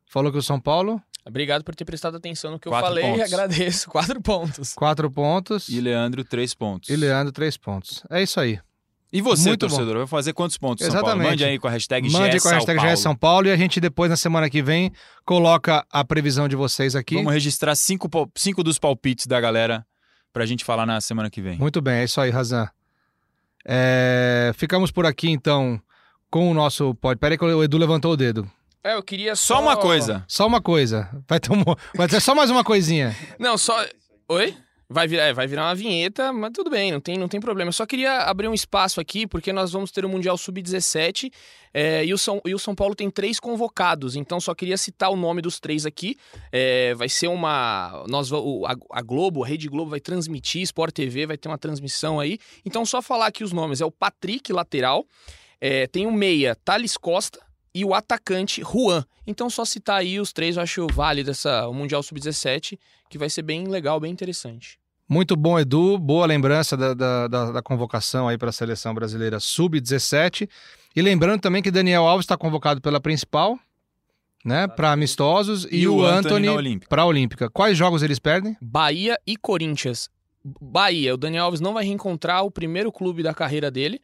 falou 0.07 0.31
que 0.31 0.37
o 0.37 0.41
São 0.41 0.57
Paulo, 0.57 1.01
Obrigado 1.25 1.63
por 1.63 1.73
ter 1.75 1.85
prestado 1.85 2.17
atenção 2.17 2.51
no 2.51 2.59
que 2.59 2.67
eu 2.67 2.71
Quatro 2.71 2.87
falei 2.87 3.03
e 3.03 3.11
pontos. 3.17 3.33
agradeço. 3.33 3.89
Quatro 3.91 4.21
pontos. 4.21 4.73
quatro 4.73 5.09
pontos. 5.09 5.67
E 5.69 5.81
Leandro, 5.81 6.23
três 6.23 6.53
pontos. 6.53 6.87
E 6.89 6.95
Leandro, 6.95 7.31
três 7.33 7.57
pontos. 7.57 8.03
É 8.11 8.21
isso 8.21 8.39
aí. 8.39 8.59
E 9.11 9.21
você, 9.21 9.49
Muito 9.49 9.65
bom. 9.67 9.69
torcedor, 9.69 9.97
vai 9.99 10.07
fazer 10.07 10.33
quantos 10.33 10.57
pontos, 10.57 10.85
São 10.85 10.93
Paulo? 10.93 11.07
Exatamente. 11.07 11.29
Mande 11.29 11.45
aí 11.45 11.57
com 11.57 11.67
a 11.67 11.71
hashtag 11.71 12.11
Mande 12.11 12.33
GE 12.33 12.41
com 12.41 12.49
a 12.49 12.53
hashtag 12.53 12.75
São 12.77 12.83
GE 12.83 12.87
Paulo. 12.87 12.97
São 12.97 13.15
Paulo 13.15 13.47
e 13.47 13.51
a 13.51 13.55
gente 13.57 13.79
depois, 13.79 14.09
na 14.09 14.17
semana 14.17 14.49
que 14.49 14.61
vem, 14.61 14.91
coloca 15.23 15.85
a 15.89 16.03
previsão 16.03 16.47
de 16.47 16.55
vocês 16.55 16.95
aqui. 16.95 17.15
Vamos 17.15 17.33
registrar 17.33 17.73
cinco, 17.75 18.09
cinco 18.35 18.61
dos 18.61 18.77
palpites 18.77 19.25
da 19.25 19.39
galera 19.39 19.85
pra 20.33 20.45
gente 20.45 20.65
falar 20.65 20.85
na 20.85 20.99
semana 20.99 21.29
que 21.29 21.41
vem. 21.41 21.57
Muito 21.57 21.81
bem, 21.81 21.95
é 21.99 22.03
isso 22.03 22.19
aí, 22.19 22.29
Razan. 22.29 22.67
É, 23.65 24.51
Ficamos 24.55 24.91
por 24.91 25.05
aqui, 25.05 25.29
então, 25.29 25.79
com 26.29 26.51
o 26.51 26.53
nosso 26.53 26.93
pod. 26.95 27.17
Peraí 27.17 27.37
que 27.37 27.45
o 27.45 27.63
Edu 27.63 27.77
levantou 27.77 28.11
o 28.11 28.17
dedo. 28.17 28.49
É, 28.85 28.93
eu 28.93 29.01
queria 29.01 29.35
só. 29.35 29.55
Só 29.55 29.61
uma 29.61 29.75
coisa. 29.75 30.23
Só 30.27 30.45
uma 30.45 30.61
coisa. 30.61 31.09
Vai 31.27 31.39
ter, 31.39 31.51
um... 31.51 31.63
Vai 31.95 32.07
ter 32.07 32.21
só 32.21 32.35
mais 32.35 32.51
uma 32.51 32.63
coisinha. 32.63 33.15
Não, 33.39 33.57
só. 33.57 33.73
Oi? 34.29 34.55
Vai 34.87 35.07
virar, 35.07 35.23
é, 35.23 35.33
vai 35.33 35.47
virar 35.47 35.63
uma 35.63 35.73
vinheta, 35.73 36.31
mas 36.31 36.51
tudo 36.53 36.69
bem, 36.69 36.91
não 36.91 36.99
tem, 37.01 37.17
não 37.17 37.27
tem 37.27 37.39
problema. 37.39 37.69
Eu 37.69 37.73
só 37.73 37.87
queria 37.87 38.19
abrir 38.19 38.47
um 38.47 38.53
espaço 38.53 39.01
aqui, 39.01 39.25
porque 39.25 39.51
nós 39.51 39.71
vamos 39.71 39.89
ter 39.91 40.05
o 40.05 40.09
Mundial 40.09 40.37
Sub-17 40.37 41.31
é, 41.73 42.05
e, 42.05 42.13
o 42.13 42.17
São, 42.19 42.39
e 42.45 42.53
o 42.53 42.59
São 42.59 42.75
Paulo 42.75 42.93
tem 42.93 43.09
três 43.09 43.39
convocados, 43.39 44.15
então 44.15 44.39
só 44.39 44.53
queria 44.53 44.77
citar 44.77 45.09
o 45.09 45.15
nome 45.15 45.41
dos 45.41 45.59
três 45.59 45.87
aqui. 45.87 46.15
É, 46.51 46.93
vai 46.93 47.09
ser 47.09 47.27
uma. 47.29 48.05
Nós, 48.07 48.29
va- 48.29 48.37
o- 48.39 48.63
a, 48.67 48.75
a 48.91 49.01
Globo, 49.01 49.43
a 49.43 49.47
Rede 49.47 49.67
Globo 49.67 49.89
vai 49.89 49.99
transmitir, 49.99 50.61
Sport 50.61 50.93
TV 50.93 51.25
vai 51.25 51.35
ter 51.37 51.47
uma 51.49 51.57
transmissão 51.57 52.19
aí. 52.19 52.37
Então, 52.63 52.85
só 52.85 53.01
falar 53.01 53.25
aqui 53.25 53.43
os 53.43 53.51
nomes: 53.51 53.81
é 53.81 53.85
o 53.85 53.91
Patrick, 53.91 54.53
lateral, 54.53 55.03
é, 55.59 55.87
tem 55.87 56.05
o 56.05 56.11
meia, 56.13 56.55
Thales 56.63 56.95
Costa. 56.95 57.43
E 57.75 57.83
o 57.83 57.93
atacante 57.93 58.61
Juan. 58.63 59.03
Então, 59.27 59.49
só 59.49 59.65
citar 59.65 59.97
aí 59.99 60.19
os 60.19 60.31
três, 60.31 60.55
eu 60.55 60.63
acho 60.63 60.87
válido 60.93 61.29
essa, 61.31 61.67
o 61.67 61.73
Mundial 61.73 62.01
Sub-17 62.01 62.79
que 63.09 63.17
vai 63.17 63.29
ser 63.29 63.41
bem 63.41 63.67
legal, 63.67 63.99
bem 63.99 64.11
interessante. 64.11 64.79
Muito 65.07 65.35
bom, 65.35 65.59
Edu. 65.59 65.97
Boa 65.99 66.25
lembrança 66.25 66.75
da, 66.75 66.93
da, 66.93 67.27
da- 67.27 67.51
da 67.51 67.61
convocação 67.61 68.27
aí 68.27 68.37
para 68.37 68.49
a 68.49 68.53
seleção 68.53 68.93
brasileira 68.95 69.39
sub-17. 69.39 70.49
E 70.95 71.01
lembrando 71.01 71.41
também 71.41 71.61
que 71.61 71.69
Daniel 71.69 72.07
Alves 72.07 72.23
está 72.23 72.35
convocado 72.37 72.81
pela 72.81 72.99
principal, 72.99 73.59
né, 74.43 74.67
para 74.67 74.91
amistosos, 74.91 75.67
e, 75.69 75.87
o 75.87 76.01
na 76.01 76.17
Anthony 76.19 76.49
Olímpica. 76.49 76.89
para 76.89 77.01
a 77.01 77.05
Olímpica. 77.05 77.49
Quais 77.49 77.77
jogos 77.77 78.01
eles 78.01 78.17
perdem? 78.19 78.55
Bahia 78.61 79.19
e 79.27 79.35
Corinthians. 79.35 80.09
Bahia, 80.61 81.13
o 81.13 81.17
Daniel 81.17 81.45
Alves 81.45 81.59
não 81.59 81.73
vai 81.73 81.83
reencontrar 81.83 82.43
o 82.43 82.51
primeiro 82.51 82.91
clube 82.91 83.21
da 83.21 83.33
carreira 83.33 83.69
dele. 83.69 83.99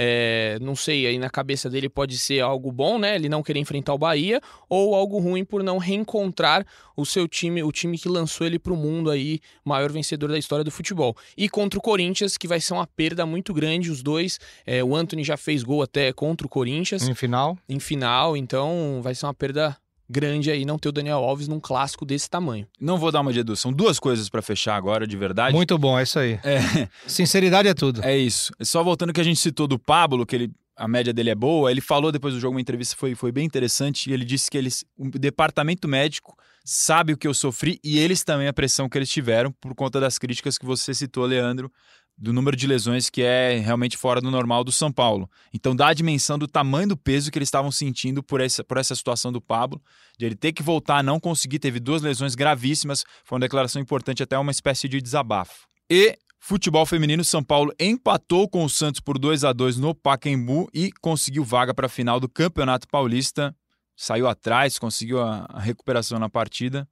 É, 0.00 0.58
não 0.60 0.76
sei, 0.76 1.08
aí 1.08 1.18
na 1.18 1.28
cabeça 1.28 1.68
dele 1.68 1.88
pode 1.88 2.16
ser 2.18 2.38
algo 2.38 2.70
bom, 2.70 3.00
né? 3.00 3.16
Ele 3.16 3.28
não 3.28 3.42
querer 3.42 3.58
enfrentar 3.58 3.92
o 3.92 3.98
Bahia, 3.98 4.40
ou 4.68 4.94
algo 4.94 5.18
ruim 5.18 5.44
por 5.44 5.60
não 5.64 5.76
reencontrar 5.76 6.64
o 6.96 7.04
seu 7.04 7.26
time, 7.26 7.64
o 7.64 7.72
time 7.72 7.98
que 7.98 8.08
lançou 8.08 8.46
ele 8.46 8.60
para 8.60 8.72
o 8.72 8.76
mundo 8.76 9.10
aí, 9.10 9.40
maior 9.64 9.90
vencedor 9.90 10.28
da 10.28 10.38
história 10.38 10.62
do 10.64 10.70
futebol. 10.70 11.16
E 11.36 11.48
contra 11.48 11.80
o 11.80 11.82
Corinthians, 11.82 12.36
que 12.36 12.46
vai 12.46 12.60
ser 12.60 12.74
uma 12.74 12.86
perda 12.86 13.26
muito 13.26 13.52
grande, 13.52 13.90
os 13.90 14.00
dois. 14.00 14.38
É, 14.64 14.84
o 14.84 14.94
Anthony 14.94 15.24
já 15.24 15.36
fez 15.36 15.64
gol 15.64 15.82
até 15.82 16.12
contra 16.12 16.46
o 16.46 16.50
Corinthians 16.50 17.08
Em 17.08 17.14
final. 17.14 17.58
em 17.68 17.80
final, 17.80 18.36
então 18.36 19.00
vai 19.02 19.16
ser 19.16 19.26
uma 19.26 19.34
perda 19.34 19.76
grande 20.08 20.50
aí 20.50 20.64
não 20.64 20.78
ter 20.78 20.88
o 20.88 20.92
Daniel 20.92 21.18
Alves 21.18 21.48
num 21.48 21.60
clássico 21.60 22.04
desse 22.06 22.28
tamanho. 22.30 22.66
Não 22.80 22.98
vou 22.98 23.12
dar 23.12 23.20
uma 23.20 23.32
de 23.32 23.40
Edu, 23.40 23.54
são 23.56 23.72
duas 23.72 23.98
coisas 23.98 24.28
pra 24.28 24.40
fechar 24.42 24.76
agora, 24.76 25.06
de 25.06 25.16
verdade. 25.16 25.54
Muito 25.54 25.76
bom, 25.78 25.98
é 25.98 26.02
isso 26.02 26.18
aí. 26.18 26.40
É, 26.42 26.88
Sinceridade 27.06 27.68
é 27.68 27.74
tudo. 27.74 28.02
é 28.02 28.16
isso. 28.16 28.52
Só 28.62 28.82
voltando 28.82 29.12
que 29.12 29.20
a 29.20 29.24
gente 29.24 29.38
citou 29.38 29.66
do 29.66 29.78
Pablo, 29.78 30.24
que 30.24 30.34
ele, 30.36 30.50
a 30.76 30.88
média 30.88 31.12
dele 31.12 31.30
é 31.30 31.34
boa, 31.34 31.70
ele 31.70 31.80
falou 31.80 32.10
depois 32.10 32.34
do 32.34 32.40
jogo, 32.40 32.54
uma 32.54 32.60
entrevista 32.60 32.96
foi, 32.96 33.14
foi 33.14 33.32
bem 33.32 33.44
interessante, 33.44 34.08
e 34.10 34.12
ele 34.12 34.24
disse 34.24 34.50
que 34.50 34.56
eles, 34.56 34.84
o 34.96 35.10
departamento 35.10 35.86
médico 35.86 36.36
sabe 36.64 37.14
o 37.14 37.16
que 37.16 37.26
eu 37.26 37.32
sofri 37.32 37.80
e 37.82 37.98
eles 37.98 38.22
também 38.22 38.46
a 38.46 38.52
pressão 38.52 38.90
que 38.90 38.98
eles 38.98 39.08
tiveram 39.08 39.50
por 39.52 39.74
conta 39.74 39.98
das 39.98 40.18
críticas 40.18 40.58
que 40.58 40.66
você 40.66 40.92
citou, 40.92 41.24
Leandro, 41.24 41.72
do 42.18 42.32
número 42.32 42.56
de 42.56 42.66
lesões 42.66 43.08
que 43.08 43.22
é 43.22 43.58
realmente 43.58 43.96
fora 43.96 44.20
do 44.20 44.30
normal 44.30 44.64
do 44.64 44.72
São 44.72 44.90
Paulo. 44.90 45.30
Então 45.54 45.74
dá 45.74 45.88
a 45.88 45.94
dimensão 45.94 46.36
do 46.36 46.48
tamanho 46.48 46.88
do 46.88 46.96
peso 46.96 47.30
que 47.30 47.38
eles 47.38 47.46
estavam 47.46 47.70
sentindo 47.70 48.22
por 48.22 48.40
essa, 48.40 48.64
por 48.64 48.76
essa 48.76 48.94
situação 48.94 49.30
do 49.30 49.40
Pablo, 49.40 49.80
de 50.18 50.26
ele 50.26 50.34
ter 50.34 50.52
que 50.52 50.62
voltar, 50.62 51.04
não 51.04 51.20
conseguir, 51.20 51.60
teve 51.60 51.78
duas 51.78 52.02
lesões 52.02 52.34
gravíssimas, 52.34 53.04
foi 53.24 53.36
uma 53.36 53.40
declaração 53.40 53.80
importante, 53.80 54.22
até 54.22 54.36
uma 54.36 54.50
espécie 54.50 54.88
de 54.88 55.00
desabafo. 55.00 55.68
E 55.88 56.18
futebol 56.40 56.84
feminino, 56.84 57.22
São 57.22 57.42
Paulo 57.42 57.72
empatou 57.78 58.48
com 58.48 58.64
o 58.64 58.68
Santos 58.68 59.00
por 59.00 59.16
2 59.16 59.44
a 59.44 59.52
2 59.52 59.78
no 59.78 59.94
Pacaembu 59.94 60.68
e 60.74 60.90
conseguiu 61.00 61.44
vaga 61.44 61.72
para 61.72 61.86
a 61.86 61.90
final 61.90 62.18
do 62.18 62.28
Campeonato 62.28 62.88
Paulista. 62.88 63.54
Saiu 63.96 64.26
atrás, 64.26 64.78
conseguiu 64.78 65.20
a, 65.20 65.46
recuperação 65.60 66.18
na 66.18 66.28
partida. 66.28 66.88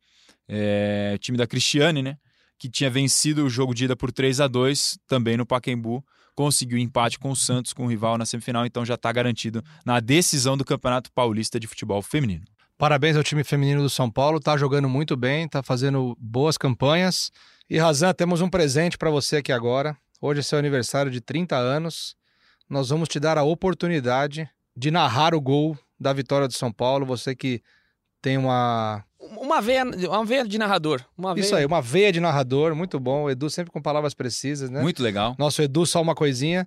É, 0.48 1.18
time 1.20 1.36
da 1.36 1.46
Cristiane, 1.46 2.02
né? 2.02 2.16
Que 2.59 2.68
tinha 2.68 2.90
vencido 2.90 3.44
o 3.44 3.50
jogo 3.50 3.74
de 3.74 3.84
ida 3.84 3.96
por 3.96 4.11
3 4.11 4.40
a 4.40 4.48
2 4.48 4.98
também 5.07 5.36
no 5.36 5.46
Pacaembu. 5.46 6.04
Conseguiu 6.34 6.78
empate 6.78 7.18
com 7.18 7.30
o 7.30 7.36
Santos, 7.36 7.72
com 7.72 7.84
o 7.84 7.88
rival 7.88 8.18
na 8.18 8.26
semifinal, 8.26 8.66
então 8.66 8.84
já 8.84 8.94
está 8.94 9.11
garantido 9.11 9.62
na 9.84 10.00
decisão 10.00 10.57
do 10.57 10.64
Campeonato 10.64 11.11
Paulista 11.12 11.59
de 11.59 11.66
Futebol 11.66 12.02
Feminino. 12.02 12.44
Parabéns 12.78 13.16
ao 13.16 13.22
time 13.22 13.42
feminino 13.42 13.82
do 13.82 13.88
São 13.88 14.11
Paulo, 14.11 14.38
tá 14.38 14.54
jogando 14.54 14.86
muito 14.86 15.16
bem, 15.16 15.48
tá 15.48 15.62
fazendo 15.62 16.14
boas 16.20 16.59
campanhas. 16.59 17.32
E 17.70 17.78
Razan, 17.78 18.12
temos 18.12 18.42
um 18.42 18.50
presente 18.50 18.98
para 18.98 19.11
você 19.11 19.36
aqui 19.36 19.50
agora. 19.50 19.96
Hoje 20.20 20.40
é 20.40 20.42
seu 20.42 20.59
aniversário 20.59 21.11
de 21.11 21.20
30 21.22 21.57
anos. 21.57 22.14
Nós 22.68 22.90
vamos 22.90 23.09
te 23.09 23.18
dar 23.18 23.38
a 23.38 23.42
oportunidade 23.42 24.46
de 24.76 24.90
narrar 24.90 25.34
o 25.34 25.40
gol 25.40 25.78
da 25.98 26.12
vitória 26.12 26.46
do 26.46 26.52
São 26.52 26.70
Paulo. 26.70 27.07
Você 27.07 27.34
que 27.34 27.62
tem 28.20 28.36
uma. 28.36 29.02
Uma 29.36 29.60
veia, 29.60 29.84
uma 29.84 30.24
veia 30.24 30.44
de 30.44 30.58
narrador. 30.58 31.02
Uma 31.16 31.34
veia... 31.34 31.44
Isso 31.44 31.54
aí, 31.54 31.64
uma 31.64 31.82
veia 31.82 32.12
de 32.12 32.20
narrador, 32.20 32.74
muito 32.74 32.98
bom. 33.00 33.24
O 33.24 33.30
Edu 33.30 33.48
sempre 33.50 33.72
com 33.72 33.80
palavras 33.80 34.14
precisas, 34.14 34.70
né? 34.70 34.80
Muito 34.82 35.02
legal. 35.02 35.34
Nosso 35.38 35.62
Edu, 35.62 35.84
só 35.86 36.00
uma 36.00 36.14
coisinha. 36.14 36.66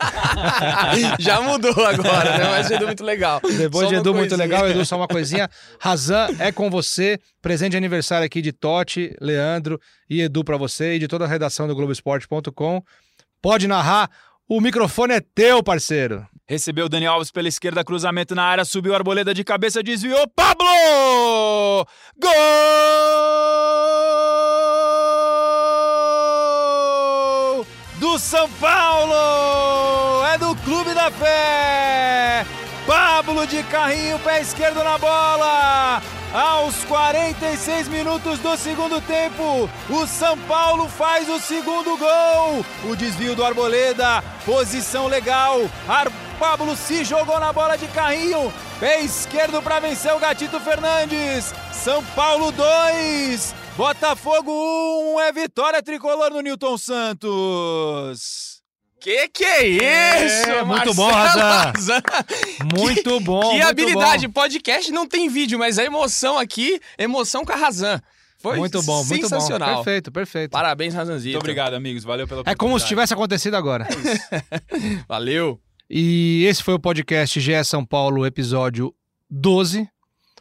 Já 1.18 1.40
mudou 1.40 1.72
agora, 1.84 2.38
né? 2.38 2.44
Mas 2.50 2.70
Edu 2.70 2.86
muito 2.86 3.04
legal. 3.04 3.40
Depois 3.40 3.84
Só 3.84 3.92
de 3.92 3.94
Edu, 3.96 4.14
muito 4.14 4.30
coisinha. 4.30 4.48
legal. 4.48 4.68
Edu, 4.68 4.84
só 4.84 4.96
uma 4.96 5.08
coisinha. 5.08 5.48
Razan 5.80 6.28
é 6.38 6.50
com 6.52 6.70
você. 6.70 7.18
Presente 7.40 7.72
de 7.72 7.76
aniversário 7.76 8.24
aqui 8.24 8.40
de 8.40 8.52
Totti, 8.52 9.14
Leandro 9.20 9.80
e 10.08 10.20
Edu 10.22 10.44
pra 10.44 10.56
você 10.56 10.94
e 10.94 10.98
de 10.98 11.08
toda 11.08 11.24
a 11.24 11.28
redação 11.28 11.66
do 11.66 11.74
Globoesporte.com. 11.74 12.82
Pode 13.40 13.66
narrar. 13.66 14.10
O 14.48 14.60
microfone 14.60 15.14
é 15.14 15.20
teu, 15.20 15.62
parceiro. 15.62 16.26
Recebeu 16.52 16.84
o 16.84 16.88
Daniel 16.90 17.14
Alves 17.14 17.30
pela 17.30 17.48
esquerda, 17.48 17.82
cruzamento 17.82 18.34
na 18.34 18.44
área, 18.44 18.62
subiu 18.62 18.94
arboleda 18.94 19.32
de 19.32 19.42
cabeça, 19.42 19.82
desviou. 19.82 20.28
Pablo! 20.36 21.86
Gol! 22.20 22.30
Do 27.96 28.18
São 28.18 28.46
Paulo! 28.60 30.26
É 30.26 30.36
do 30.36 30.54
Clube 30.56 30.92
da 30.92 31.10
Fé! 31.10 32.44
Pablo 32.86 33.46
de 33.46 33.62
carrinho, 33.62 34.18
pé 34.18 34.42
esquerdo 34.42 34.84
na 34.84 34.98
bola! 34.98 36.02
Aos 36.34 36.84
46 36.84 37.88
minutos 37.88 38.38
do 38.40 38.54
segundo 38.58 39.00
tempo, 39.02 39.70
o 39.88 40.06
São 40.06 40.36
Paulo 40.40 40.86
faz 40.86 41.30
o 41.30 41.40
segundo 41.40 41.96
gol. 41.96 42.62
O 42.90 42.96
desvio 42.96 43.34
do 43.34 43.42
Arboleda, 43.42 44.22
posição 44.44 45.06
legal. 45.08 45.60
Ar 45.88 46.08
Pablo 46.42 46.74
se 46.74 47.04
jogou 47.04 47.38
na 47.38 47.52
bola 47.52 47.76
de 47.78 47.86
carrinho, 47.86 48.52
pé 48.80 49.00
esquerdo 49.00 49.62
para 49.62 49.78
vencer 49.78 50.12
o 50.12 50.18
Gatito 50.18 50.58
Fernandes. 50.58 51.54
São 51.72 52.02
Paulo 52.16 52.50
2, 52.50 53.54
Botafogo 53.76 54.50
1, 55.14 55.20
é 55.20 55.32
vitória 55.32 55.80
tricolor 55.80 56.32
no 56.32 56.40
Newton 56.40 56.76
Santos. 56.76 58.60
Que 58.98 59.28
que 59.28 59.44
é 59.44 59.68
isso? 59.68 60.50
É, 60.50 60.64
muito 60.64 60.92
Marcelo 60.92 60.94
bom, 60.96 61.10
Razan. 61.12 62.02
Muito 62.76 63.20
bom. 63.20 63.40
Que 63.40 63.46
muito 63.46 63.66
habilidade. 63.68 64.26
bom. 64.26 64.32
Podcast 64.32 64.90
não 64.90 65.06
tem 65.06 65.28
vídeo, 65.28 65.60
mas 65.60 65.78
a 65.78 65.84
emoção 65.84 66.36
aqui, 66.36 66.80
emoção 66.98 67.44
com 67.44 67.52
a 67.52 67.56
Razan. 67.56 68.00
Foi 68.40 68.56
Muito 68.56 68.82
bom, 68.82 69.04
muito 69.04 69.22
bom. 69.22 69.28
sensacional. 69.28 69.76
Perfeito, 69.76 70.10
perfeito. 70.10 70.50
Parabéns, 70.50 70.92
Razanzito. 70.92 71.34
Muito 71.34 71.44
obrigado, 71.44 71.74
amigos. 71.74 72.02
Valeu 72.02 72.26
pela 72.26 72.42
É 72.46 72.56
como 72.56 72.80
se 72.80 72.88
tivesse 72.88 73.14
acontecido 73.14 73.54
agora. 73.54 73.86
Valeu. 75.06 75.60
E 75.94 76.46
esse 76.46 76.62
foi 76.62 76.72
o 76.72 76.80
podcast 76.80 77.38
GE 77.38 77.62
São 77.64 77.84
Paulo, 77.84 78.24
episódio 78.24 78.94
12. 79.28 79.86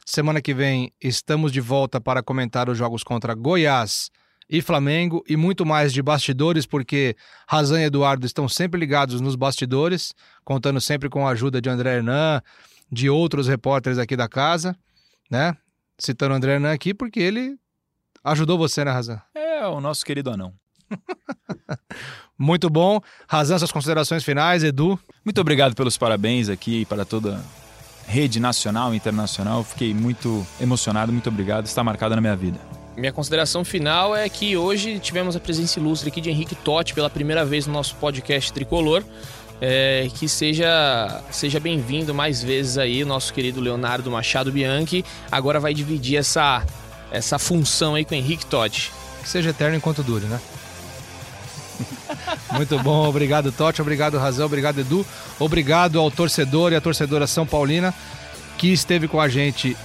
Semana 0.05 0.41
que 0.41 0.53
vem 0.53 0.93
estamos 1.01 1.51
de 1.51 1.59
volta 1.59 1.99
para 1.99 2.23
comentar 2.23 2.69
os 2.69 2.77
jogos 2.77 3.03
contra 3.03 3.33
Goiás 3.33 4.09
e 4.49 4.61
Flamengo 4.61 5.21
e 5.27 5.35
muito 5.35 5.65
mais 5.65 5.91
de 5.91 6.01
bastidores, 6.01 6.65
porque 6.65 7.17
Razan 7.45 7.81
e 7.81 7.83
Eduardo 7.83 8.25
estão 8.25 8.47
sempre 8.47 8.79
ligados 8.79 9.19
nos 9.19 9.35
bastidores, 9.35 10.13
contando 10.45 10.79
sempre 10.79 11.09
com 11.09 11.27
a 11.27 11.31
ajuda 11.31 11.61
de 11.61 11.67
André 11.67 11.97
Hernan, 11.97 12.41
de 12.89 13.09
outros 13.09 13.49
repórteres 13.49 13.97
aqui 13.97 14.15
da 14.15 14.29
casa, 14.29 14.73
né? 15.29 15.57
Citando 15.97 16.33
o 16.33 16.37
André 16.37 16.53
Hernan 16.53 16.71
aqui, 16.71 16.93
porque 16.93 17.19
ele 17.19 17.59
ajudou 18.23 18.57
você, 18.57 18.85
né, 18.85 18.91
Razan? 18.91 19.21
É 19.35 19.67
o 19.67 19.81
nosso 19.81 20.05
querido 20.05 20.29
anão. 20.29 20.53
Muito 22.41 22.71
bom. 22.71 22.99
Razan, 23.27 23.59
suas 23.59 23.71
considerações 23.71 24.23
finais, 24.23 24.63
Edu. 24.63 24.99
Muito 25.23 25.39
obrigado 25.39 25.75
pelos 25.75 25.95
parabéns 25.95 26.49
aqui 26.49 26.85
para 26.85 27.05
toda 27.05 27.35
a 27.35 28.11
rede 28.11 28.39
nacional 28.39 28.95
e 28.95 28.97
internacional. 28.97 29.63
Fiquei 29.63 29.93
muito 29.93 30.43
emocionado, 30.59 31.11
muito 31.11 31.29
obrigado. 31.29 31.67
Está 31.67 31.83
marcado 31.83 32.15
na 32.15 32.21
minha 32.21 32.35
vida. 32.35 32.59
Minha 32.97 33.13
consideração 33.13 33.63
final 33.63 34.15
é 34.15 34.27
que 34.27 34.57
hoje 34.57 34.97
tivemos 34.97 35.35
a 35.35 35.39
presença 35.39 35.79
ilustre 35.79 36.09
aqui 36.09 36.19
de 36.19 36.31
Henrique 36.31 36.55
Totti 36.55 36.95
pela 36.95 37.11
primeira 37.11 37.45
vez 37.45 37.67
no 37.67 37.73
nosso 37.73 37.95
podcast 37.97 38.51
Tricolor. 38.51 39.03
É, 39.61 40.09
que 40.15 40.27
seja, 40.27 41.21
seja 41.29 41.59
bem-vindo 41.59 42.11
mais 42.11 42.41
vezes 42.41 42.79
aí, 42.79 43.03
o 43.03 43.05
nosso 43.05 43.31
querido 43.31 43.61
Leonardo 43.61 44.09
Machado 44.09 44.51
Bianchi. 44.51 45.05
Agora 45.31 45.59
vai 45.59 45.75
dividir 45.75 46.17
essa, 46.17 46.65
essa 47.11 47.37
função 47.37 47.93
aí 47.93 48.03
com 48.03 48.15
o 48.15 48.17
Henrique 48.17 48.47
Totti. 48.47 48.91
Que 49.21 49.29
seja 49.29 49.51
eterno 49.51 49.77
enquanto 49.77 50.01
dure, 50.01 50.25
né? 50.25 50.41
Muito 52.53 52.77
bom, 52.79 53.07
obrigado 53.07 53.51
Totti, 53.51 53.81
obrigado 53.81 54.17
Razão, 54.17 54.45
obrigado 54.45 54.79
Edu, 54.79 55.05
obrigado 55.39 55.99
ao 55.99 56.11
torcedor 56.11 56.71
e 56.71 56.75
à 56.75 56.81
torcedora 56.81 57.25
São 57.27 57.45
Paulina 57.45 57.93
que 58.61 58.71
esteve 58.71 59.07
com 59.07 59.19
a 59.19 59.27
gente 59.27 59.75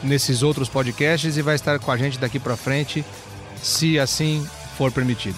nesses 0.00 0.44
outros 0.44 0.68
podcasts 0.68 1.36
e 1.36 1.42
vai 1.42 1.56
estar 1.56 1.80
com 1.80 1.90
a 1.90 1.96
gente 1.96 2.16
daqui 2.16 2.38
para 2.38 2.56
frente, 2.56 3.04
se 3.60 3.98
assim 3.98 4.46
for 4.76 4.92
permitido. 4.92 5.36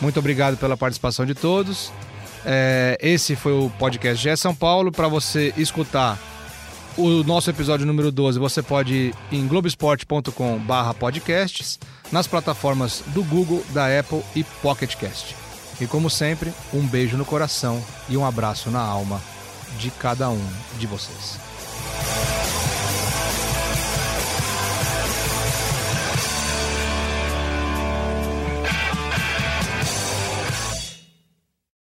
Muito 0.00 0.18
obrigado 0.18 0.56
pela 0.56 0.78
participação 0.78 1.26
de 1.26 1.34
todos. 1.34 1.92
É, 2.44 2.96
esse 3.02 3.36
foi 3.36 3.52
o 3.52 3.70
podcast 3.78 4.22
GE 4.22 4.34
São 4.36 4.54
Paulo. 4.54 4.90
Para 4.90 5.08
você 5.08 5.52
escutar 5.58 6.18
o 6.96 7.22
nosso 7.22 7.50
episódio 7.50 7.84
número 7.84 8.10
12, 8.10 8.38
você 8.38 8.62
pode 8.62 8.94
ir 8.94 9.14
em 9.30 9.46
globesport.com/barra 9.46 10.94
podcasts, 10.94 11.78
nas 12.10 12.26
plataformas 12.26 13.02
do 13.08 13.22
Google, 13.22 13.62
da 13.74 13.86
Apple 13.98 14.22
e 14.34 14.42
Pocket 14.42 14.94
Cast. 14.96 15.39
E 15.80 15.86
como 15.86 16.10
sempre, 16.10 16.52
um 16.72 16.86
beijo 16.86 17.16
no 17.16 17.24
coração 17.24 17.82
e 18.08 18.16
um 18.16 18.24
abraço 18.24 18.70
na 18.70 18.80
alma 18.80 19.20
de 19.78 19.90
cada 19.90 20.28
um 20.28 20.46
de 20.78 20.86
vocês. 20.86 21.38